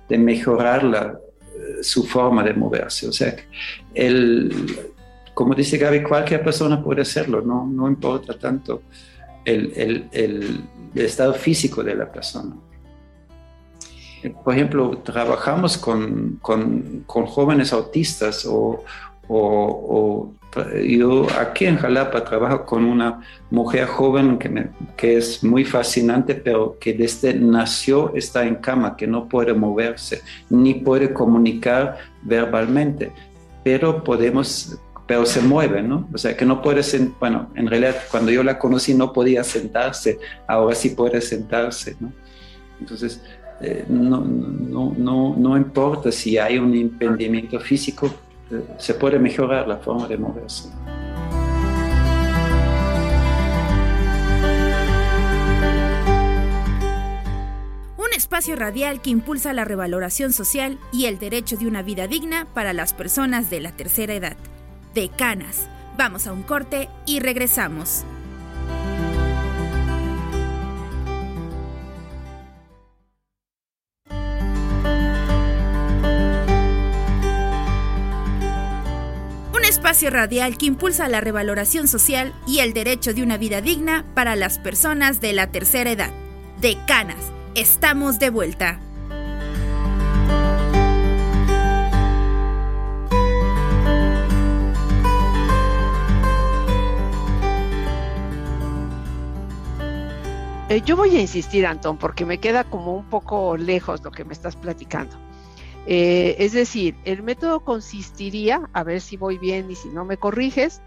de 0.09 0.19
mejorarla, 0.19 1.19
eh, 1.55 1.83
su 1.83 2.05
forma 2.05 2.43
de 2.43 2.55
moverse. 2.55 3.07
O 3.09 3.13
sea, 3.13 3.37
el, 3.95 4.53
como 5.39 5.55
dice 5.55 5.77
Gaby, 5.77 6.03
cualquier 6.03 6.43
persona 6.43 6.83
puede 6.83 7.03
hacerlo, 7.03 7.43
no, 7.43 7.67
no 7.67 7.89
importa 7.89 8.39
tanto 8.39 8.81
el, 9.45 9.71
el, 9.77 9.93
el, 10.13 10.61
el 10.95 11.05
estado 11.05 11.35
físico 11.35 11.83
de 11.85 11.95
la 11.95 12.11
persona. 12.11 12.55
Eh, 14.23 14.33
Por 14.43 14.55
ejemplo, 14.55 14.97
trabajamos 15.05 15.77
con, 15.77 16.39
con, 16.41 17.03
con 17.07 17.27
jóvenes 17.27 17.71
autistas 17.75 18.47
o, 18.47 18.83
o, 19.29 19.39
o 19.97 20.33
yo 20.83 21.27
aquí 21.39 21.67
en 21.67 21.77
Jalapa 21.77 22.25
trabajo 22.25 22.65
con 22.65 22.85
una 22.87 23.21
mujer 23.51 23.87
joven 23.89 24.39
que, 24.39 24.49
me- 24.49 24.71
que 24.97 25.19
es 25.19 25.45
muy 25.45 25.65
fascinante, 25.67 26.35
pero 26.35 26.79
que 26.81 26.95
desde 26.95 27.35
nació 27.35 28.15
está 28.15 28.47
en 28.47 28.55
cama, 28.57 28.97
que 28.97 29.07
no 29.07 29.29
puede 29.29 29.53
moverse, 29.53 30.23
ni 30.49 30.73
puede 30.73 31.13
comunicar 31.13 31.99
verbalmente, 32.23 33.13
pero 33.63 34.03
podemos, 34.03 34.79
pero 35.07 35.25
se 35.25 35.41
mueve, 35.41 35.83
¿no? 35.83 36.09
O 36.13 36.19
sea, 36.19 36.37
que 36.37 36.45
no 36.45 36.61
puede, 36.61 36.83
bueno, 37.21 37.49
en 37.55 37.69
realidad 37.69 37.97
cuando 38.11 38.33
yo 38.33 38.43
la 38.43 38.59
conocí 38.59 38.93
no 38.95 39.13
podía 39.13 39.45
sentarse, 39.45 40.19
ahora 40.47 40.75
sí 40.75 40.91
puede 40.91 41.21
sentarse, 41.21 41.97
¿no? 42.01 42.13
Entonces, 42.81 43.23
eh, 43.61 43.85
no, 43.89 44.21
no, 44.21 44.95
no, 44.99 45.35
no, 45.37 45.57
importa 45.57 46.13
si 46.13 46.37
hay 46.37 46.59
un 46.59 46.75
impedimento 46.75 47.59
físico, 47.61 48.13
eh, 48.51 48.63
se 48.79 48.95
puede 48.95 49.19
mejorar 49.19 49.67
la 49.67 49.79
forma 49.79 50.07
de 50.09 50.19
moverse. 50.19 50.69
Un 57.97 58.13
espacio 58.15 58.57
radial 58.57 59.01
que 59.01 59.11
impulsa 59.11 59.53
la 59.55 59.65
revaloración 59.65 60.33
social 60.33 60.79
y 60.93 61.07
el 61.07 61.19
derecho 61.19 61.57
de 61.57 61.67
una 61.67 61.83
vida 61.83 62.09
digna 62.09 62.47
para 62.53 62.73
las 62.73 62.93
personas 62.93 63.49
de 63.49 63.61
la 63.61 63.73
tercera 63.73 64.13
edad. 64.13 64.37
De 64.97 65.11
Canas. 65.11 65.69
Vamos 65.99 66.27
a 66.27 66.33
un 66.33 66.43
corte 66.43 66.89
y 67.05 67.21
regresamos. 67.21 68.07
Un 79.55 79.65
espacio 79.69 80.09
radial 80.09 80.57
que 80.57 80.65
impulsa 80.65 81.09
la 81.09 81.21
revaloración 81.21 81.89
social 81.89 82.35
y 82.47 82.61
el 82.61 82.73
derecho 82.73 83.13
de 83.13 83.23
una 83.23 83.37
vida 83.37 83.61
digna 83.61 84.07
para 84.15 84.35
las 84.35 84.59
personas 84.59 85.21
de 85.21 85.35
la 85.35 85.53
tercera 85.53 85.91
edad. 85.91 86.11
De 86.63 86.79
Canas 86.87 87.37
Estamos 87.57 88.19
de 88.19 88.29
vuelta. 88.29 88.86
Eh, 100.69 100.83
yo 100.85 100.97
voy 100.97 101.17
a 101.17 101.21
insistir, 101.21 101.65
Antón, 101.65 101.97
porque 101.97 102.25
me 102.25 102.39
queda 102.39 102.65
como 102.65 102.97
un 102.97 103.09
poco 103.09 103.57
lejos 103.57 104.03
lo 104.03 104.11
que 104.11 104.25
me 104.25 104.33
estás 104.33 104.57
platicando. 104.57 105.17
Eh, 105.87 106.35
es 106.41 106.53
decir, 106.53 106.97
el 107.05 107.23
método 107.23 107.61
consistiría, 107.61 108.69
a 108.73 108.83
ver 108.83 109.01
si 109.01 109.17
voy 109.17 109.39
bien 109.39 109.71
y 109.71 109.77
si 109.77 109.89
no 109.89 110.05
me 110.05 110.17
corriges, 110.17 110.83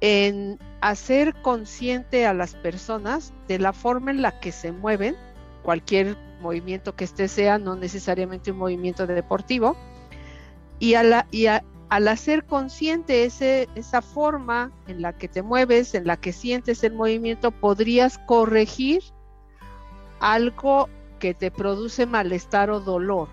en 0.00 0.58
hacer 0.80 1.32
consciente 1.42 2.26
a 2.26 2.34
las 2.34 2.56
personas 2.56 3.32
de 3.46 3.60
la 3.60 3.72
forma 3.72 4.10
en 4.10 4.20
la 4.20 4.40
que 4.40 4.50
se 4.50 4.72
mueven 4.72 5.14
cualquier 5.62 6.16
movimiento 6.40 6.96
que 6.96 7.04
este 7.04 7.28
sea, 7.28 7.58
no 7.58 7.76
necesariamente 7.76 8.50
un 8.50 8.58
movimiento 8.58 9.06
deportivo, 9.06 9.76
y, 10.80 10.94
al 11.88 12.08
hacer 12.08 12.44
consciente 12.44 13.24
ese, 13.24 13.68
esa 13.74 14.02
forma 14.02 14.72
en 14.86 15.02
la 15.02 15.12
que 15.12 15.28
te 15.28 15.42
mueves, 15.42 15.94
en 15.94 16.06
la 16.06 16.16
que 16.16 16.32
sientes 16.32 16.82
el 16.84 16.94
movimiento, 16.94 17.50
podrías 17.50 18.18
corregir 18.26 19.02
algo 20.20 20.88
que 21.18 21.34
te 21.34 21.50
produce 21.50 22.06
malestar 22.06 22.70
o 22.70 22.80
dolor, 22.80 23.28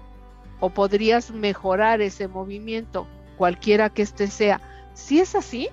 o 0.60 0.70
podrías 0.70 1.32
mejorar 1.32 2.02
ese 2.02 2.28
movimiento, 2.28 3.08
cualquiera 3.38 3.90
que 3.90 4.02
este 4.02 4.28
sea. 4.28 4.62
Si 4.94 5.20
es 5.20 5.36
así, 5.36 5.70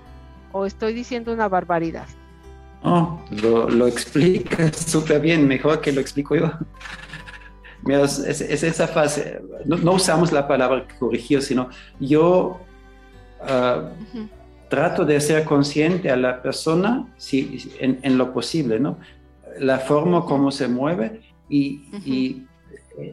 o 0.52 0.64
estoy 0.64 0.94
diciendo 0.94 1.32
una 1.32 1.48
barbaridad. 1.48 2.06
Oh, 2.82 3.20
lo, 3.42 3.68
lo 3.68 3.86
explicas 3.86 4.76
súper 4.76 5.20
bien, 5.20 5.46
mejor 5.46 5.80
que 5.80 5.92
lo 5.92 6.00
explico 6.00 6.36
yo. 6.36 6.50
Mira, 7.82 8.02
es, 8.04 8.40
esa 8.40 8.88
fase, 8.88 9.40
no, 9.64 9.92
usamos 9.92 10.32
la 10.32 10.48
palabra 10.48 10.86
corregir, 10.98 11.42
sino 11.42 11.68
yo 12.00 12.60
trato 14.68 15.04
de 15.04 15.20
ser 15.20 15.44
consciente 15.44 16.10
a 16.10 16.16
la 16.16 16.42
persona 16.42 17.12
si, 17.16 17.70
en, 17.78 18.18
lo 18.18 18.32
posible, 18.32 18.78
¿no? 18.78 18.98
La 19.58 19.78
forma 19.78 20.24
como 20.24 20.50
se 20.50 20.68
mueve 20.68 21.22
y, 21.48 21.82
y 22.04 22.46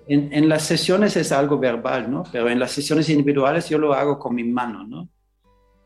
en, 0.07 0.33
en, 0.33 0.49
las 0.49 0.63
sesiones 0.63 1.15
es 1.15 1.31
algo 1.31 1.57
verbal, 1.57 2.11
¿no? 2.11 2.23
Pero 2.31 2.49
en 2.49 2.59
las 2.59 2.71
sesiones 2.71 3.09
individuales 3.09 3.69
yo 3.69 3.77
lo 3.77 3.93
hago 3.93 4.19
con 4.19 4.35
mi 4.35 4.43
mano, 4.43 4.85
¿no? 4.85 5.09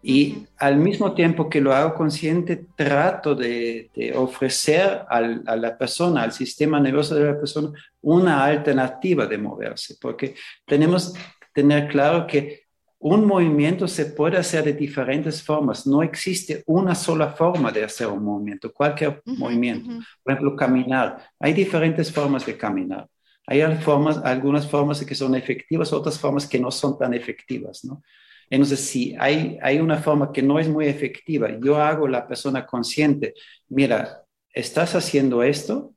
Y 0.02 0.48
al 0.58 0.78
mismo 0.78 1.14
tiempo 1.14 1.50
que 1.50 1.60
lo 1.60 1.74
hago 1.74 1.94
consciente, 1.94 2.68
trato 2.76 3.36
de, 3.36 3.92
ofrecer 4.16 5.02
a 5.10 5.22
la 5.22 5.78
persona, 5.78 6.24
al 6.24 6.32
sistema 6.32 6.80
nervioso 6.80 7.16
de 7.16 7.26
la 7.26 7.38
persona, 7.38 7.72
una 8.02 8.46
alternativa 8.46 9.28
de 9.28 9.38
moverse, 9.38 9.98
porque 10.00 10.36
tenemos 10.66 11.14
que 11.14 11.20
tener 11.54 11.90
claro 11.90 12.26
que 12.26 12.69
un 13.00 13.26
movimiento 13.26 13.88
se 13.88 14.08
puede 14.08 14.38
hacer 14.38 14.66
de 14.66 14.74
diferentes 14.74 15.42
formas. 15.42 15.88
No 15.88 16.04
existe 16.04 16.64
una 16.66 16.94
sola 16.94 17.32
forma 17.32 17.72
de 17.72 17.86
hacer 17.86 18.08
un 18.08 18.24
movimiento, 18.24 18.74
cualquier 18.74 19.22
movimiento. 19.26 19.90
Por 20.22 20.34
ejemplo, 20.34 20.56
caminar. 20.56 21.30
Hay 21.40 21.54
diferentes 21.54 22.12
formas 22.12 22.46
de 22.46 22.58
caminar. 22.58 23.08
Hay 23.48 23.62
formas, 23.78 24.18
algunas 24.18 24.70
formas 24.70 25.04
que 25.04 25.16
son 25.16 25.34
efectivas, 25.34 25.94
otras 25.94 26.20
formas 26.20 26.46
que 26.46 26.60
no 26.60 26.70
son 26.70 27.00
tan 27.00 27.14
efectivas, 27.14 27.84
¿no? 27.84 28.04
Entonces, 28.50 28.80
si 28.80 29.16
hay, 29.18 29.58
hay 29.62 29.80
una 29.80 29.98
forma 29.98 30.32
que 30.32 30.42
no 30.42 30.60
es 30.60 30.68
muy 30.68 30.88
efectiva, 30.88 31.50
yo 31.60 31.78
hago 31.78 32.08
la 32.08 32.28
persona 32.28 32.66
consciente, 32.66 33.34
mira, 33.70 34.24
estás 34.54 34.96
haciendo 34.96 35.44
esto, 35.44 35.94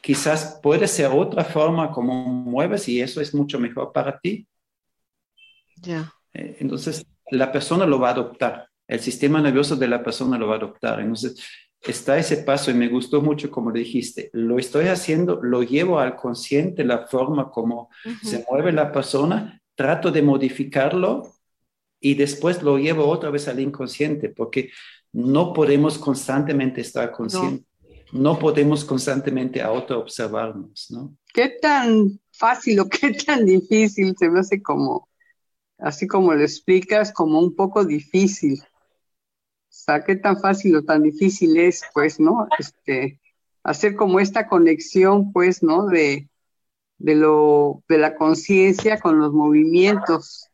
quizás 0.00 0.58
puede 0.62 0.88
ser 0.88 1.10
otra 1.12 1.44
forma 1.44 1.90
como 1.90 2.24
mueves 2.24 2.88
y 2.88 3.00
eso 3.00 3.20
es 3.20 3.34
mucho 3.34 3.58
mejor 3.58 3.92
para 3.92 4.18
ti. 4.18 4.46
Ya. 5.82 6.12
Eh, 6.32 6.56
entonces, 6.60 7.04
la 7.30 7.52
persona 7.52 7.86
lo 7.86 7.98
va 7.98 8.08
a 8.08 8.12
adoptar, 8.12 8.68
el 8.88 9.00
sistema 9.00 9.40
nervioso 9.40 9.76
de 9.76 9.88
la 9.88 10.02
persona 10.02 10.38
lo 10.38 10.48
va 10.48 10.54
a 10.54 10.58
adoptar. 10.58 11.00
Entonces, 11.00 11.42
está 11.80 12.18
ese 12.18 12.38
paso 12.38 12.70
y 12.70 12.74
me 12.74 12.88
gustó 12.88 13.20
mucho 13.20 13.50
como 13.50 13.72
dijiste, 13.72 14.30
lo 14.32 14.58
estoy 14.58 14.86
haciendo, 14.86 15.40
lo 15.42 15.62
llevo 15.62 15.98
al 15.98 16.16
consciente, 16.16 16.84
la 16.84 17.06
forma 17.06 17.50
como 17.50 17.90
se 18.22 18.44
mueve 18.48 18.72
la 18.72 18.92
persona 18.92 19.60
trato 19.74 20.10
de 20.10 20.22
modificarlo 20.22 21.34
y 22.00 22.14
después 22.14 22.62
lo 22.62 22.78
llevo 22.78 23.06
otra 23.06 23.30
vez 23.30 23.48
al 23.48 23.60
inconsciente, 23.60 24.28
porque 24.28 24.70
no 25.12 25.52
podemos 25.52 25.98
constantemente 25.98 26.80
estar 26.80 27.10
conscientes, 27.10 27.66
no, 28.12 28.38
podemos 28.38 28.84
constantemente 28.84 29.62
auto-observarnos, 29.62 30.90
¿no? 30.90 31.16
¿Qué 31.32 31.56
tan 31.60 32.20
fácil 32.30 32.80
o 32.80 32.88
qué 32.88 33.12
tan 33.12 33.46
difícil 33.46 34.14
se 34.18 34.28
me 34.28 34.40
hace 34.40 34.62
como, 34.62 35.08
así 35.82 36.06
como 36.06 36.32
lo 36.34 36.42
explicas, 36.42 37.12
como 37.12 37.38
un 37.38 37.54
poco 37.54 37.84
difícil? 37.84 38.60
O 38.62 39.74
sea, 39.74 40.04
qué 40.04 40.16
tan 40.16 40.40
fácil 40.40 40.76
o 40.76 40.84
tan 40.84 41.02
difícil 41.02 41.56
es, 41.56 41.82
pues, 41.92 42.20
¿no? 42.20 42.46
Este, 42.58 43.20
hacer 43.64 43.96
como 43.96 44.20
esta 44.20 44.46
conexión, 44.46 45.32
pues, 45.32 45.62
¿no? 45.62 45.86
De, 45.86 46.28
de, 46.98 47.14
lo, 47.14 47.82
de 47.88 47.98
la 47.98 48.14
conciencia 48.14 49.00
con 49.00 49.18
los 49.18 49.32
movimientos. 49.32 50.48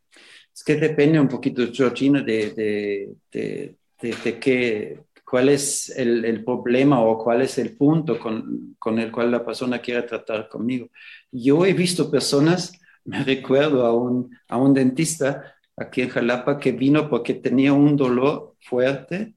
Es 0.55 0.65
que 0.65 0.77
depende 0.77 1.21
un 1.21 1.29
poquito, 1.29 1.63
Georgina, 1.73 2.23
de, 2.23 2.51
de, 2.51 3.15
de, 3.31 3.77
de 4.25 4.39
qué, 4.41 5.01
cuál 5.25 5.51
es 5.51 5.91
el, 5.91 6.25
el, 6.25 6.43
problema 6.43 7.01
o 7.01 7.23
cuál 7.23 7.43
es 7.43 7.59
el 7.59 7.77
punto 7.77 8.19
con, 8.19 8.77
con, 8.79 8.99
el 8.99 9.13
cual 9.13 9.31
la 9.31 9.45
persona 9.45 9.81
quiere 9.81 10.03
tratar 10.03 10.49
conmigo. 10.49 10.89
Yo 11.31 11.67
he 11.67 11.75
visto 11.75 12.11
personas, 12.11 12.73
me 13.05 13.25
recuerdo 13.25 13.87
a 13.87 13.95
un, 13.95 14.37
a 14.49 14.57
un 14.57 14.75
dentista 14.75 15.55
aquí 15.77 16.03
en 16.03 16.09
Jalapa 16.11 16.59
que 16.59 16.73
vino 16.73 17.09
porque 17.09 17.35
tenía 17.35 17.73
un 17.73 17.97
dolor 17.97 18.57
fuerte 18.61 19.35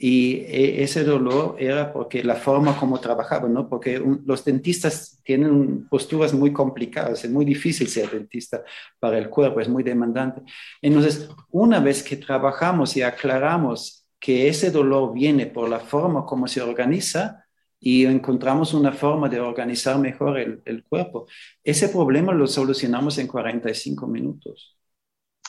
y 0.00 0.36
e, 0.46 0.82
ese 0.82 1.02
dolor 1.02 1.56
era 1.58 1.92
porque 1.92 2.22
la 2.22 2.36
forma 2.36 2.78
como 2.78 3.00
trabajaban, 3.00 3.52
¿no? 3.52 3.68
Porque 3.68 4.00
los 4.24 4.44
dentistas 4.44 5.20
tienen 5.24 5.88
posturas 5.88 6.32
muy 6.32 6.52
complicadas, 6.52 7.24
es 7.24 7.30
muy 7.30 7.44
difícil 7.44 7.88
ser 7.88 8.10
dentista 8.10 8.62
para 9.00 9.18
el 9.18 9.28
cuerpo, 9.28 9.60
es 9.60 9.68
muy 9.68 9.82
demandante. 9.82 10.42
Entonces, 10.80 11.28
una 11.50 11.80
vez 11.80 12.02
que 12.02 12.16
trabajamos 12.16 12.96
y 12.96 13.02
aclaramos 13.02 14.06
que 14.20 14.48
ese 14.48 14.70
dolor 14.70 15.12
viene 15.12 15.46
por 15.46 15.68
la 15.68 15.80
forma 15.80 16.24
como 16.24 16.46
se 16.46 16.62
organiza 16.62 17.44
y 17.80 18.04
encontramos 18.06 18.74
una 18.74 18.92
forma 18.92 19.28
de 19.28 19.40
organizar 19.40 19.98
mejor 19.98 20.38
el, 20.38 20.62
el 20.64 20.84
cuerpo, 20.84 21.26
ese 21.62 21.88
problema 21.88 22.32
lo 22.32 22.46
solucionamos 22.46 23.18
en 23.18 23.26
45 23.28 24.06
minutos. 24.06 24.76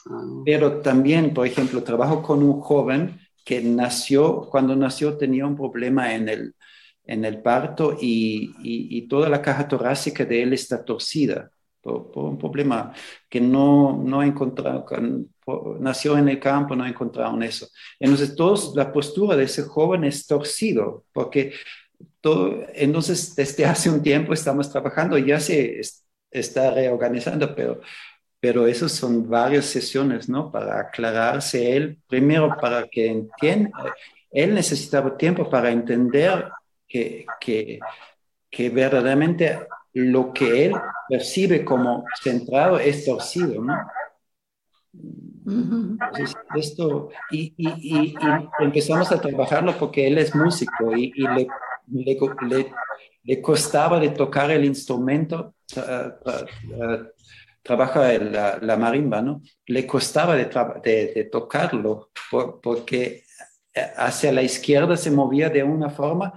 Ah. 0.10 0.42
Pero 0.46 0.82
también, 0.82 1.34
por 1.34 1.48
ejemplo, 1.48 1.84
trabajo 1.84 2.22
con 2.22 2.44
un 2.44 2.62
joven 2.62 3.20
que 3.44 3.62
nació, 3.62 4.48
cuando 4.50 4.76
nació 4.76 5.18
tenía 5.18 5.46
un 5.46 5.56
problema 5.56 6.14
en 6.14 6.30
el, 6.30 6.56
en 7.04 7.26
el 7.26 7.42
parto 7.42 7.98
y, 8.00 8.54
y, 8.62 9.08
toda 9.08 9.30
la 9.30 9.42
caja 9.42 9.68
torácica 9.68 10.26
de 10.26 10.44
él 10.44 10.54
está 10.54 10.86
torcida 10.86 11.50
por, 11.82 12.12
un 12.16 12.38
problema 12.38 12.94
que 13.28 13.42
no, 13.42 13.98
no 14.04 14.22
encontrado, 14.22 14.86
nació 15.80 16.18
en 16.18 16.30
el 16.30 16.40
campo, 16.40 16.76
no 16.76 16.86
encontraron 16.86 17.42
eso. 17.42 17.68
Entonces, 18.00 18.36
todos, 18.36 18.76
la 18.76 18.92
postura 18.92 19.36
de 19.36 19.46
ese 19.46 19.64
joven 19.64 20.04
es 20.04 20.28
torcido, 20.28 21.06
porque 21.12 21.54
todo, 22.22 22.66
entonces 22.74 23.36
desde 23.36 23.66
hace 23.66 23.90
un 23.90 24.02
tiempo 24.02 24.34
estamos 24.34 24.72
trabajando, 24.72 25.18
ya 25.18 25.40
se 25.40 25.82
está 26.32 26.72
reorganizando, 26.72 27.56
pero 27.56 27.82
pero 28.40 28.68
esas 28.68 28.94
son 28.94 29.30
varias 29.30 29.66
sesiones, 29.66 30.30
¿no? 30.30 30.52
Para 30.52 30.80
aclararse 30.80 31.76
él, 31.76 32.00
primero 32.08 32.56
para 32.60 32.88
que 32.88 33.08
entienda, 33.08 33.94
él 34.32 34.54
necesitaba 34.54 35.18
tiempo 35.18 35.50
para 35.50 35.72
entender 35.72 36.50
que, 36.88 37.26
que, 37.40 37.80
que 38.50 38.70
verdaderamente 38.70 39.60
lo 39.94 40.32
que 40.32 40.68
él 40.68 40.76
percibe 41.10 41.66
como 41.66 42.06
centrado 42.22 42.80
es 42.80 43.06
torcido, 43.06 43.62
¿no? 43.62 43.76
Entonces, 45.46 46.36
esto, 46.56 47.10
y, 47.32 47.54
y, 47.58 47.70
y, 47.82 48.16
empezamos 48.60 49.12
a 49.12 49.20
trabajarlo 49.20 49.78
porque 49.78 50.08
él 50.08 50.18
es 50.18 50.36
músico 50.36 50.96
y, 50.96 51.12
le, 51.12 51.48
le, 51.92 53.42
costaba 53.42 54.00
de 54.00 54.10
tocar 54.10 54.52
el 54.52 54.66
instrumento, 54.66 55.56
trabaja 57.62 58.14
la, 58.18 58.78
marimba, 58.78 59.22
¿no? 59.22 59.42
Le 59.66 59.86
costaba 59.86 60.36
de, 60.36 60.46
de, 60.84 61.30
tocarlo 61.32 62.12
porque 62.62 63.24
hacia 63.98 64.32
la 64.32 64.42
izquierda 64.42 64.98
se 64.98 65.12
movía 65.12 65.50
de 65.50 65.64
una 65.64 65.90
forma 65.90 66.34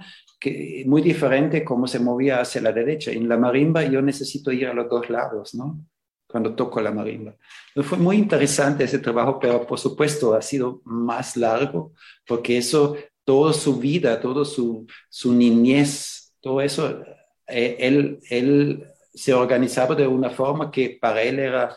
muy 0.85 1.01
diferente 1.01 1.63
como 1.63 1.87
se 1.87 1.99
movía 1.99 2.41
hacia 2.41 2.61
la 2.61 2.71
derecha. 2.71 3.11
En 3.11 3.29
la 3.29 3.37
marimba 3.37 3.83
yo 3.83 4.01
necesito 4.01 4.51
ir 4.51 4.67
a 4.67 4.73
los 4.73 4.89
dos 4.89 5.09
lados, 5.09 5.53
¿no? 5.55 5.85
Cuando 6.27 6.55
toco 6.55 6.81
la 6.81 6.91
marimba. 6.91 7.35
fue 7.83 7.97
muy 7.97 8.17
interesante 8.17 8.83
ese 8.83 8.99
trabajo, 8.99 9.39
pero 9.39 9.65
por 9.67 9.79
supuesto 9.79 10.33
ha 10.33 10.41
sido 10.41 10.81
más 10.83 11.37
largo 11.37 11.93
porque 12.27 12.57
eso, 12.57 12.95
toda 13.23 13.53
su 13.53 13.79
vida, 13.79 14.19
toda 14.19 14.45
su, 14.45 14.85
su 15.09 15.33
niñez, 15.33 16.33
todo 16.41 16.61
eso, 16.61 17.03
eh, 17.47 17.77
él, 17.79 18.19
él 18.29 18.87
se 19.13 19.33
organizaba 19.33 19.95
de 19.95 20.07
una 20.07 20.29
forma 20.29 20.71
que 20.71 20.97
para 20.99 21.21
él 21.21 21.39
era, 21.39 21.75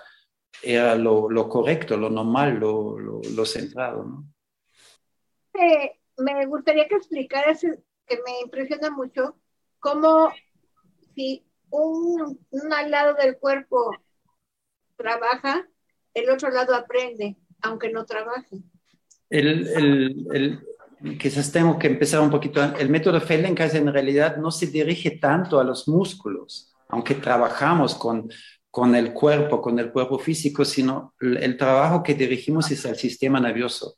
era 0.63 0.95
lo, 0.95 1.31
lo 1.31 1.49
correcto, 1.49 1.97
lo 1.97 2.11
normal, 2.11 2.55
lo, 2.55 2.99
lo, 2.99 3.21
lo 3.35 3.45
centrado. 3.45 4.05
¿no? 4.05 4.25
Eh, 5.55 5.99
me 6.19 6.47
gustaría 6.47 6.89
que 6.89 6.97
explicaras, 6.97 7.61
que 7.61 8.17
me 8.25 8.41
impresiona 8.43 8.91
mucho, 8.91 9.39
cómo 9.79 10.31
si 11.15 11.45
un, 11.71 12.39
un 12.51 12.69
lado 12.91 13.15
del 13.15 13.39
cuerpo 13.39 13.91
trabaja, 14.97 15.69
el 16.15 16.31
otro 16.31 16.51
lado 16.51 16.75
aprende, 16.75 17.37
aunque 17.63 17.91
no 17.91 18.05
trabaje. 18.07 18.57
El, 19.29 19.67
el, 19.69 20.27
el, 20.33 20.67
quizás 21.19 21.53
tengo 21.53 21.79
que 21.79 21.87
empezar 21.87 22.21
un 22.21 22.31
poquito. 22.31 22.63
El 22.79 22.91
método 22.91 23.21
Feldenkrais 23.21 23.75
en 23.75 23.93
realidad 23.93 24.37
no 24.37 24.51
se 24.51 24.67
dirige 24.67 25.13
tanto 25.13 25.61
a 25.61 25.65
los 25.65 25.89
músculos, 25.89 26.73
aunque 26.89 27.15
trabajamos 27.15 27.95
con, 27.95 28.29
con 28.71 28.95
el 28.95 29.13
cuerpo, 29.13 29.61
con 29.61 29.79
el 29.79 29.91
cuerpo 29.91 30.19
físico, 30.19 30.65
sino 30.65 31.15
el, 31.21 31.57
trabajo 31.57 32.03
que 32.03 32.15
dirigimos 32.15 32.71
es 32.71 32.85
al 32.87 32.97
sistema 32.97 33.41
nervioso. 33.41 33.97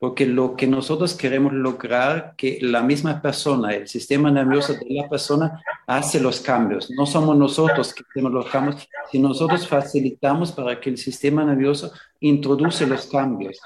Porque 0.00 0.26
lo 0.26 0.54
que 0.54 0.68
nosotros 0.68 1.14
queremos 1.14 1.52
lograr 1.52 2.34
que 2.36 2.58
la 2.62 2.82
misma 2.82 3.20
persona, 3.20 3.74
el 3.74 3.88
sistema 3.88 4.30
nervioso 4.30 4.74
de 4.74 4.86
la 4.88 5.08
persona 5.08 5.60
hace 5.88 6.20
los 6.20 6.40
cambios. 6.40 6.88
No 6.92 7.04
somos 7.04 7.36
nosotros 7.36 7.92
que 7.92 8.04
hacemos 8.08 8.30
los 8.32 8.46
cambios, 8.46 8.88
sino 9.10 9.28
nosotros 9.28 9.66
facilitamos 9.66 10.52
para 10.52 10.78
que 10.80 10.90
el 10.90 10.98
sistema 10.98 11.44
nervioso 11.44 11.92
introduce 12.20 12.86
los 12.86 13.06
cambios. 13.06 13.60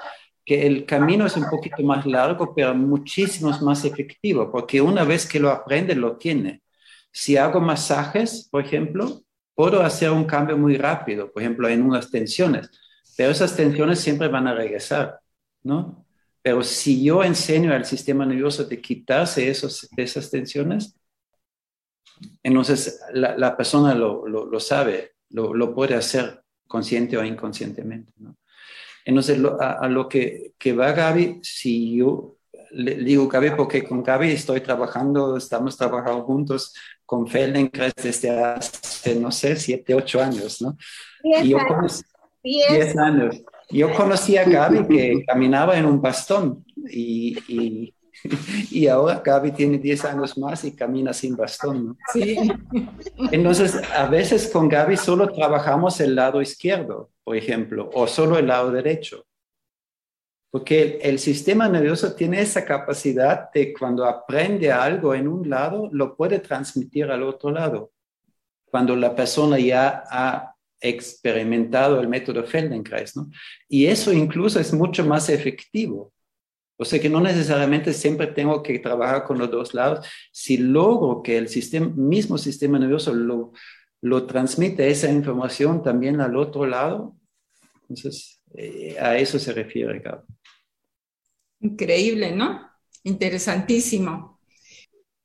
Que 0.44 0.66
el 0.66 0.84
camino 0.86 1.26
es 1.26 1.36
un 1.36 1.48
poquito 1.48 1.82
más 1.82 2.04
largo, 2.06 2.54
pero 2.54 2.74
muchísimo 2.74 3.50
más 3.60 3.84
efectivo, 3.84 4.50
porque 4.50 4.80
una 4.80 5.04
vez 5.04 5.26
que 5.26 5.38
lo 5.38 5.50
aprende, 5.50 5.94
lo 5.94 6.16
tiene. 6.16 6.62
Si 7.12 7.36
hago 7.36 7.60
masajes, 7.60 8.48
por 8.50 8.64
ejemplo, 8.64 9.22
puedo 9.54 9.82
hacer 9.82 10.10
un 10.10 10.24
cambio 10.24 10.56
muy 10.56 10.76
rápido, 10.76 11.30
por 11.30 11.42
ejemplo, 11.42 11.68
en 11.68 11.82
unas 11.82 12.10
tensiones, 12.10 12.70
pero 13.16 13.30
esas 13.30 13.54
tensiones 13.54 14.00
siempre 14.00 14.28
van 14.28 14.48
a 14.48 14.54
regresar, 14.54 15.20
¿no? 15.62 16.04
Pero 16.42 16.62
si 16.64 17.04
yo 17.04 17.22
enseño 17.22 17.72
al 17.72 17.84
sistema 17.84 18.26
nervioso 18.26 18.64
de 18.64 18.80
quitarse 18.80 19.48
esos, 19.48 19.88
esas 19.96 20.28
tensiones, 20.30 20.96
entonces 22.42 23.00
la, 23.12 23.56
persona 23.56 23.94
lo, 23.94 24.26
lo, 24.26 24.60
sabe, 24.60 25.12
lo, 25.30 25.54
lo, 25.54 25.74
puede 25.74 25.94
hacer 25.94 26.42
consciente 26.66 27.16
o 27.16 27.24
inconscientemente. 27.24 28.12
¿no? 28.16 28.36
Entonces, 29.04 29.38
a, 29.60 29.72
a, 29.72 29.88
lo 29.88 30.08
que, 30.08 30.52
que 30.58 30.72
va 30.72 30.92
Gaby, 30.92 31.40
si 31.42 31.96
yo 31.96 32.36
le 32.72 32.94
digo 32.96 33.28
Gaby 33.28 33.50
porque 33.56 33.84
con 33.84 34.02
Gaby 34.02 34.30
estoy 34.32 34.60
trabajando, 34.60 35.36
estamos 35.36 35.76
trabajando 35.76 36.22
juntos 36.24 36.74
con 37.04 37.26
Feldenkrais 37.26 37.94
desde 37.94 38.30
hace, 38.30 39.14
no 39.16 39.30
sé, 39.30 39.56
siete, 39.56 39.94
ocho 39.94 40.22
años, 40.22 40.62
¿no? 40.62 40.76
Diez 41.22 41.54
años. 41.54 42.04
diez. 42.42 42.96
años. 42.96 43.42
Yo 43.70 43.94
conocí 43.94 44.36
a 44.36 44.44
Gaby 44.44 44.86
que 44.86 45.24
caminaba 45.26 45.78
en 45.78 45.86
un 45.86 46.00
bastón 46.00 46.64
y, 46.90 47.38
y, 47.48 47.94
y, 48.70 48.86
ahora 48.86 49.22
Gaby 49.24 49.52
tiene 49.52 49.78
diez 49.78 50.04
años 50.04 50.36
más 50.38 50.64
y 50.64 50.74
camina 50.74 51.12
sin 51.12 51.36
bastón, 51.36 51.86
¿no? 51.86 51.96
Sí. 52.12 52.36
Entonces, 53.30 53.80
a 53.94 54.06
veces 54.06 54.48
con 54.48 54.68
Gaby 54.68 54.96
solo 54.96 55.28
trabajamos 55.32 56.00
el 56.00 56.14
lado 56.14 56.40
izquierdo, 56.40 57.10
por 57.24 57.36
ejemplo, 57.36 57.90
o 57.92 58.06
solo 58.06 58.38
el 58.38 58.46
lado 58.46 58.70
derecho. 58.70 59.24
Porque 60.50 60.98
el, 61.02 61.18
sistema 61.18 61.66
nervioso 61.66 62.14
tiene 62.14 62.42
esa 62.42 62.64
capacidad 62.64 63.50
de 63.52 63.72
cuando 63.72 64.04
aprende 64.04 64.70
algo 64.70 65.14
en 65.14 65.26
un 65.26 65.48
lado, 65.48 65.88
lo 65.92 66.14
puede 66.14 66.40
transmitir 66.40 67.10
al 67.10 67.22
otro 67.22 67.50
lado. 67.50 67.90
Cuando 68.66 68.94
la 68.94 69.14
persona 69.14 69.58
ya 69.58 70.04
ha 70.10 70.54
experimentado 70.78 72.00
el 72.00 72.08
método 72.08 72.44
Feldenkrais, 72.44 73.16
¿no? 73.16 73.30
Y 73.66 73.86
eso 73.86 74.12
incluso 74.12 74.60
es 74.60 74.74
mucho 74.74 75.06
más 75.06 75.30
efectivo. 75.30 76.12
O 76.82 76.84
sea 76.84 77.00
que 77.00 77.08
no 77.08 77.20
necesariamente 77.20 77.92
siempre 77.92 78.26
tengo 78.26 78.62
que 78.62 78.78
trabajar 78.80 79.24
con 79.24 79.38
los 79.38 79.50
dos 79.50 79.72
lados. 79.72 80.06
Si 80.32 80.56
logro 80.56 81.22
que 81.22 81.38
el 81.38 81.48
sistema, 81.48 81.88
mismo 81.94 82.36
sistema 82.36 82.78
nervioso 82.78 83.14
lo, 83.14 83.52
lo 84.00 84.26
transmite 84.26 84.90
esa 84.90 85.10
información 85.10 85.82
también 85.82 86.20
al 86.20 86.36
otro 86.36 86.66
lado, 86.66 87.16
entonces 87.82 88.42
eh, 88.54 88.96
a 89.00 89.16
eso 89.16 89.38
se 89.38 89.52
refiere, 89.52 90.00
Gabo. 90.00 90.24
Increíble, 91.60 92.32
¿no? 92.32 92.68
Interesantísimo. 93.04 94.31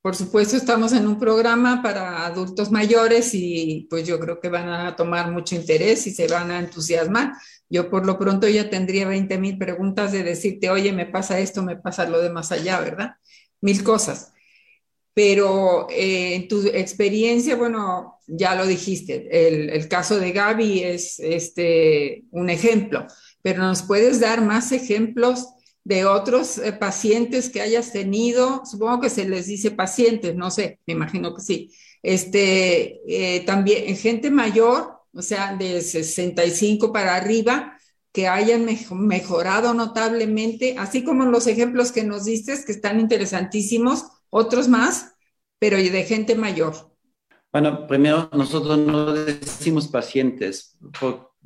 Por 0.08 0.16
supuesto, 0.16 0.56
estamos 0.56 0.94
en 0.94 1.06
un 1.06 1.20
programa 1.20 1.82
para 1.84 2.26
adultos 2.26 2.72
mayores 2.72 3.32
y 3.34 3.88
pues 3.90 4.08
yo 4.08 4.18
creo 4.22 4.40
que 4.40 4.48
van 4.48 4.70
a 4.70 4.96
tomar 4.96 5.32
mucho 5.32 5.54
interés 5.54 6.08
y 6.08 6.12
se 6.12 6.30
van 6.30 6.50
a 6.50 6.60
entusiasmar. 6.60 7.34
Yo 7.70 7.90
por 7.90 8.06
lo 8.06 8.18
pronto 8.18 8.48
ya 8.48 8.70
tendría 8.70 9.06
20 9.06 9.38
mil 9.38 9.58
preguntas 9.58 10.14
de 10.14 10.24
decirte, 10.24 10.70
oye, 10.70 10.94
me 10.94 11.08
pasa 11.08 11.40
esto, 11.40 11.62
me 11.62 11.76
pasa 11.76 12.08
lo 12.08 12.22
de 12.22 12.30
más 12.30 12.54
allá, 12.54 12.80
¿verdad? 12.80 13.16
Mil 13.60 13.84
cosas. 13.84 14.32
Pero 15.14 15.90
eh, 15.90 16.36
en 16.36 16.48
tu 16.48 16.66
experiencia, 16.68 17.58
bueno, 17.58 18.22
ya 18.28 18.56
lo 18.56 18.66
dijiste, 18.66 19.28
el, 19.30 19.70
el 19.72 19.90
caso 19.90 20.18
de 20.22 20.32
Gaby 20.32 20.84
es 20.84 21.20
este, 21.20 22.24
un 22.32 22.50
ejemplo, 22.50 23.08
pero 23.42 23.62
nos 23.62 23.82
puedes 23.82 24.22
dar 24.22 24.42
más 24.42 24.72
ejemplos 24.72 25.50
de 25.88 26.04
otros 26.04 26.58
eh, 26.58 26.74
pacientes 26.74 27.50
que 27.50 27.62
hayas 27.62 27.94
tenido, 27.94 28.66
supongo 28.66 29.00
que 29.00 29.10
se 29.10 29.28
les 29.28 29.48
dice 29.48 29.72
pacientes, 29.72 30.36
no 30.36 30.52
sé, 30.52 30.82
me 30.86 30.92
imagino 30.92 31.34
que 31.34 31.42
sí. 31.42 31.72
Este, 32.04 33.00
eh, 33.08 33.46
también 33.46 33.96
gente 33.96 34.30
mayor, 34.30 35.00
o 35.14 35.22
sea, 35.22 35.56
de 35.56 35.80
65 35.82 36.92
para 36.92 37.16
arriba, 37.16 37.78
que 38.12 38.28
hayan 38.28 38.68
mejorado 38.92 39.74
notablemente, 39.74 40.76
así 40.78 41.06
como 41.06 41.24
los 41.24 41.48
ejemplos 41.48 41.94
que 41.94 42.04
nos 42.04 42.26
diste, 42.26 42.62
que 42.66 42.74
están 42.74 43.00
interesantísimos, 43.00 44.08
otros 44.30 44.68
más, 44.68 45.14
pero 45.58 45.78
de 45.78 46.04
gente 46.04 46.36
mayor. 46.36 46.92
Bueno, 47.54 47.88
primero 47.88 48.30
nosotros 48.34 48.78
no 48.78 49.14
decimos 49.14 49.88
pacientes, 49.88 50.78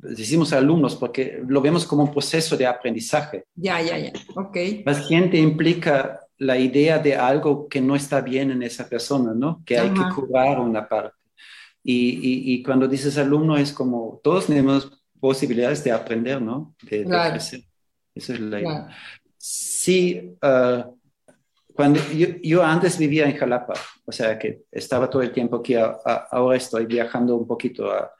decimos 0.02 0.52
alumnos 0.52 0.96
porque 0.96 1.42
lo 1.46 1.60
vemos 1.60 1.86
como 1.86 2.02
un 2.02 2.10
proceso 2.10 2.56
de 2.56 2.66
aprendizaje. 2.66 3.44
Ya, 3.54 3.80
ya, 3.80 3.96
ya, 3.98 4.12
ok. 4.34 4.84
Paciente 4.84 5.38
implica 5.38 6.20
la 6.38 6.58
idea 6.58 6.98
de 6.98 7.14
algo 7.14 7.68
que 7.68 7.80
no 7.80 7.94
está 7.94 8.20
bien 8.20 8.50
en 8.50 8.62
esa 8.62 8.88
persona, 8.88 9.32
¿no? 9.34 9.62
Que 9.64 9.78
hay 9.78 9.90
que 9.90 10.02
curar 10.14 10.58
una 10.58 10.88
parte. 10.88 11.16
Y, 11.84 12.52
y, 12.54 12.62
cuando 12.62 12.86
dices 12.86 13.18
alumno 13.18 13.56
es 13.56 13.72
como, 13.72 14.20
todos 14.22 14.46
tenemos 14.46 15.02
posibilidades 15.18 15.82
de 15.82 15.92
aprender, 15.92 16.40
¿no? 16.40 16.74
De, 16.82 17.04
claro. 17.04 17.36
Esa 17.36 17.56
es 18.14 18.40
la 18.40 18.60
idea. 18.60 18.88
Sí, 19.36 20.36
ah, 20.42 20.88
cuando 21.74 22.00
yo, 22.12 22.28
yo, 22.42 22.62
antes 22.62 22.98
vivía 22.98 23.28
en 23.28 23.36
Jalapa, 23.36 23.74
o 24.04 24.12
sea 24.12 24.38
que 24.38 24.62
estaba 24.70 25.08
todo 25.08 25.22
el 25.22 25.32
tiempo 25.32 25.56
aquí, 25.56 25.74
ahora 25.74 26.56
estoy 26.56 26.86
viajando 26.86 27.34
un 27.36 27.46
poquito 27.46 27.90
a, 27.90 28.12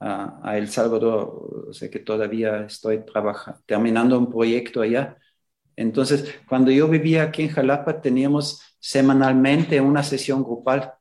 a, 0.00 0.56
El 0.56 0.68
Salvador, 0.68 1.66
o 1.68 1.72
sea 1.72 1.90
que 1.90 1.98
todavía 1.98 2.64
estoy 2.64 3.04
trabajando, 3.04 3.60
terminando 3.66 4.18
un 4.18 4.30
proyecto 4.30 4.80
allá. 4.80 5.16
Entonces, 5.76 6.34
cuando 6.48 6.70
yo 6.70 6.88
vivía 6.88 7.24
aquí 7.24 7.42
en 7.42 7.50
Jalapa, 7.50 8.00
teníamos 8.00 8.60
semanalmente 8.80 9.80
una 9.80 10.02
sesión 10.02 10.42
grupal 10.42 10.92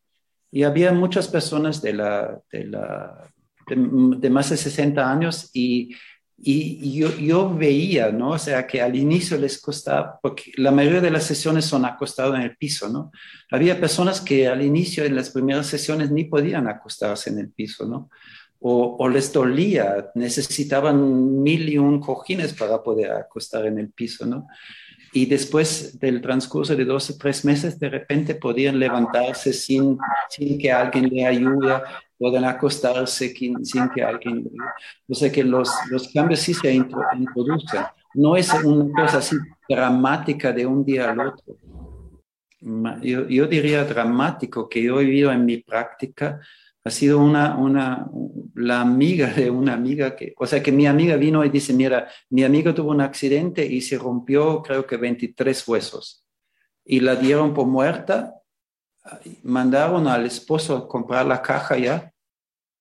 y 0.52 0.64
había 0.64 0.91
muchas 0.93 1.28
personas 1.28 1.82
de, 1.82 1.93
la, 1.93 2.39
de, 2.52 2.66
la, 2.66 3.30
de, 3.68 4.30
más 4.30 4.50
de 4.50 4.58
60 4.58 5.12
años 5.12 5.50
y, 5.54 5.95
y, 6.38 6.98
yo, 6.98 7.16
yo, 7.18 7.54
veía, 7.54 8.12
¿no? 8.12 8.32
O 8.32 8.38
sea, 8.38 8.66
que 8.66 8.82
al 8.82 8.95
inicio 8.95 9.38
les 9.38 9.60
costaba, 9.60 10.20
porque 10.22 10.52
la 10.58 10.72
mayoría 10.72 11.02
de 11.02 11.12
las 11.12 11.24
sesiones 11.24 11.66
son 11.66 11.84
acostadas 11.86 12.36
en 12.36 12.43
el 12.43 12.56
piso, 12.56 12.88
¿no? 12.89 13.12
Había 13.52 13.80
personas 13.80 14.22
que 14.22 14.48
al 14.48 14.62
inicio, 14.62 15.04
en 15.04 15.16
las 15.16 15.32
primeras 15.32 15.68
sesiones, 15.68 16.12
ni 16.12 16.26
podían 16.26 16.68
acostarse 16.68 17.30
en 17.30 17.39
el 17.39 17.52
piso, 17.52 17.88
¿no? 17.88 18.10
O, 18.60 19.08
les 19.08 19.32
dolía, 19.32 20.12
necesitaban 20.16 21.41
mil 21.41 21.70
y 21.70 21.78
un 21.78 21.99
cojines 21.99 22.53
para 22.53 22.82
poder 22.82 23.12
acostar 23.12 23.66
en 23.66 23.80
el 23.80 23.89
piso, 23.89 24.26
¿no? 24.26 24.47
y 25.14 25.26
después 25.26 25.99
del 25.99 26.22
transcurso 26.22 26.76
de 26.76 26.86
dos 26.86 27.10
o 27.10 27.18
tres 27.18 27.43
meses, 27.45 27.80
de 27.80 27.89
repente 27.89 28.36
podían 28.36 28.78
levantarse 28.78 29.53
sin, 29.53 29.97
sin 30.30 30.60
que 30.60 30.72
alguien 30.72 31.10
le 31.10 31.26
ayude, 31.26 31.82
pueden 32.18 32.45
acostarse 32.45 33.30
sin, 33.30 33.66
sin 33.66 33.89
que 33.89 34.03
alguien... 34.03 34.49
O 35.08 35.16
sea 35.16 35.32
que 35.32 35.43
los, 35.43 35.72
los 35.89 36.12
cambios 36.14 36.41
sí 36.41 36.53
se 36.53 36.74
introducen. 36.74 37.84
No 38.14 38.36
es 38.36 38.53
una 38.64 38.91
cosa 38.93 39.20
así 39.20 39.36
dramática 39.68 40.51
de 40.51 40.66
un 40.66 40.84
día 40.84 41.10
al 41.10 41.20
otro. 41.20 41.55
Yo, 43.01 43.28
yo 43.28 43.47
diría 43.47 43.86
dramático 43.86 44.68
que 44.68 44.84
yo 44.84 44.99
he 44.99 45.05
vivido 45.05 45.32
en 45.32 45.45
mi 45.45 45.58
práctica 45.58 46.39
ha 46.88 46.90
sido 46.90 47.20
una, 47.20 47.56
una, 47.58 48.10
la 48.56 48.82
amiga 48.82 49.28
de 49.28 49.50
una 49.50 49.74
amiga 49.74 50.16
que, 50.16 50.34
o 50.38 50.48
sea, 50.48 50.64
que 50.64 50.72
mi 50.72 50.88
amiga 50.88 51.16
vino 51.16 51.44
y 51.46 51.50
dice, 51.50 51.74
mira, 51.74 52.10
mi 52.30 52.44
amigo 52.44 52.74
tuvo 52.74 52.92
un 52.92 53.02
accidente 53.02 53.66
y 53.66 53.82
se 53.82 53.98
rompió 53.98 54.62
creo 54.62 54.86
que 54.86 54.98
23 54.98 55.68
huesos 55.68 56.26
y 56.84 57.02
la 57.02 57.16
dieron 57.16 57.54
por 57.54 57.68
muerta, 57.68 58.34
mandaron 59.44 60.08
al 60.08 60.26
esposo 60.26 60.76
a 60.76 60.88
comprar 60.88 61.26
la 61.26 61.42
caja 61.42 61.78
ya, 61.78 62.14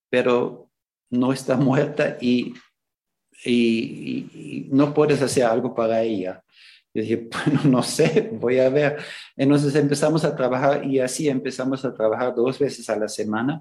pero 0.09 0.71
no 1.11 1.33
está 1.33 1.57
muerta 1.57 2.17
y, 2.21 2.55
y, 3.45 4.69
no 4.71 4.95
puedes 4.95 5.21
hacer 5.21 5.45
algo 5.45 5.75
para 5.75 6.03
ella. 6.03 6.43
Yo 6.95 7.03
dije, 7.03 7.29
bueno, 7.45 7.61
no 7.65 7.83
sé, 7.83 8.31
voy 8.33 8.61
a 8.61 8.69
ver. 8.69 8.99
Entonces 9.37 9.75
empezamos 9.75 10.25
a 10.25 10.35
trabajar 10.35 10.85
y 10.85 11.01
así 11.01 11.29
empezamos 11.29 11.85
a 11.85 11.93
trabajar 11.93 12.35
dos 12.35 12.59
veces 12.59 12.89
a 12.89 12.97
la 12.97 13.09
semana 13.09 13.61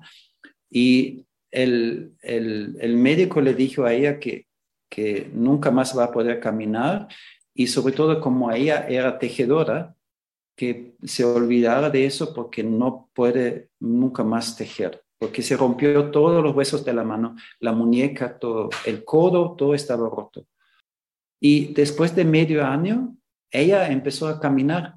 y 0.76 1.26
el, 1.51 2.11
el, 2.21 2.97
médico 2.97 3.39
le 3.39 3.53
dijo 3.53 3.86
a 3.86 3.93
ella 3.93 4.19
que, 4.19 4.45
que 4.91 5.32
nunca 5.34 5.71
más 5.71 5.97
va 5.97 6.03
a 6.03 6.11
poder 6.11 6.41
caminar 6.41 7.07
y 7.53 7.67
sobre 7.67 7.93
todo 7.93 8.19
como 8.19 8.51
ella 8.51 8.86
era 8.89 9.17
tejedora, 9.17 9.95
que 10.57 10.95
se 11.01 11.23
olvidara 11.23 11.89
de 11.89 12.05
eso 12.05 12.34
porque 12.34 12.61
no 12.61 13.09
puede 13.13 13.69
nunca 13.80 14.26
más 14.26 14.57
tejer, 14.57 15.01
porque 15.17 15.41
se 15.41 15.55
rompió 15.55 16.11
todos 16.11 16.43
los 16.43 16.53
huesos 16.53 16.84
de 16.84 16.93
la 16.93 17.05
mano, 17.05 17.38
la 17.61 17.71
muñeca, 17.71 18.38
todo, 18.38 18.69
el 18.86 19.05
codo, 19.05 19.55
todo 19.55 19.76
estaba 19.76 20.09
roto. 20.09 20.45
Y 21.39 21.73
después 21.73 22.13
de 22.13 22.26
medio 22.26 22.65
año, 22.65 23.15
ella 23.49 23.89
empezó 23.89 24.28
a 24.28 24.41
caminar 24.41 24.95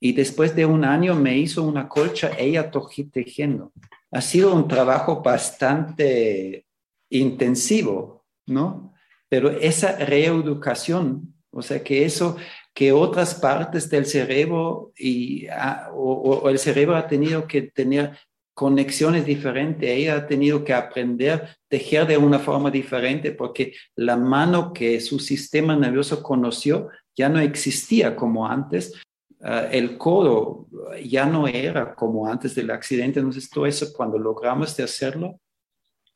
y 0.00 0.12
después 0.12 0.56
de 0.56 0.66
un 0.66 0.84
año 0.84 1.14
me 1.14 1.38
hizo 1.38 1.62
una 1.62 1.88
colcha, 1.88 2.32
ella 2.36 2.68
tejiendo 3.12 3.72
ha 4.10 4.20
sido 4.20 4.54
un 4.54 4.68
trabajo 4.68 5.22
bastante 5.22 6.66
intensivo, 7.10 8.24
¿no? 8.46 8.94
Pero 9.28 9.50
esa 9.50 9.96
reeducación, 9.96 11.34
o 11.50 11.62
sea, 11.62 11.82
que 11.82 12.04
eso, 12.04 12.36
que 12.74 12.92
otras 12.92 13.34
partes 13.34 13.90
del 13.90 14.06
cerebro 14.06 14.92
y, 14.96 15.46
o, 15.92 16.48
el 16.48 16.58
cerebro 16.58 16.96
ha 16.96 17.06
tenido 17.06 17.46
que 17.46 17.62
tener 17.62 18.16
conexiones 18.54 19.24
diferentes, 19.24 19.88
ella 19.88 20.16
ha 20.16 20.26
tenido 20.26 20.64
que 20.64 20.72
aprender 20.72 21.56
tejer 21.68 22.06
de 22.06 22.16
una 22.16 22.38
forma 22.38 22.70
diferente 22.70 23.30
porque 23.30 23.74
la 23.94 24.16
mano 24.16 24.72
que 24.72 25.00
su 25.00 25.20
sistema 25.20 25.76
nervioso 25.76 26.22
conoció 26.22 26.88
ya 27.16 27.28
no 27.28 27.38
existía 27.38 28.16
como 28.16 28.48
antes 28.48 28.94
Ah, 29.40 29.68
el 29.70 29.96
codo 29.96 30.66
ya 31.04 31.24
no 31.24 31.46
era 31.46 31.94
como 31.94 32.26
antes 32.26 32.56
del 32.56 32.70
accidente, 32.70 33.20
entonces 33.20 33.48
todo 33.48 33.66
eso 33.66 33.92
cuando 33.92 34.18
logramos 34.18 34.76
de 34.76 34.82
hacerlo, 34.82 35.40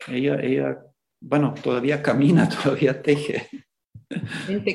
ella, 0.08 0.40
ella, 0.42 0.78
bueno, 1.20 1.54
todavía 1.62 2.02
camina, 2.02 2.48
todavía 2.62 3.00
teje. 3.00 3.48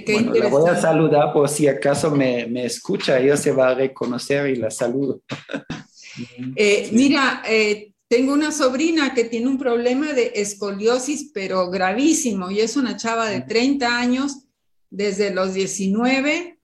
bueno, 0.08 0.34
la 0.34 0.48
voy 0.48 0.70
a 0.70 0.78
saludar 0.78 1.34
por 1.34 1.50
si 1.50 1.68
acaso 1.68 2.10
me, 2.12 2.48
me, 2.48 2.66
escucha, 2.66 3.20
ella 3.20 3.36
se 3.36 3.52
va 3.52 3.70
a 3.70 3.76
reconocer 3.76 4.48
y 4.50 4.56
la 4.56 4.72
saludo. 4.72 5.22
Eh, 6.56 6.90
mira, 6.94 7.44
eh, 7.48 7.94
tengo 8.08 8.34
una 8.34 8.52
sobrina 8.52 9.14
que 9.14 9.26
tiene 9.26 9.46
un 9.46 9.60
problema 9.60 10.14
de 10.14 10.32
escoliosis, 10.34 11.30
pero 11.32 11.70
gravísimo, 11.70 12.50
y 12.50 12.60
es 12.60 12.76
una 12.76 12.98
chava 12.98 13.30
de 13.30 13.42
30 13.42 14.00
años, 14.00 14.48
desde 14.90 15.32
los 15.32 15.54
19 15.54 16.57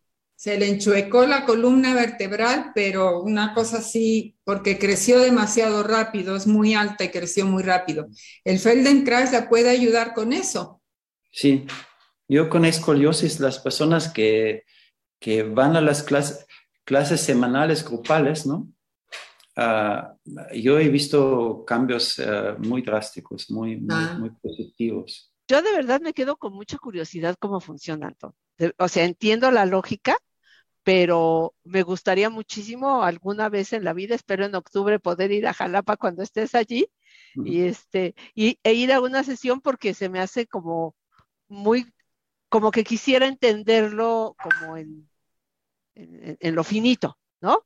se 0.43 0.59
le 0.59 0.67
enchuecó 0.67 1.25
la 1.25 1.45
columna 1.45 1.95
vertebral, 1.95 2.73
pero 2.75 3.21
una 3.21 3.53
cosa 3.53 3.77
así, 3.77 4.35
porque 4.43 4.77
creció 4.77 5.19
demasiado 5.19 5.83
rápido, 5.83 6.35
es 6.35 6.47
muy 6.47 6.73
alta 6.73 7.05
y 7.05 7.11
creció 7.11 7.45
muy 7.45 7.63
rápido. 7.63 8.09
¿El 8.43 8.59
Feldenkrais 8.59 9.31
la 9.31 9.47
puede 9.47 9.69
ayudar 9.69 10.13
con 10.13 10.33
eso? 10.33 10.81
Sí, 11.31 11.65
yo 12.27 12.49
con 12.49 12.65
escoliosis, 12.65 13.39
las 13.39 13.57
personas 13.57 14.11
que, 14.11 14.65
que 15.17 15.43
van 15.43 15.77
a 15.77 15.81
las 15.81 16.03
clases, 16.03 16.45
clases 16.83 17.21
semanales 17.21 17.85
grupales, 17.85 18.45
¿no? 18.45 18.67
Ah, 19.55 20.13
yo 20.53 20.77
he 20.77 20.89
visto 20.89 21.63
cambios 21.65 22.19
ah, 22.19 22.57
muy 22.59 22.81
drásticos, 22.81 23.49
muy, 23.49 23.81
ah. 23.89 24.17
muy, 24.19 24.31
positivos. 24.31 25.31
Yo 25.47 25.61
de 25.61 25.71
verdad 25.71 26.01
me 26.01 26.11
quedo 26.11 26.35
con 26.35 26.51
mucha 26.51 26.77
curiosidad 26.79 27.37
cómo 27.39 27.61
funciona, 27.61 28.13
O 28.77 28.87
sea, 28.89 29.05
entiendo 29.05 29.49
la 29.49 29.65
lógica, 29.65 30.17
pero 30.83 31.55
me 31.63 31.81
gustaría 31.83 32.29
muchísimo 32.29 33.03
alguna 33.03 33.49
vez 33.49 33.73
en 33.73 33.83
la 33.83 33.93
vida, 33.93 34.15
espero 34.15 34.45
en 34.45 34.55
octubre 34.55 34.99
poder 34.99 35.31
ir 35.31 35.47
a 35.47 35.53
Jalapa 35.53 35.97
cuando 35.97 36.23
estés 36.23 36.55
allí 36.55 36.87
y 37.35 37.61
este 37.61 38.15
y, 38.35 38.59
e 38.63 38.73
ir 38.73 38.91
a 38.91 39.01
una 39.01 39.23
sesión 39.23 39.61
porque 39.61 39.93
se 39.93 40.09
me 40.09 40.19
hace 40.19 40.45
como 40.45 40.95
muy 41.47 41.91
como 42.49 42.69
que 42.71 42.83
quisiera 42.83 43.27
entenderlo 43.27 44.35
como 44.41 44.77
en, 44.77 45.09
en, 45.95 46.55
lo 46.55 46.63
finito, 46.63 47.17
¿no? 47.41 47.65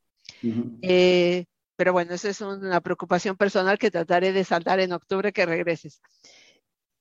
Eh, 0.81 1.45
pero 1.75 1.91
bueno, 1.91 2.13
esa 2.13 2.29
es 2.29 2.39
una 2.41 2.79
preocupación 2.81 3.35
personal 3.35 3.77
que 3.77 3.91
trataré 3.91 4.31
de 4.31 4.45
saldar 4.45 4.79
en 4.79 4.93
octubre 4.93 5.33
que 5.33 5.45
regreses. 5.45 6.01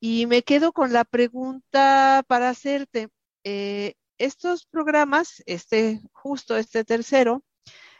Y 0.00 0.26
me 0.26 0.42
quedo 0.42 0.72
con 0.72 0.92
la 0.92 1.04
pregunta 1.04 2.24
para 2.26 2.50
hacerte. 2.50 3.08
Eh, 3.44 3.94
estos 4.18 4.66
programas, 4.66 5.42
este, 5.46 6.00
justo 6.12 6.56
este 6.56 6.84
tercero, 6.84 7.42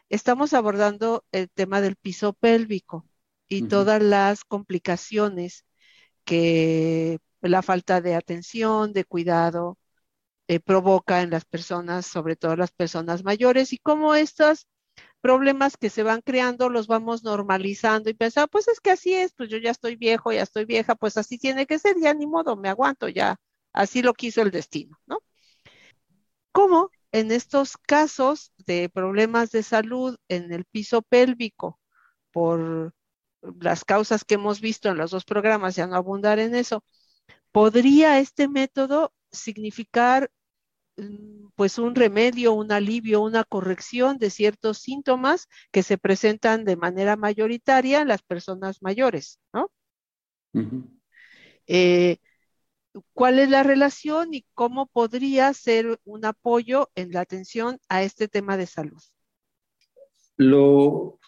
estamos 0.09 0.55
abordando 0.55 1.25
el 1.33 1.51
tema 1.51 1.81
del 1.81 1.97
piso 1.97 2.33
pélvico 2.33 3.07
y 3.49 3.63
todas 3.63 4.03
las 4.03 4.45
complicaciones 4.45 5.65
que 6.25 7.19
la 7.41 7.63
falta 7.63 8.01
de 8.01 8.15
atención, 8.15 8.93
de 8.93 9.05
cuidado, 9.05 9.79
eh, 10.49 10.61
provoca 10.61 11.23
en 11.23 11.31
las 11.31 11.45
personas, 11.45 12.07
sobre 12.07 12.37
todo 12.37 12.57
las 12.57 12.73
personas 12.73 13.25
mayores, 13.25 13.73
y 13.73 13.79
cómo 13.79 14.15
estos 14.15 14.69
problemas 15.21 15.77
que 15.77 15.91
se 15.91 16.03
van 16.03 16.23
creando 16.23 16.69
los 16.69 16.87
vamos 16.87 17.25
normalizando 17.25 18.11
y 18.11 18.15
pensar, 18.15 18.49
pues 18.49 18.69
es 18.69 18.81
que 18.81 18.91
así 18.91 19.15
es, 19.15 19.33
pues 19.33 19.51
yo 19.51 19.59
ya 19.59 19.71
estoy 19.73 19.97
viejo, 19.97 20.33
ya 20.33 20.43
estoy 20.43 20.65
vieja, 20.65 20.95
pues 20.95 21.17
así 21.17 21.39
tiene 21.39 21.67
que 21.67 21.79
ser, 21.79 21.97
ya 22.01 22.15
ni 22.15 22.27
modo, 22.27 22.57
me 22.57 22.69
aguanto, 22.69 23.09
ya 23.09 23.37
así 23.73 24.03
lo 24.03 24.15
quiso 24.15 24.43
el 24.43 24.51
destino, 24.51 24.99
¿no? 25.07 25.19
¿Cómo 26.57 26.91
en 27.13 27.33
estos 27.33 27.77
casos 27.77 28.51
de 28.67 28.89
problemas 28.89 29.51
de 29.51 29.63
salud 29.63 30.17
en 30.29 30.51
el 30.55 30.65
piso 30.65 31.03
pélvico 31.03 31.79
por 32.31 32.95
las 33.61 33.85
causas 33.85 34.25
que 34.25 34.37
hemos 34.37 34.63
visto 34.63 34.89
en 34.89 34.97
los 34.97 35.11
dos 35.11 35.27
programas, 35.27 35.77
ya 35.77 35.87
no 35.87 35.97
abundar 35.97 36.39
en 36.39 36.55
eso, 36.55 36.83
podría 37.53 38.21
este 38.21 38.49
método 38.49 39.13
significar 39.31 40.31
mm, 40.97 41.49
pues 41.57 41.79
un 41.79 41.95
remedio, 41.95 42.55
un 42.55 42.73
alivio, 42.73 43.21
una 43.21 43.45
corrección 43.45 44.17
de 44.17 44.31
ciertos 44.31 44.79
síntomas 44.79 45.49
que 45.71 45.83
se 45.83 45.99
presentan 45.99 46.65
de 46.65 46.77
manera 46.77 47.17
mayoritaria 47.17 48.01
en 48.01 48.09
las 48.09 48.23
personas 48.23 48.81
mayores, 48.81 49.41
¿no? 49.53 49.71
Cuál 53.13 53.39
es 53.39 53.49
la 53.49 53.63
relación 53.63 54.35
y 54.35 54.45
cómo 54.55 54.87
podría 54.87 55.53
ser 55.53 55.99
un 56.05 56.25
apoyo 56.25 56.91
en 56.95 57.13
la 57.13 57.21
atención 57.21 57.79
a 57.89 58.03
este 58.03 58.29
tema 58.29 58.57
de 58.57 58.67
salud. 58.67 59.03
Lo, 60.37 61.19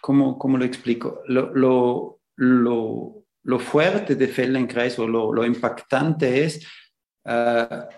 ¿cómo, 0.00 0.38
¿cómo, 0.38 0.58
lo 0.58 0.64
explico? 0.64 1.22
Lo, 1.26 1.52
lo, 1.54 3.24
lo, 3.44 3.58
fuerte 3.58 4.14
de 4.14 4.28
Feldenkrais 4.28 4.98
o 4.98 5.06
lo, 5.06 5.44
impactante 5.44 6.44
es 6.44 6.66
ah, 7.24 7.88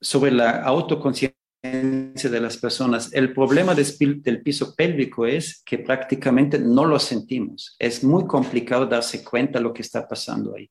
sobre 0.00 0.30
la 0.30 0.62
autoconciencia 0.62 1.34
de 1.62 2.40
las 2.40 2.56
personas. 2.56 3.12
El 3.12 3.32
problema 3.32 3.74
del 3.74 4.42
piso 4.42 4.74
pélvico 4.76 5.26
es 5.26 5.62
que 5.64 5.78
prácticamente 5.78 6.58
no 6.58 6.84
lo 6.84 6.98
sentimos. 6.98 7.74
Es 7.78 8.04
muy 8.04 8.26
complicado 8.26 8.86
darse 8.86 9.24
cuenta 9.24 9.58
de 9.58 9.64
lo 9.64 9.74
que 9.74 9.82
está 9.82 10.06
pasando 10.06 10.54
ahí 10.54 10.70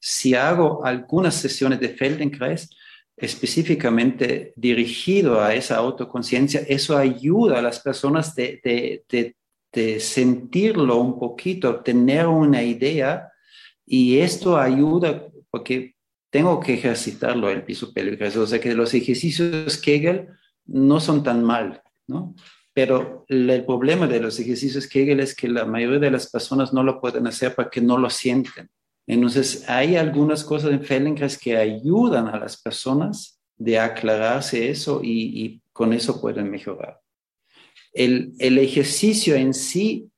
si 0.00 0.34
hago 0.34 0.84
algunas 0.84 1.34
sesiones 1.34 1.80
de 1.80 1.90
Feldenkrais 1.90 2.70
específicamente 3.16 4.52
dirigido 4.56 5.42
a 5.42 5.54
esa 5.54 5.76
autoconciencia, 5.76 6.62
eso 6.68 6.96
ayuda 6.96 7.58
a 7.58 7.62
las 7.62 7.80
personas 7.80 8.34
de, 8.34 9.34
sentirlo 10.00 10.96
un 11.00 11.18
poquito, 11.18 11.80
tener 11.80 12.26
una 12.26 12.62
idea 12.62 13.28
y 13.84 14.18
esto 14.18 14.56
ayuda 14.56 15.26
porque 15.50 15.94
tengo 16.30 16.60
que 16.60 16.74
ejercitarlo 16.74 17.48
el 17.50 17.64
piso 17.64 17.92
pélvico. 17.92 18.24
O 18.40 18.46
sea 18.46 18.60
que 18.60 18.74
los 18.74 18.94
ejercicios 18.94 19.78
Kegel 19.78 20.28
no 20.66 21.00
son 21.00 21.22
tan 21.22 21.42
mal, 21.42 21.82
¿no? 22.06 22.34
Pero 22.72 23.24
el 23.28 23.64
problema 23.64 24.06
de 24.06 24.20
los 24.20 24.38
ejercicios 24.38 24.86
Kegel 24.86 25.20
es 25.20 25.34
que 25.34 25.48
la 25.48 25.64
mayoría 25.64 25.98
de 25.98 26.10
las 26.10 26.30
personas 26.30 26.72
no 26.72 26.82
lo 26.82 27.00
pueden 27.00 27.26
hacer 27.26 27.54
porque 27.54 27.80
no 27.80 27.98
lo 27.98 28.10
sienten. 28.10 28.70
Entonces, 29.08 29.64
hay 29.66 29.96
algunas 29.96 30.44
cosas 30.44 30.70
en 30.70 30.84
Feldenkrais 30.84 31.38
que 31.38 31.56
ayudan 31.56 32.28
a 32.28 32.38
las 32.38 32.60
personas 32.60 33.40
de 33.56 33.78
aclararse 33.78 34.68
eso 34.68 35.00
y, 35.02 35.62
con 35.72 35.94
eso 35.94 36.20
pueden 36.20 36.50
mejorar. 36.50 37.00
El, 37.92 38.36
ejercicio 38.38 39.34
en 39.34 39.54
sí, 39.54 40.10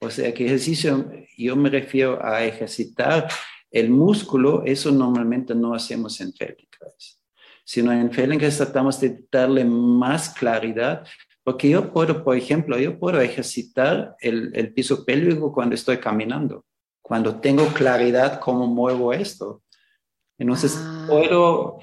o 0.00 0.08
sea, 0.08 0.32
que 0.32 0.46
ejercicio, 0.46 1.10
yo 1.36 1.56
me 1.56 1.68
refiero 1.68 2.24
a 2.24 2.42
ejercitar 2.42 3.28
el 3.70 3.90
músculo, 3.90 4.62
eso 4.64 4.90
normalmente 4.92 5.54
no 5.54 5.74
hacemos 5.74 6.18
en 6.22 6.32
Feldenkrais, 6.32 7.20
sino 7.64 7.92
en 7.92 8.10
Feldenkrais 8.10 8.56
tratamos 8.56 8.98
de 8.98 9.24
darle 9.30 9.62
más 9.66 10.30
claridad, 10.30 11.06
porque 11.44 11.68
yo 11.68 11.92
puedo, 11.92 12.24
por 12.24 12.34
ejemplo, 12.34 12.78
yo 12.78 12.98
puedo 12.98 13.20
ejercitar 13.20 14.16
el 14.20 14.72
piso 14.72 15.04
pélvico 15.04 15.52
cuando 15.52 15.74
estoy 15.74 15.98
caminando 15.98 16.64
cuando 17.08 17.40
tengo 17.40 17.66
claridad 17.68 18.38
cómo 18.38 18.66
muevo 18.66 19.12
esto. 19.12 19.62
Entonces, 20.38 20.76
ah. 20.76 21.06
puedo, 21.08 21.78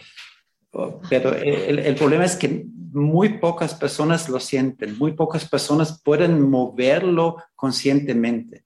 pero 1.09 1.33
el, 1.33 1.79
el, 1.79 1.95
problema 1.95 2.23
es 2.23 2.35
que 2.35 2.65
muy 2.93 3.39
pocas 3.39 3.73
personas 3.73 4.29
lo 4.29 4.39
sienten, 4.39 4.97
muy 4.97 5.13
pocas 5.13 5.49
personas 5.49 6.01
pueden 6.01 6.41
moverlo 6.49 7.43
conscientemente. 7.55 8.63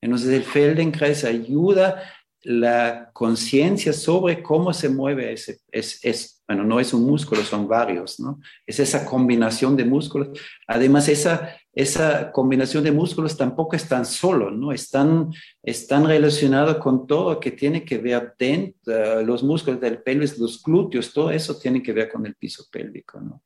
Entonces, 0.00 0.30
el 0.30 0.42
Feldenkrais 0.42 1.24
ayuda 1.24 2.02
la 2.40 3.10
conciencia 3.12 3.92
sobre 3.92 4.42
cómo 4.42 4.72
se 4.72 4.88
mueve 4.88 5.32
ese, 5.32 5.60
es, 5.70 6.04
es, 6.04 6.41
bueno, 6.52 6.68
no 6.68 6.78
es 6.80 6.92
un 6.92 7.04
músculo, 7.04 7.42
son 7.42 7.66
varios, 7.66 8.20
¿no? 8.20 8.38
Es 8.66 8.78
esa 8.78 9.06
combinación 9.06 9.74
de 9.74 9.86
músculos. 9.86 10.38
Además, 10.66 11.08
esa, 11.08 11.56
esa 11.72 12.30
combinación 12.30 12.84
de 12.84 12.92
músculos 12.92 13.38
tampoco 13.38 13.74
es 13.74 13.88
tan 13.88 14.04
solo, 14.04 14.50
¿no? 14.50 14.70
Están, 14.70 15.30
están 15.62 16.06
relacionados 16.06 16.76
con 16.76 17.06
todo 17.06 17.40
que 17.40 17.52
tiene 17.52 17.86
que 17.86 17.96
ver 17.96 18.34
dentro, 18.38 19.22
los 19.22 19.42
músculos 19.42 19.80
del 19.80 20.02
pelvis, 20.02 20.38
los 20.38 20.62
glúteos, 20.62 21.14
todo 21.14 21.30
eso 21.30 21.56
tiene 21.56 21.82
que 21.82 21.94
ver 21.94 22.10
con 22.10 22.26
el 22.26 22.34
piso 22.34 22.66
pélvico, 22.70 23.18
¿no? 23.18 23.42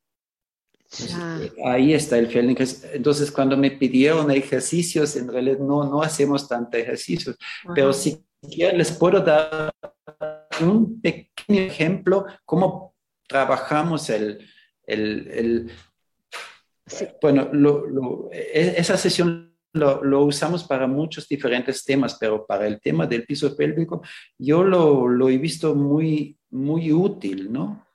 ahí 1.65 1.93
está 1.93 2.17
el 2.17 2.27
Feldenkrais. 2.27 2.85
Entonces, 2.93 3.29
cuando 3.29 3.57
me 3.57 3.71
pidieron 3.71 4.31
ejercicios, 4.31 5.17
en 5.17 5.27
realidad 5.27 5.59
no, 5.59 5.83
no 5.83 6.01
hacemos 6.01 6.47
tantos 6.47 6.79
ejercicios, 6.79 7.37
pero 7.75 7.91
sí 7.91 8.23
les 8.41 8.91
puedo 8.91 9.19
dar 9.19 9.69
un 10.61 10.99
pequeño 11.01 11.61
ejemplo 11.61 12.25
cómo 12.45 12.95
trabajamos 13.27 14.09
el, 14.09 14.47
el, 14.83 15.71
bueno, 17.21 18.29
e, 18.31 18.75
esa 18.77 18.97
sesión 18.97 19.53
lo, 19.73 20.03
lo, 20.03 20.23
usamos 20.23 20.63
para 20.63 20.87
muchos 20.87 21.27
diferentes 21.27 21.83
temas, 21.83 22.17
pero 22.19 22.45
para 22.45 22.65
el 22.65 22.79
tema 22.79 23.05
del 23.05 23.25
piso 23.25 23.55
pélvico 23.55 24.01
yo 24.37 24.63
lo, 24.63 25.07
lo 25.07 25.29
he 25.29 25.37
visto 25.37 25.75
muy, 25.75 26.37
muy 26.49 26.91
útil, 26.91 27.51
¿no? 27.51 27.85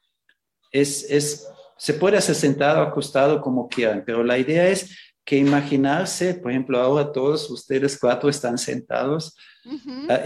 Es, 0.70 1.10
es, 1.10 1.48
se 1.76 1.94
puede 1.94 2.18
hacer 2.18 2.34
sentado, 2.34 2.82
acostado, 2.82 3.40
como 3.40 3.68
quieran, 3.68 4.04
pero 4.06 4.22
la 4.22 4.38
idea 4.38 4.68
es 4.68 4.96
que 5.24 5.36
imaginarse, 5.36 6.34
por 6.34 6.50
ejemplo, 6.50 6.80
ahora 6.80 7.12
todos 7.12 7.48
ustedes 7.50 7.98
cuatro 7.98 8.28
están 8.28 8.58
sentados, 8.58 9.36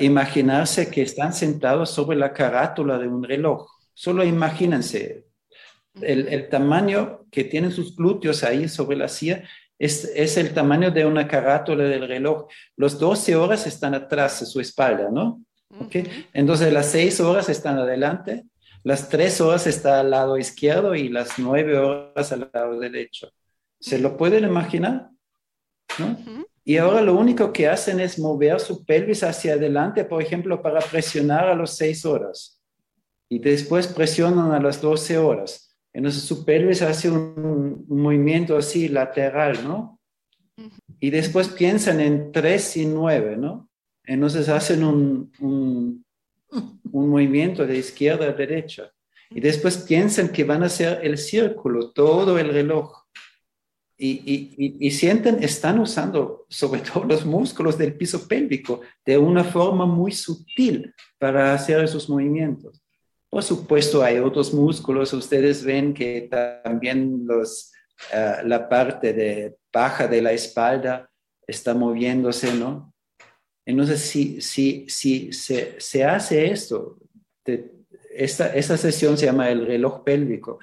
imaginarse 0.00 0.90
que 0.90 1.02
están 1.02 1.32
sentados 1.32 1.90
sobre 1.90 2.16
la 2.16 2.32
carátula 2.32 2.98
de 2.98 3.08
un 3.08 3.22
reloj. 3.22 3.75
Solo 3.98 4.24
imagínense 4.24 5.24
el, 6.02 6.28
el, 6.28 6.50
tamaño 6.50 7.24
que 7.30 7.44
tienen 7.44 7.72
sus 7.72 7.96
glúteos 7.96 8.44
ahí 8.44 8.68
sobre 8.68 8.94
la 8.98 9.08
silla. 9.08 9.42
Es, 9.78 10.04
es, 10.14 10.36
el 10.36 10.52
tamaño 10.52 10.90
de 10.90 11.06
una 11.06 11.26
carátula 11.26 11.84
del 11.84 12.06
reloj. 12.06 12.46
Los 12.76 12.98
12 12.98 13.36
horas 13.36 13.66
están 13.66 13.94
atrás 13.94 14.40
de 14.40 14.46
su 14.46 14.60
espalda, 14.60 15.08
¿no? 15.10 15.40
Entonces 16.34 16.72
las 16.74 16.90
6 16.90 17.20
horas 17.20 17.48
están 17.48 17.78
adelante, 17.78 18.44
las 18.84 19.08
3 19.08 19.40
horas 19.40 19.66
están 19.66 19.94
al 19.94 20.10
lado 20.10 20.36
izquierdo 20.36 20.94
y 20.94 21.08
las 21.08 21.38
9 21.38 21.78
horas 21.78 22.32
al 22.32 22.50
lado 22.52 22.78
derecho. 22.78 23.30
¿Se 23.80 23.98
lo 23.98 24.18
pueden 24.18 24.44
imaginar? 24.44 25.08
¿No? 25.98 26.18
Y 26.64 26.76
ahora 26.76 27.00
lo 27.00 27.14
único 27.14 27.50
que 27.50 27.66
hacen 27.66 28.00
es 28.00 28.18
mover 28.18 28.60
su 28.60 28.84
pelvis 28.84 29.22
hacia 29.22 29.54
adelante, 29.54 30.04
por 30.04 30.20
ejemplo, 30.20 30.60
para 30.60 30.80
presionar 30.80 31.48
a 31.48 31.54
las 31.54 31.76
6 31.78 32.04
horas. 32.04 32.55
Y 33.28 33.38
después 33.38 33.88
presionan 33.88 34.52
a 34.52 34.60
las 34.60 34.80
12 34.80 35.18
horas. 35.18 35.76
Entonces 35.92 36.22
su 36.22 36.44
pelvis 36.44 36.82
hace 36.82 37.10
un, 37.10 37.84
movimiento 37.88 38.56
así 38.56 38.88
lateral, 38.88 39.64
¿no? 39.64 40.00
Y 41.00 41.10
después 41.10 41.48
piensan 41.48 42.00
en 42.00 42.32
3 42.32 42.76
y 42.76 42.86
9, 42.86 43.36
¿no? 43.36 43.68
Entonces 44.04 44.48
hacen 44.48 44.84
un, 44.84 45.32
un, 45.40 46.04
un 46.92 47.08
movimiento 47.08 47.66
de 47.66 47.78
izquierda 47.78 48.26
a 48.26 48.32
derecha. 48.32 48.92
Y 49.30 49.40
después 49.40 49.78
piensan 49.78 50.28
que 50.28 50.44
van 50.44 50.62
a 50.62 50.66
hacer 50.66 51.00
el 51.02 51.18
círculo, 51.18 51.90
todo 51.90 52.38
el 52.38 52.50
reloj 52.50 53.06
y, 53.98 54.90
sienten, 54.90 55.42
están 55.42 55.78
usando 55.78 56.46
sobre 56.48 56.80
todo 56.80 57.04
los 57.04 57.24
músculos 57.24 57.78
del 57.78 57.94
piso 57.94 58.28
pélvico 58.28 58.82
de 59.04 59.16
una 59.16 59.42
forma 59.42 59.86
muy 59.86 60.12
sutil 60.12 60.94
para 61.18 61.54
hacer 61.54 61.82
esos 61.82 62.08
movimientos. 62.08 62.82
Por 63.36 63.42
supuesto, 63.42 64.02
hay 64.02 64.18
otros 64.18 64.54
músculos, 64.54 65.12
ustedes 65.12 65.62
ven 65.62 65.92
que 65.92 66.26
también 66.64 67.28
ah, 68.14 68.40
la 68.42 68.66
parte 68.66 69.12
de 69.12 69.56
baja 69.70 70.08
de 70.08 70.22
la 70.22 70.32
espalda 70.32 71.10
está 71.46 71.74
moviéndose, 71.74 72.54
¿no? 72.54 72.94
Entonces, 73.66 74.00
si, 74.00 74.40
si, 74.40 74.86
si 74.88 75.34
se, 75.34 75.78
se 75.78 76.02
hace 76.02 76.50
esto, 76.50 76.96
esta, 78.10 78.54
esta 78.54 78.78
sesión 78.78 79.18
se 79.18 79.26
llama 79.26 79.50
el 79.50 79.66
reloj 79.66 80.02
pélvico, 80.02 80.58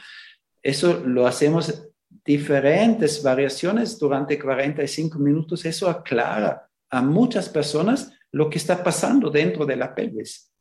eso 0.64 1.00
lo 1.06 1.28
hacemos 1.28 1.92
diferentes 2.26 3.22
variaciones 3.22 4.00
durante 4.00 4.40
45 4.40 5.20
minutos, 5.20 5.64
eso 5.64 5.88
aclara 5.88 6.68
a 6.90 7.04
muchas 7.04 7.50
personas 7.50 8.12
lo 8.32 8.50
que 8.50 8.58
está 8.58 8.84
pasando 8.84 9.30
dentro 9.30 9.64
de 9.64 9.76
la 9.76 9.94
pelvis. 9.94 10.52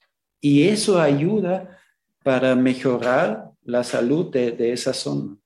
Y 0.42 0.68
eso 0.68 1.00
ayuda 1.00 1.78
para 2.22 2.54
mejorar 2.54 3.50
la 3.64 3.84
salud 3.84 4.30
de, 4.30 4.72
esa 4.72 4.92
zona. 4.92 5.36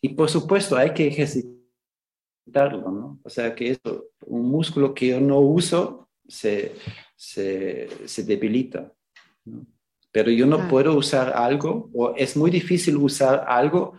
Y 0.00 0.10
por 0.10 0.30
supuesto, 0.30 0.76
hay 0.76 0.92
que 0.92 1.06
ejercitarlo, 1.06 2.90
¿no? 2.90 3.20
O 3.22 3.30
sea, 3.30 3.54
que 3.54 3.70
eso, 3.70 4.06
un 4.26 4.48
músculo 4.48 4.94
que 4.94 5.08
yo 5.08 5.20
no 5.20 5.40
uso 5.40 6.08
se, 6.26 6.74
se, 7.16 7.88
debilita. 8.24 8.92
Pero 10.10 10.30
yo 10.30 10.46
no 10.46 10.68
puedo 10.68 10.96
usar 10.96 11.32
algo, 11.34 11.90
o 11.94 12.14
es 12.16 12.36
muy 12.36 12.50
difícil 12.50 12.96
usar 12.96 13.44
algo 13.48 13.98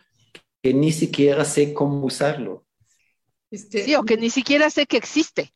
que 0.61 0.73
ni 0.73 0.91
siquiera 0.91 1.43
sé 1.43 1.73
cómo 1.73 2.05
usarlo. 2.05 2.65
Este, 3.49 3.83
sí, 3.83 3.95
o 3.95 4.03
que 4.03 4.17
ni 4.17 4.29
siquiera 4.29 4.69
sé 4.69 4.85
que 4.85 4.97
existe. 4.97 5.53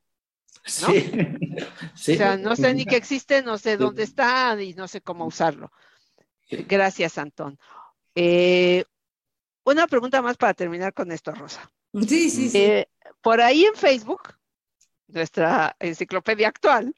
Sí. 1.95 2.13
O 2.13 2.15
sea, 2.15 2.38
no 2.38 2.55
sé 2.55 2.74
ni 2.76 2.86
que 2.86 2.95
existe, 2.95 3.41
no 3.41 3.57
sé 3.57 3.76
dónde 3.76 4.03
está 4.03 4.55
y 4.61 4.76
no 4.76 4.88
sé 4.88 5.01
cómo 5.01 5.26
usarlo. 5.26 5.72
Gracias, 6.50 7.18
Antón. 7.18 7.60
Eh, 8.16 8.86
una 9.64 9.88
pregunta 9.88 10.22
más 10.22 10.38
para 10.38 10.54
terminar 10.54 10.93
con 10.93 11.12
esto, 11.12 11.32
Rosa. 11.32 11.72
Sí, 12.08 12.30
sí, 12.30 12.50
sí. 12.50 12.58
Eh, 12.58 12.88
por 13.22 13.41
ahí 13.41 13.66
en 13.66 13.76
Facebook, 13.76 14.34
nuestra 15.08 15.76
enciclopedia 15.80 16.48
actual, 16.48 16.95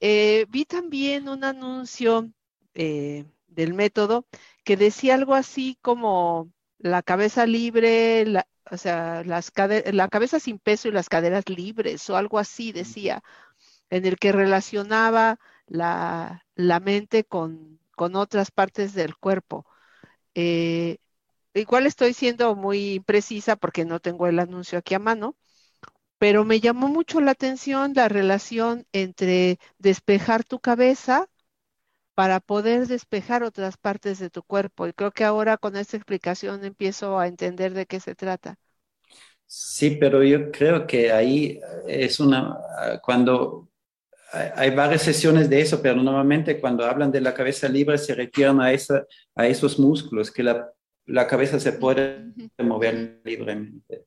eh, 0.00 0.46
vi 0.48 0.64
también 0.64 1.28
un 1.28 1.44
anuncio 1.44 2.30
del 2.74 3.74
método 3.74 4.24
que 4.62 4.76
decía 4.76 5.14
algo 5.14 5.34
así 5.34 5.76
como 5.82 6.52
la 6.78 7.02
cabeza 7.02 7.44
libre, 7.44 8.24
la, 8.24 8.46
o 8.70 8.76
sea, 8.76 9.24
las 9.24 9.50
la 9.92 10.08
cabeza 10.08 10.38
sin 10.38 10.60
peso 10.60 10.86
y 10.86 10.92
las 10.92 11.08
caderas 11.08 11.48
libres 11.48 12.08
o 12.08 12.16
algo 12.16 12.38
así 12.38 12.70
decía, 12.70 13.22
en 13.90 14.06
el 14.06 14.16
que 14.16 14.30
relacionaba 14.30 15.40
la, 15.66 16.46
la 16.54 16.78
mente 16.78 17.24
con, 17.24 17.80
con, 17.98 18.16
otras 18.16 18.50
partes 18.52 18.94
del 18.94 19.16
cuerpo. 19.16 19.66
Eh, 20.34 20.98
igual 21.54 21.86
estoy 21.86 22.14
siendo 22.14 22.56
muy 22.56 23.00
precisa 23.00 23.56
porque 23.56 23.84
no 23.84 24.00
tengo 24.00 24.26
el 24.28 24.38
anuncio 24.40 24.78
aquí 24.78 24.94
a 24.94 25.00
mano, 25.00 25.36
pero 26.18 26.44
me 26.44 26.60
llamó 26.60 26.88
mucho 26.88 27.20
la 27.20 27.32
atención 27.32 27.92
la 27.94 28.08
relación 28.08 28.86
entre 28.92 29.58
despejar 29.78 30.44
tu 30.44 30.60
cabeza 30.60 31.28
para 32.14 32.40
poder 32.40 32.88
despejar 32.88 33.44
otras 33.44 33.76
partes 33.76 34.18
de 34.18 34.30
tu 34.30 34.42
cuerpo. 34.42 34.88
Y 34.88 34.92
creo 34.92 35.12
que 35.12 35.24
ahora 35.24 35.56
con 35.58 35.76
esta 35.76 35.96
explicación 35.96 36.64
empiezo 36.64 37.18
a 37.18 37.28
entender 37.28 37.74
de 37.74 37.86
qué 37.86 38.00
se 38.00 38.14
trata. 38.16 38.58
Sí, 39.46 39.96
pero 39.98 40.22
yo 40.24 40.50
creo 40.50 40.86
que 40.86 41.10
ahí 41.12 41.60
es 41.86 42.20
una, 42.20 42.58
cuando 43.02 43.67
hay 44.32 44.70
varias 44.70 45.02
sesiones 45.02 45.48
de 45.48 45.60
eso, 45.60 45.80
pero 45.80 45.96
normalmente 45.96 46.60
cuando 46.60 46.84
hablan 46.84 47.10
de 47.10 47.20
la 47.20 47.32
cabeza 47.32 47.68
libre 47.68 47.96
se 47.96 48.14
refieren 48.14 48.60
a, 48.60 48.72
esa, 48.72 49.04
a 49.34 49.46
esos 49.46 49.78
músculos, 49.78 50.30
que 50.30 50.42
la, 50.42 50.70
la 51.06 51.26
cabeza 51.26 51.58
se 51.58 51.72
puede 51.72 52.26
mover 52.58 53.20
libremente. 53.24 54.04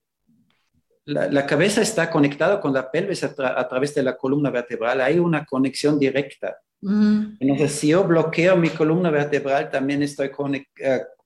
La, 1.06 1.28
la, 1.28 1.46
cabeza 1.48 1.82
está 1.82 2.12
conectada 2.12 2.62
con 2.62 2.74
la 2.74 2.92
pelvis 2.92 3.24
a, 3.24 3.34
tra 3.34 3.60
a, 3.60 3.68
través 3.68 3.96
de 3.96 4.04
la 4.04 4.16
columna 4.16 4.52
vertebral. 4.52 5.02
Hay 5.02 5.18
una 5.18 5.44
conexión 5.46 5.98
directa. 5.98 6.58
Mm. 6.82 7.38
Entonces, 7.40 7.72
si 7.72 7.88
yo 7.88 8.04
bloqueo 8.04 8.56
mi 8.56 8.70
columna 8.70 9.10
vertebral, 9.10 9.72
también 9.72 10.04
estoy 10.04 10.30
uh, 10.38 10.58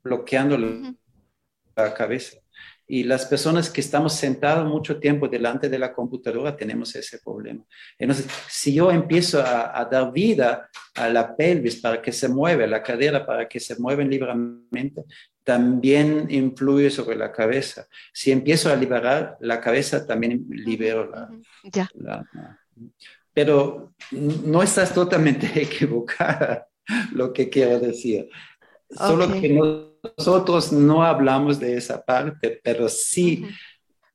bloqueando 0.01 0.57
la 1.75 1.93
cabeza. 1.93 2.37
Y 2.87 3.03
las 3.03 3.25
personas 3.25 3.69
que 3.69 3.81
estamos 3.81 4.13
sentados 4.13 4.67
mucho 4.67 4.99
tiempo 4.99 5.27
delante 5.27 5.69
de 5.69 5.79
la 5.79 5.93
computadora 5.93 6.55
tenemos 6.55 6.95
ese 6.95 7.19
problema. 7.19 7.63
Entonces, 7.97 8.27
si 8.47 8.73
yo 8.73 8.91
empiezo 8.91 9.41
a, 9.41 9.79
a 9.79 9.85
dar 9.85 10.11
vida 10.11 10.69
a 10.93 11.09
la 11.09 11.35
pelvis 11.35 11.77
para 11.77 12.01
que 12.01 12.11
se 12.11 12.27
mueva, 12.27 12.67
la 12.67 12.83
cadera 12.83 13.25
para 13.25 13.47
que 13.47 13.59
se 13.59 13.79
mueva 13.79 14.03
libremente, 14.03 15.03
también 15.43 16.27
influye 16.29 16.89
sobre 16.89 17.15
la 17.15 17.31
cabeza. 17.31 17.87
Si 18.13 18.31
empiezo 18.31 18.71
a 18.71 18.75
liberar 18.75 19.37
la 19.39 19.59
cabeza, 19.59 20.05
también 20.05 20.45
libero 20.49 21.09
la... 21.09 21.29
Ya. 21.63 21.89
la 21.95 22.25
pero 23.35 23.93
no 24.11 24.63
estás 24.63 24.93
totalmente 24.93 25.51
equivocada 25.61 26.67
lo 27.11 27.33
que 27.33 27.49
quiero 27.49 27.79
decir. 27.79 28.29
Solo 28.89 29.31
que 29.33 29.49
nosotros 30.17 30.71
no 30.71 31.03
hablamos 31.03 31.59
de 31.59 31.77
esa 31.77 32.03
parte, 32.03 32.59
pero 32.63 32.87
sí 32.87 33.41
uh 33.43 33.47
-huh. 33.47 33.55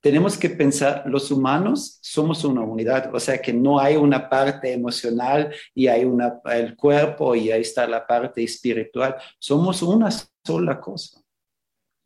tenemos 0.00 0.38
que 0.38 0.48
pensar, 0.50 1.02
los 1.06 1.30
humanos 1.30 1.98
somos 2.00 2.44
una 2.44 2.62
unidad, 2.62 3.14
o 3.14 3.20
sea 3.20 3.38
que 3.38 3.52
no 3.52 3.78
hay 3.78 3.96
una 3.96 4.28
parte 4.28 4.72
emocional 4.72 5.52
y 5.74 5.88
hay 5.88 6.04
una, 6.04 6.40
el 6.52 6.76
cuerpo 6.76 7.34
y 7.34 7.50
ahí 7.50 7.62
está 7.62 7.86
la 7.86 8.06
parte 8.06 8.42
espiritual. 8.42 9.16
Somos 9.38 9.82
una 9.82 10.08
sola 10.44 10.80
cosa. 10.80 11.20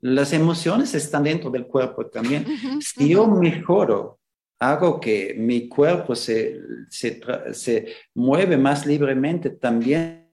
Las 0.00 0.32
emociones 0.32 0.94
están 0.94 1.22
dentro 1.24 1.50
del 1.50 1.66
cuerpo 1.66 2.06
también. 2.06 2.44
Uh 2.46 2.50
-huh. 2.50 2.82
Si 2.82 3.08
yo 3.08 3.26
mejoro 3.26 4.18
hago 4.58 4.98
que 5.00 5.34
mi 5.36 5.68
cuerpo 5.68 6.14
se, 6.14 6.60
se, 6.88 7.20
se 7.52 7.86
mueve 8.14 8.56
más 8.56 8.86
libremente, 8.86 9.50
también 9.50 10.30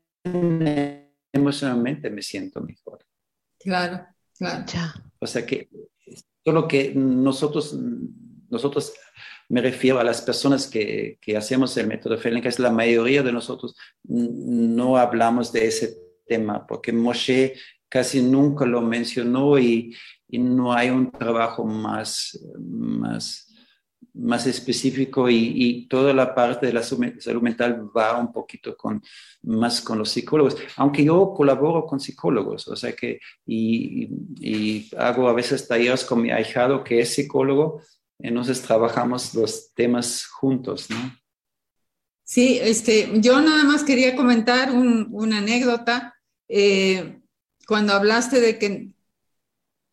emocionalmente 1.33 2.09
me 2.09 2.21
siento 2.21 2.61
mejor. 2.61 2.99
Claro, 3.59 4.05
claro. 4.37 4.65
O 5.19 5.27
sea 5.27 5.45
que 5.45 5.69
solo 6.43 6.67
que 6.67 6.93
nosotros, 6.95 7.77
nosotros 8.49 8.93
me 9.49 9.61
refiero 9.61 9.99
a 9.99 10.03
las 10.03 10.21
personas 10.21 10.67
que, 10.67 11.17
que 11.21 11.37
hacemos 11.37 11.75
el 11.77 11.87
método 11.87 12.17
Feldenkrais, 12.17 12.59
la 12.59 12.71
mayoría 12.71 13.21
de 13.21 13.31
nosotros 13.31 13.75
no 14.03 14.97
hablamos 14.97 15.51
de 15.51 15.67
ese 15.67 15.97
tema, 16.25 16.65
porque 16.65 16.93
Moshe 16.93 17.55
casi 17.89 18.21
nunca 18.21 18.65
lo 18.65 18.81
mencionó 18.81 19.59
y, 19.59 19.95
y 20.29 20.39
no 20.39 20.73
hay 20.73 20.89
un 20.89 21.11
trabajo 21.11 21.65
más, 21.65 22.39
más 22.57 23.50
más 24.13 24.45
específico 24.47 25.29
y, 25.29 25.87
toda 25.89 26.13
la 26.13 26.33
parte 26.35 26.67
de 26.67 26.73
la 26.73 26.83
salud 26.83 27.41
mental 27.41 27.89
va 27.95 28.17
un 28.17 28.31
poquito 28.31 28.75
más 29.43 29.81
con 29.81 29.97
los 29.97 30.09
psicólogos, 30.09 30.57
aunque 30.77 31.03
yo 31.03 31.33
colaboro 31.33 31.85
con 31.85 31.99
psicólogos, 31.99 32.67
o 32.67 32.75
sea 32.75 32.93
que, 32.93 33.19
y, 33.45 34.89
hago 34.97 35.27
a 35.27 35.33
veces 35.33 35.67
talleres 35.67 36.03
con 36.03 36.21
mi 36.21 36.31
ahijado 36.31 36.83
que 36.83 36.99
es 36.99 37.13
psicólogo, 37.13 37.81
entonces 38.19 38.61
trabajamos 38.61 39.33
los 39.33 39.73
temas 39.73 40.25
juntos, 40.25 40.89
¿no? 40.89 41.21
Sí, 42.23 42.59
este, 42.61 43.09
yo 43.15 43.41
nada 43.41 43.63
más 43.65 43.83
quería 43.83 44.15
comentar 44.15 44.71
un, 44.71 45.09
una 45.11 45.39
anécdota. 45.39 46.15
Eh, 46.47 47.19
cuando 47.67 47.93
hablaste 47.93 48.39
de 48.39 48.57
que 48.57 48.93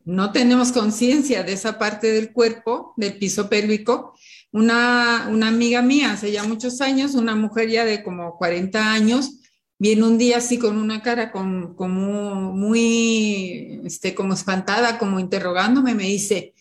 no 0.09 0.33
tenemos 0.33 0.73
conciencia 0.73 1.43
de 1.43 1.53
esa 1.53 1.79
parte 1.79 2.11
del 2.11 2.33
cuerpo, 2.33 2.95
del 2.97 3.19
piso 3.19 3.51
pélvico. 3.51 4.15
Una, 4.51 5.29
una, 5.31 5.49
amiga 5.49 5.83
mía 5.83 6.13
hace 6.13 6.33
ya 6.33 6.45
muchos 6.45 6.81
años, 6.81 7.15
una 7.15 7.37
mujer 7.37 7.69
ya 7.69 7.85
de 7.85 8.03
como 8.03 8.39
40 8.39 8.91
años, 8.91 9.41
viene 9.79 10.05
un 10.05 10.17
día 10.17 10.39
así 10.39 10.59
con 10.59 10.79
una 10.79 11.03
cara 11.03 11.31
con, 11.31 11.75
como 11.75 12.55
muy, 12.55 13.83
este, 13.85 14.15
como 14.15 14.33
espantada, 14.33 14.97
como 14.97 15.21
interrogándome, 15.21 15.95
me 15.95 16.05
dice, 16.05 16.55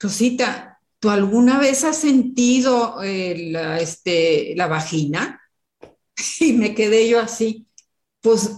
Rosita, 0.00 0.80
¿tú 0.98 1.08
alguna 1.10 1.60
vez 1.60 1.84
has 1.84 1.98
sentido 1.98 3.00
eh, 3.04 3.50
la, 3.52 3.78
este, 3.78 4.54
la 4.56 4.66
vagina? 4.66 5.40
Y 6.40 6.52
me 6.52 6.74
quedé 6.74 7.08
yo 7.08 7.20
así, 7.20 7.68
pues, 8.20 8.50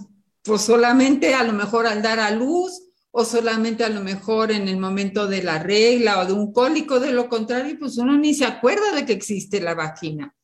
pues 0.42 0.62
solamente 0.62 1.34
a 1.34 1.44
lo 1.44 1.52
mejor 1.52 1.86
al 1.86 2.00
dar 2.00 2.20
a 2.20 2.30
luz 2.30 2.89
o 3.12 3.24
solamente 3.24 3.84
a 3.84 3.88
lo 3.88 4.00
mejor 4.02 4.52
en 4.52 4.68
el 4.68 4.78
momento 4.78 5.26
de 5.26 5.42
la 5.42 5.58
regla 5.58 6.20
o 6.20 6.26
de 6.26 6.32
un 6.32 6.52
cólico, 6.52 7.00
de 7.00 7.12
lo 7.12 7.28
contrario, 7.28 7.76
pues 7.78 7.98
uno 7.98 8.16
ni 8.16 8.34
se 8.34 8.44
acuerda 8.44 8.92
de 8.94 9.04
que 9.04 9.12
existe 9.12 9.60
la 9.60 9.74
vagina, 9.74 10.34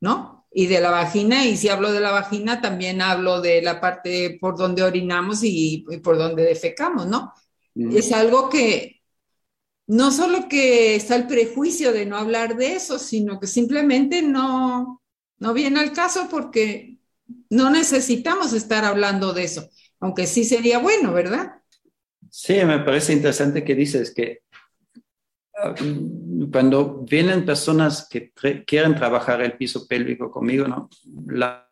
¿no? 0.00 0.46
Y 0.50 0.66
de 0.66 0.80
la 0.80 0.90
vagina, 0.90 1.44
y 1.44 1.56
si 1.56 1.68
hablo 1.68 1.92
de 1.92 2.00
la 2.00 2.12
vagina, 2.12 2.60
también 2.60 3.02
hablo 3.02 3.40
de 3.40 3.60
la 3.60 3.80
parte 3.80 4.38
por 4.40 4.56
donde 4.56 4.82
orinamos 4.82 5.42
y, 5.42 5.84
y 5.88 5.96
por 5.98 6.16
donde 6.16 6.44
defecamos, 6.44 7.06
¿no? 7.06 7.32
Mm. 7.74 7.96
Es 7.96 8.12
algo 8.12 8.48
que 8.48 9.02
no 9.86 10.10
solo 10.10 10.48
que 10.48 10.96
está 10.96 11.16
el 11.16 11.26
prejuicio 11.26 11.92
de 11.92 12.06
no 12.06 12.16
hablar 12.16 12.56
de 12.56 12.74
eso, 12.74 12.98
sino 12.98 13.38
que 13.38 13.46
simplemente 13.46 14.22
no, 14.22 15.02
no 15.38 15.52
viene 15.52 15.80
al 15.80 15.92
caso 15.92 16.28
porque 16.30 16.98
no 17.50 17.70
necesitamos 17.70 18.52
estar 18.52 18.84
hablando 18.84 19.32
de 19.32 19.44
eso, 19.44 19.68
aunque 20.00 20.26
sí 20.26 20.44
sería 20.44 20.78
bueno, 20.78 21.12
¿verdad? 21.12 21.60
Sí, 22.36 22.54
me 22.64 22.80
parece 22.80 23.12
interesante 23.12 23.62
que 23.62 23.76
dices 23.76 24.12
que 24.12 24.40
cuando 26.50 27.04
vienen 27.08 27.46
personas 27.46 28.08
que 28.10 28.32
quieren 28.66 28.96
trabajar 28.96 29.40
el 29.40 29.56
piso 29.56 29.86
pélvico 29.86 30.32
conmigo, 30.32 30.66
¿no? 30.66 30.90
la 31.28 31.70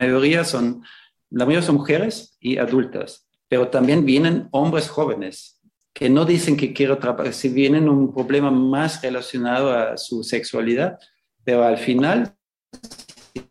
mayoría 0.00 0.42
son, 0.42 0.82
la 1.30 1.46
mayoría 1.46 1.64
son 1.64 1.76
mujeres 1.76 2.36
y 2.40 2.58
adultas, 2.58 3.28
pero 3.46 3.68
también 3.68 4.04
vienen 4.04 4.48
hombres 4.50 4.88
jóvenes 4.88 5.60
que 5.94 6.10
no 6.10 6.24
dicen 6.24 6.56
que 6.56 6.72
quiero 6.72 6.98
trabajar, 6.98 7.32
si 7.32 7.48
vienen 7.48 7.88
un 7.88 8.12
problema 8.12 8.50
más 8.50 9.00
relacionado 9.00 9.70
a 9.70 9.96
su 9.96 10.24
sexualidad, 10.24 10.98
pero 11.44 11.62
al 11.62 11.78
final 11.78 12.34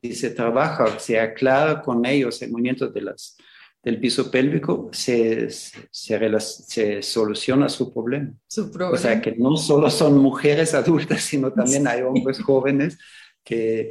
si 0.03 0.13
se 0.13 0.31
trabaja, 0.31 0.99
se 0.99 1.21
aclara 1.21 1.81
con 1.81 2.05
ellos 2.05 2.41
el 2.41 2.51
movimiento 2.51 2.89
de 2.89 3.01
las 3.01 3.37
del 3.85 3.99
piso 3.99 4.31
pélvico, 4.31 4.89
se, 4.91 5.47
se, 5.51 5.83
se, 5.91 7.01
soluciona 7.03 7.69
su 7.69 7.93
problema. 7.93 8.33
su 8.47 8.71
problema. 8.71 8.95
O 8.95 8.97
sea, 8.97 9.21
que 9.21 9.33
no 9.33 9.55
solo 9.57 9.91
son 9.91 10.17
mujeres 10.17 10.73
adultas, 10.73 11.21
sino 11.21 11.53
también 11.53 11.87
hay 11.87 12.01
hombres 12.01 12.41
jóvenes 12.41 12.97
que, 13.43 13.89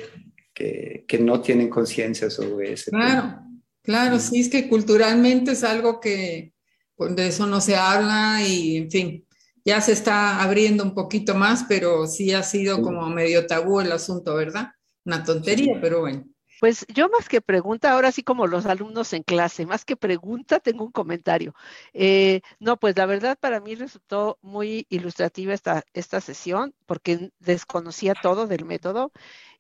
que, 0.53 1.05
que 1.07 1.19
no 1.21 1.41
tienen 1.41 1.71
conciencia 1.71 2.29
sobre 2.29 2.73
ese 2.73 2.91
claro, 2.91 3.23
tema. 3.23 3.49
Claro, 3.83 4.19
sí, 4.19 4.41
es 4.41 4.49
que 4.49 4.69
culturalmente 4.69 5.53
es 5.53 5.63
algo 5.63 6.01
que 6.01 6.53
pues, 6.97 7.15
de 7.15 7.29
eso 7.29 7.47
no 7.47 7.61
se 7.61 7.77
habla 7.77 8.45
y, 8.45 8.79
en 8.79 8.91
fin, 8.91 9.25
ya 9.65 9.81
se 9.81 9.93
está 9.93 10.43
abriendo 10.43 10.83
un 10.83 10.93
poquito 10.93 11.37
más, 11.37 11.67
pero 11.69 12.09
sí 12.09 12.33
ha 12.33 12.43
sido 12.43 12.83
como 12.83 13.09
medio 13.11 13.47
tabú 13.47 13.81
el 13.81 13.93
asunto, 13.93 14.35
¿verdad? 14.35 14.71
Una 15.05 15.23
tontería, 15.23 15.79
pero 15.81 16.01
bueno. 16.01 16.25
Pues 16.65 16.87
yo 16.89 17.11
más 17.11 17.29
que 17.29 17.43
pregunta, 17.43 17.93
ahora 17.93 18.11
sí 18.11 18.23
como 18.23 18.47
los 18.47 18.65
alumnos 18.65 19.13
en 19.13 19.23
clase, 19.23 19.67
más 19.67 19.85
que 19.85 19.97
pregunta, 19.99 20.61
tengo 20.61 20.83
un 20.87 20.93
comentario. 20.93 21.55
Eh, 21.93 22.41
no, 22.59 22.79
pues 22.79 22.97
la 22.97 23.05
verdad 23.05 23.37
para 23.39 23.61
mí 23.61 23.75
resultó 23.75 24.39
muy 24.41 24.87
ilustrativa 24.89 25.53
esta, 25.53 25.85
esta 25.93 26.23
sesión 26.23 26.75
porque 26.87 27.33
desconocía 27.39 28.15
todo 28.15 28.47
del 28.47 28.65
método 28.65 29.13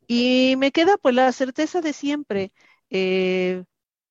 y 0.06 0.56
me 0.58 0.72
queda 0.72 0.98
pues 0.98 1.14
la 1.14 1.32
certeza 1.32 1.80
de 1.82 1.92
siempre. 1.94 2.52
Eh, 2.90 3.64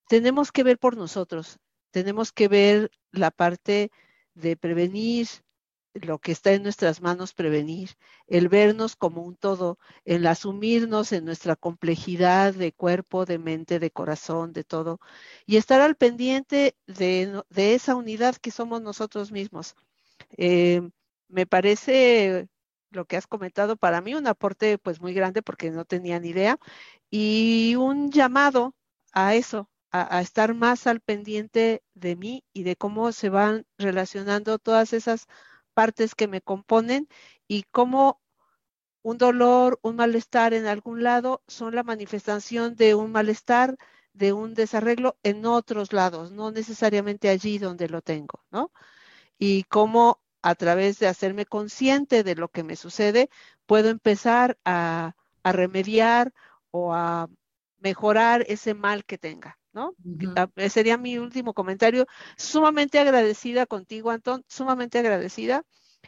tenemos 0.10 0.52
que 0.52 0.64
ver 0.64 0.80
por 0.80 0.98
nosotros, 0.98 1.60
tenemos 1.92 2.32
que 2.34 2.48
ver 2.50 2.92
la 3.12 3.32
parte 3.32 3.92
de 4.36 4.58
prevenir, 4.58 5.28
lo 5.94 6.20
que 6.20 6.32
está 6.32 6.54
en 6.54 6.64
nuestras 6.64 7.02
manos 7.02 7.34
prevenir, 7.34 7.92
el 8.28 8.50
vernos 8.50 8.96
como 8.96 9.22
un 9.24 9.36
todo, 9.36 9.78
el 10.06 10.26
asumirnos 10.26 11.12
en 11.12 11.26
nuestra 11.26 11.56
complejidad 11.56 12.54
de 12.54 12.72
cuerpo, 12.72 13.26
de 13.26 13.38
mente, 13.38 13.80
de 13.80 13.92
corazón, 13.92 14.54
de 14.54 14.64
todo, 14.64 15.00
y 15.46 15.58
estar 15.58 15.82
al 15.82 15.96
pendiente 15.96 16.76
de, 16.88 17.44
de 17.50 17.76
esa 17.76 17.96
unidad 17.96 18.36
que 18.38 18.52
somos 18.52 18.82
nosotros 18.82 19.32
mismos. 19.32 19.76
Eh, 20.38 20.82
me 21.28 21.46
parece 21.46 22.50
lo 22.92 23.06
que 23.06 23.18
has 23.18 23.28
comentado 23.28 23.76
para 23.78 24.02
mí 24.02 24.16
un 24.16 24.28
aporte 24.28 24.78
pues 24.78 25.02
muy 25.02 25.14
grande 25.14 25.42
porque 25.42 25.72
no 25.72 25.86
tenía 25.86 26.20
ni 26.20 26.30
idea 26.30 26.60
y 27.10 27.76
un 27.76 28.12
llamado 28.12 28.76
a 29.14 29.36
eso, 29.36 29.70
a, 29.92 30.18
a, 30.18 30.22
estar 30.22 30.54
más 30.56 30.88
al 30.88 31.02
pendiente 31.02 31.84
de 31.94 32.16
mí 32.16 32.44
y 32.54 32.64
de 32.64 32.76
cómo 32.76 33.12
se 33.12 33.30
van 33.30 33.66
relacionando 33.78 34.60
todas 34.60 34.94
esas 34.94 35.28
partes 35.74 36.16
que 36.16 36.28
me 36.28 36.42
componen 36.42 37.08
y 37.48 37.64
cómo 37.72 38.22
un 39.04 39.18
dolor, 39.18 39.80
un 39.84 39.98
malestar 39.98 40.54
en 40.54 40.66
algún 40.66 41.04
lado 41.04 41.44
son 41.48 41.76
la 41.76 41.84
manifestación 41.84 42.76
de 42.76 42.96
un 42.96 43.12
malestar, 43.12 43.78
de 44.14 44.34
un 44.34 44.54
desarreglo 44.54 45.18
en 45.24 45.46
otros 45.46 45.94
lados, 45.94 46.32
no 46.32 46.52
necesariamente 46.52 47.30
allí 47.30 47.58
donde 47.60 47.90
lo 47.90 48.02
tengo, 48.02 48.44
¿no? 48.52 48.72
Y 49.38 49.64
cómo 49.66 50.22
a 50.44 50.56
través 50.56 51.00
de 51.00 51.08
hacerme 51.08 51.46
consciente 51.46 52.24
de 52.24 52.36
lo 52.36 52.50
que 52.50 52.64
me 52.64 52.76
sucede, 52.76 53.30
puedo 53.66 53.90
empezar 53.90 54.58
a, 54.66 55.16
remediar 55.44 56.34
o 56.72 56.94
a 56.94 57.28
mejorar 57.84 58.46
ese 58.48 58.74
mal 58.74 59.04
que 59.04 59.18
tenga, 59.18 59.60
¿no? 59.74 59.96
Ah, 60.36 60.48
sería 60.70 60.98
mi 60.98 61.18
último 61.18 61.54
comentario. 61.54 62.08
Sumamente 62.38 62.98
agradecida 62.98 63.66
contigo, 63.66 64.10
Antón, 64.10 64.46
sumamente 64.48 64.98
agradecida. 65.00 65.64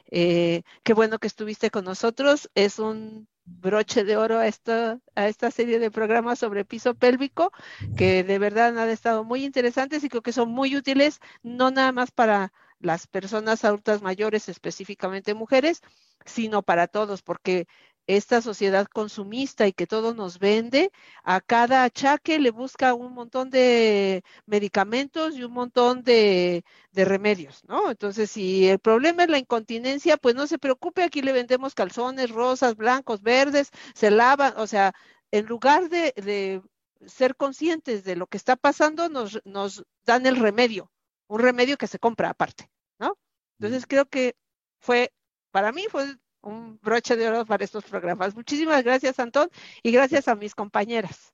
Eh, 0.10 0.64
qué 0.84 0.94
bueno 0.94 1.20
que 1.20 1.28
estuviste 1.28 1.70
con 1.70 1.84
nosotros. 1.84 2.50
Es 2.56 2.80
un 2.80 3.28
broche 3.44 4.06
de 4.06 4.16
oro 4.16 4.40
a 4.40 4.48
esta, 4.48 5.00
a 5.16 5.28
esta 5.28 5.52
serie 5.52 5.78
de 5.78 5.92
programas 5.92 6.40
sobre 6.40 6.66
piso 6.66 6.96
pélvico, 6.96 7.52
que 7.98 8.24
de 8.24 8.40
verdad 8.40 8.78
han 8.80 8.90
estado 8.90 9.24
muy 9.24 9.44
interesantes 9.44 10.04
y 10.04 10.10
creo 10.10 10.24
que 10.24 10.32
son 10.32 10.50
muy 10.50 10.76
útiles, 10.76 11.20
no 11.44 11.72
nada 11.72 11.92
más 11.92 12.12
para 12.12 12.54
las 12.80 13.06
personas 13.06 13.66
adultas 13.66 14.02
mayores, 14.02 14.50
específicamente 14.50 15.34
mujeres, 15.34 15.82
sino 16.26 16.64
para 16.64 16.88
todos, 16.88 17.22
porque 17.22 17.68
esta 18.08 18.42
sociedad 18.42 18.88
consumista 18.88 19.68
y 19.68 19.74
que 19.74 19.88
todo 19.88 20.14
nos 20.14 20.40
vende, 20.40 20.92
a 21.24 21.42
cada 21.42 21.84
achaque 21.84 22.40
le 22.40 22.52
busca 22.52 22.94
un 22.94 23.14
montón 23.14 23.50
de 23.50 24.24
medicamentos 24.46 25.36
y 25.36 25.44
un 25.44 25.54
montón 25.54 26.04
de, 26.04 26.64
remedios, 26.94 27.64
¿no? 27.68 27.92
Entonces, 27.92 28.32
si 28.32 28.68
el 28.68 28.80
problema 28.80 29.24
es 29.24 29.30
la 29.30 29.40
incontinencia, 29.40 30.18
pues 30.18 30.36
no 30.36 30.48
se 30.48 30.60
preocupe, 30.60 31.04
aquí 31.04 31.22
le 31.22 31.34
vendemos 31.34 31.74
calzones 31.76 32.32
rosas, 32.32 32.76
blancos, 32.76 33.22
verdes, 33.22 33.72
se 33.94 34.12
lavan, 34.12 34.54
o 34.58 34.68
sea, 34.68 34.94
en 35.32 35.46
lugar 35.46 35.90
de, 35.90 36.14
de 36.16 36.62
ser 37.08 37.36
conscientes 37.36 38.04
de 38.04 38.16
lo 38.16 38.28
que 38.28 38.38
está 38.38 38.56
pasando, 38.56 39.10
nos, 39.10 39.42
nos 39.46 39.84
dan 40.06 40.26
el 40.26 40.38
remedio, 40.38 40.92
un 41.28 41.40
remedio 41.42 41.78
que 41.78 41.88
se 41.88 42.00
compra 42.00 42.30
aparte, 42.30 42.70
¿no? 43.00 43.18
Entonces, 43.60 43.86
creo 43.88 44.06
que 44.06 44.36
fue, 44.80 45.12
para 45.52 45.72
mí 45.72 45.86
fue 45.90 46.18
un 46.46 46.80
broche 46.82 47.16
de 47.16 47.28
oro 47.28 47.46
para 47.46 47.66
estos 47.66 47.84
programas. 47.84 48.36
Muchísimas 48.36 48.84
gracias, 48.84 49.20
Antón, 49.20 49.50
y 49.84 49.92
gracias 49.92 50.28
a 50.28 50.36
mis 50.36 50.56
compañeras. 50.56 51.34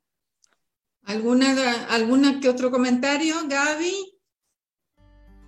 ¿Alguna, 1.05 1.87
alguna 1.89 2.39
que 2.39 2.49
otro 2.49 2.71
comentario, 2.71 3.35
Gaby? 3.47 4.17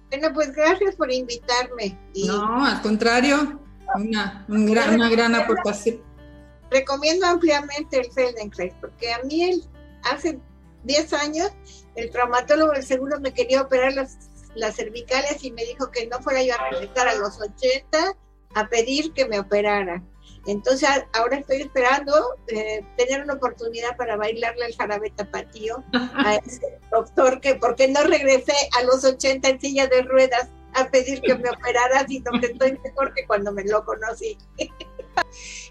Bueno, 0.10 0.34
pues 0.34 0.52
gracias 0.52 0.96
por 0.96 1.12
invitarme. 1.12 1.98
No, 2.26 2.66
al 2.66 2.82
contrario, 2.82 3.60
una, 3.96 4.46
una 4.48 5.10
gran 5.10 5.36
aportación. 5.36 6.02
Recomiendo 6.70 7.26
ampliamente 7.26 8.00
el 8.00 8.12
Feldenkrais, 8.12 8.74
porque 8.82 9.14
a 9.14 9.20
mí 9.24 9.44
el, 9.44 9.64
hace 10.04 10.40
10 10.84 11.14
años 11.14 11.52
el 11.96 12.10
traumatólogo 12.10 12.74
del 12.74 12.84
seguro 12.84 13.20
me 13.20 13.34
quería 13.34 13.62
operar 13.62 13.94
las, 13.94 14.18
las 14.56 14.76
cervicales 14.76 15.44
y 15.44 15.52
me 15.52 15.64
dijo 15.66 15.92
que 15.92 16.08
no 16.08 16.20
fuera 16.20 16.44
yo 16.44 16.54
a 16.56 16.70
regresar 16.70 17.08
a 17.08 17.16
los 17.16 17.40
80 17.40 18.16
a 18.56 18.68
pedir 18.68 19.14
que 19.14 19.28
me 19.28 19.40
operara. 19.40 20.04
Entonces 20.46 20.90
ahora 21.14 21.38
estoy 21.38 21.62
esperando 21.62 22.14
eh, 22.48 22.84
tener 22.98 23.24
una 23.24 23.36
oportunidad 23.36 23.96
para 23.96 24.18
bailarle 24.18 24.66
el 24.66 24.76
jarabe 24.76 25.10
tapatío 25.12 25.82
a 25.94 26.36
ese 26.46 26.80
doctor 26.92 27.40
que 27.40 27.56
porque 27.56 27.88
no 27.88 28.04
regresé 28.04 28.54
a 28.78 28.84
los 28.84 29.06
80 29.06 29.48
en 29.48 29.62
silla 29.62 29.88
de 29.88 30.02
ruedas 30.02 30.50
a 30.74 30.90
pedir 30.90 31.22
que 31.22 31.36
me 31.36 31.50
operara, 31.50 32.06
sino 32.08 32.32
que 32.40 32.48
estoy 32.48 32.80
mejor 32.84 33.14
que 33.14 33.26
cuando 33.26 33.52
me 33.52 33.64
lo 33.64 33.84
conocí. 33.86 34.38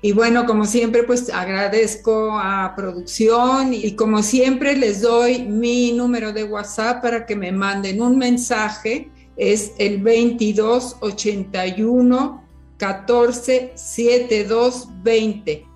Y 0.01 0.13
bueno, 0.13 0.47
como 0.47 0.65
siempre, 0.67 1.03
pues 1.03 1.29
agradezco 1.29 2.39
a 2.39 2.75
producción 2.77 3.75
y 3.75 3.97
como 3.97 4.23
siempre 4.23 4.77
les 4.77 5.01
doy 5.01 5.41
mi 5.41 5.91
número 5.93 6.33
de 6.33 6.45
WhatsApp 6.45 7.03
para 7.03 7.27
que 7.27 7.35
me 7.35 7.51
manden 7.53 8.01
un 8.01 8.17
mensaje. 8.19 9.11
Es 9.37 9.73
el 9.79 10.03
2281 10.03 12.42
14 12.83 13.75
72 13.77 14.89
20 15.05 15.69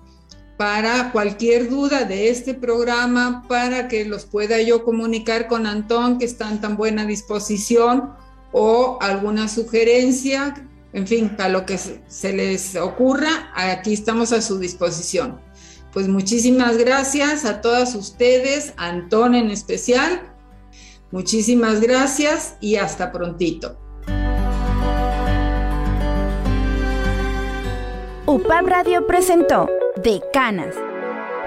para 0.57 1.09
cualquier 1.13 1.69
duda 1.69 2.03
de 2.03 2.29
este 2.29 2.53
programa, 2.53 3.45
para 3.47 3.87
que 3.87 4.03
los 4.03 4.25
pueda 4.25 4.61
yo 4.61 4.83
comunicar 4.83 5.47
con 5.47 5.67
Antón, 5.67 6.17
que 6.17 6.25
está 6.25 6.51
en 6.51 6.59
tan 6.59 6.75
buena 6.75 7.05
disposición, 7.05 8.13
o 8.51 8.97
alguna 8.99 9.47
sugerencia, 9.47 10.67
en 10.91 11.07
fin, 11.07 11.29
para 11.37 11.47
lo 11.47 11.65
que 11.65 11.77
se 11.77 12.33
les 12.33 12.75
ocurra, 12.75 13.51
aquí 13.55 13.93
estamos 13.93 14.33
a 14.33 14.41
su 14.41 14.59
disposición. 14.59 15.39
Pues 15.93 16.09
muchísimas 16.09 16.75
gracias 16.75 17.45
a 17.45 17.61
todas 17.61 17.95
ustedes, 17.95 18.73
Antón 18.75 19.33
en 19.33 19.49
especial. 19.49 20.33
Muchísimas 21.11 21.79
gracias 21.79 22.55
y 22.59 22.75
hasta 22.75 23.13
prontito. 23.13 23.86
UPAP 28.29 28.67
Radio 28.67 29.07
presentó 29.07 29.69
Decanas, 30.03 30.75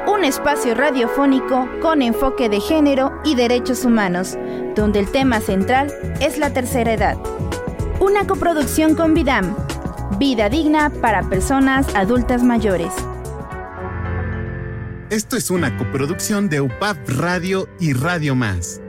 un 0.06 0.24
espacio 0.24 0.74
radiofónico 0.74 1.68
con 1.82 2.00
enfoque 2.00 2.48
de 2.48 2.58
género 2.58 3.12
y 3.22 3.34
derechos 3.34 3.84
humanos, 3.84 4.38
donde 4.74 5.00
el 5.00 5.10
tema 5.12 5.40
central 5.40 5.92
es 6.22 6.38
la 6.38 6.54
tercera 6.54 6.94
edad. 6.94 7.18
Una 8.00 8.26
coproducción 8.26 8.94
con 8.94 9.12
Vidam, 9.12 9.54
Vida 10.18 10.48
Digna 10.48 10.88
para 10.88 11.28
Personas 11.28 11.94
Adultas 11.94 12.42
Mayores. 12.42 12.94
Esto 15.10 15.36
es 15.36 15.50
una 15.50 15.76
coproducción 15.76 16.48
de 16.48 16.62
UPAP 16.62 16.96
Radio 17.10 17.68
y 17.78 17.92
Radio 17.92 18.34
Más. 18.34 18.80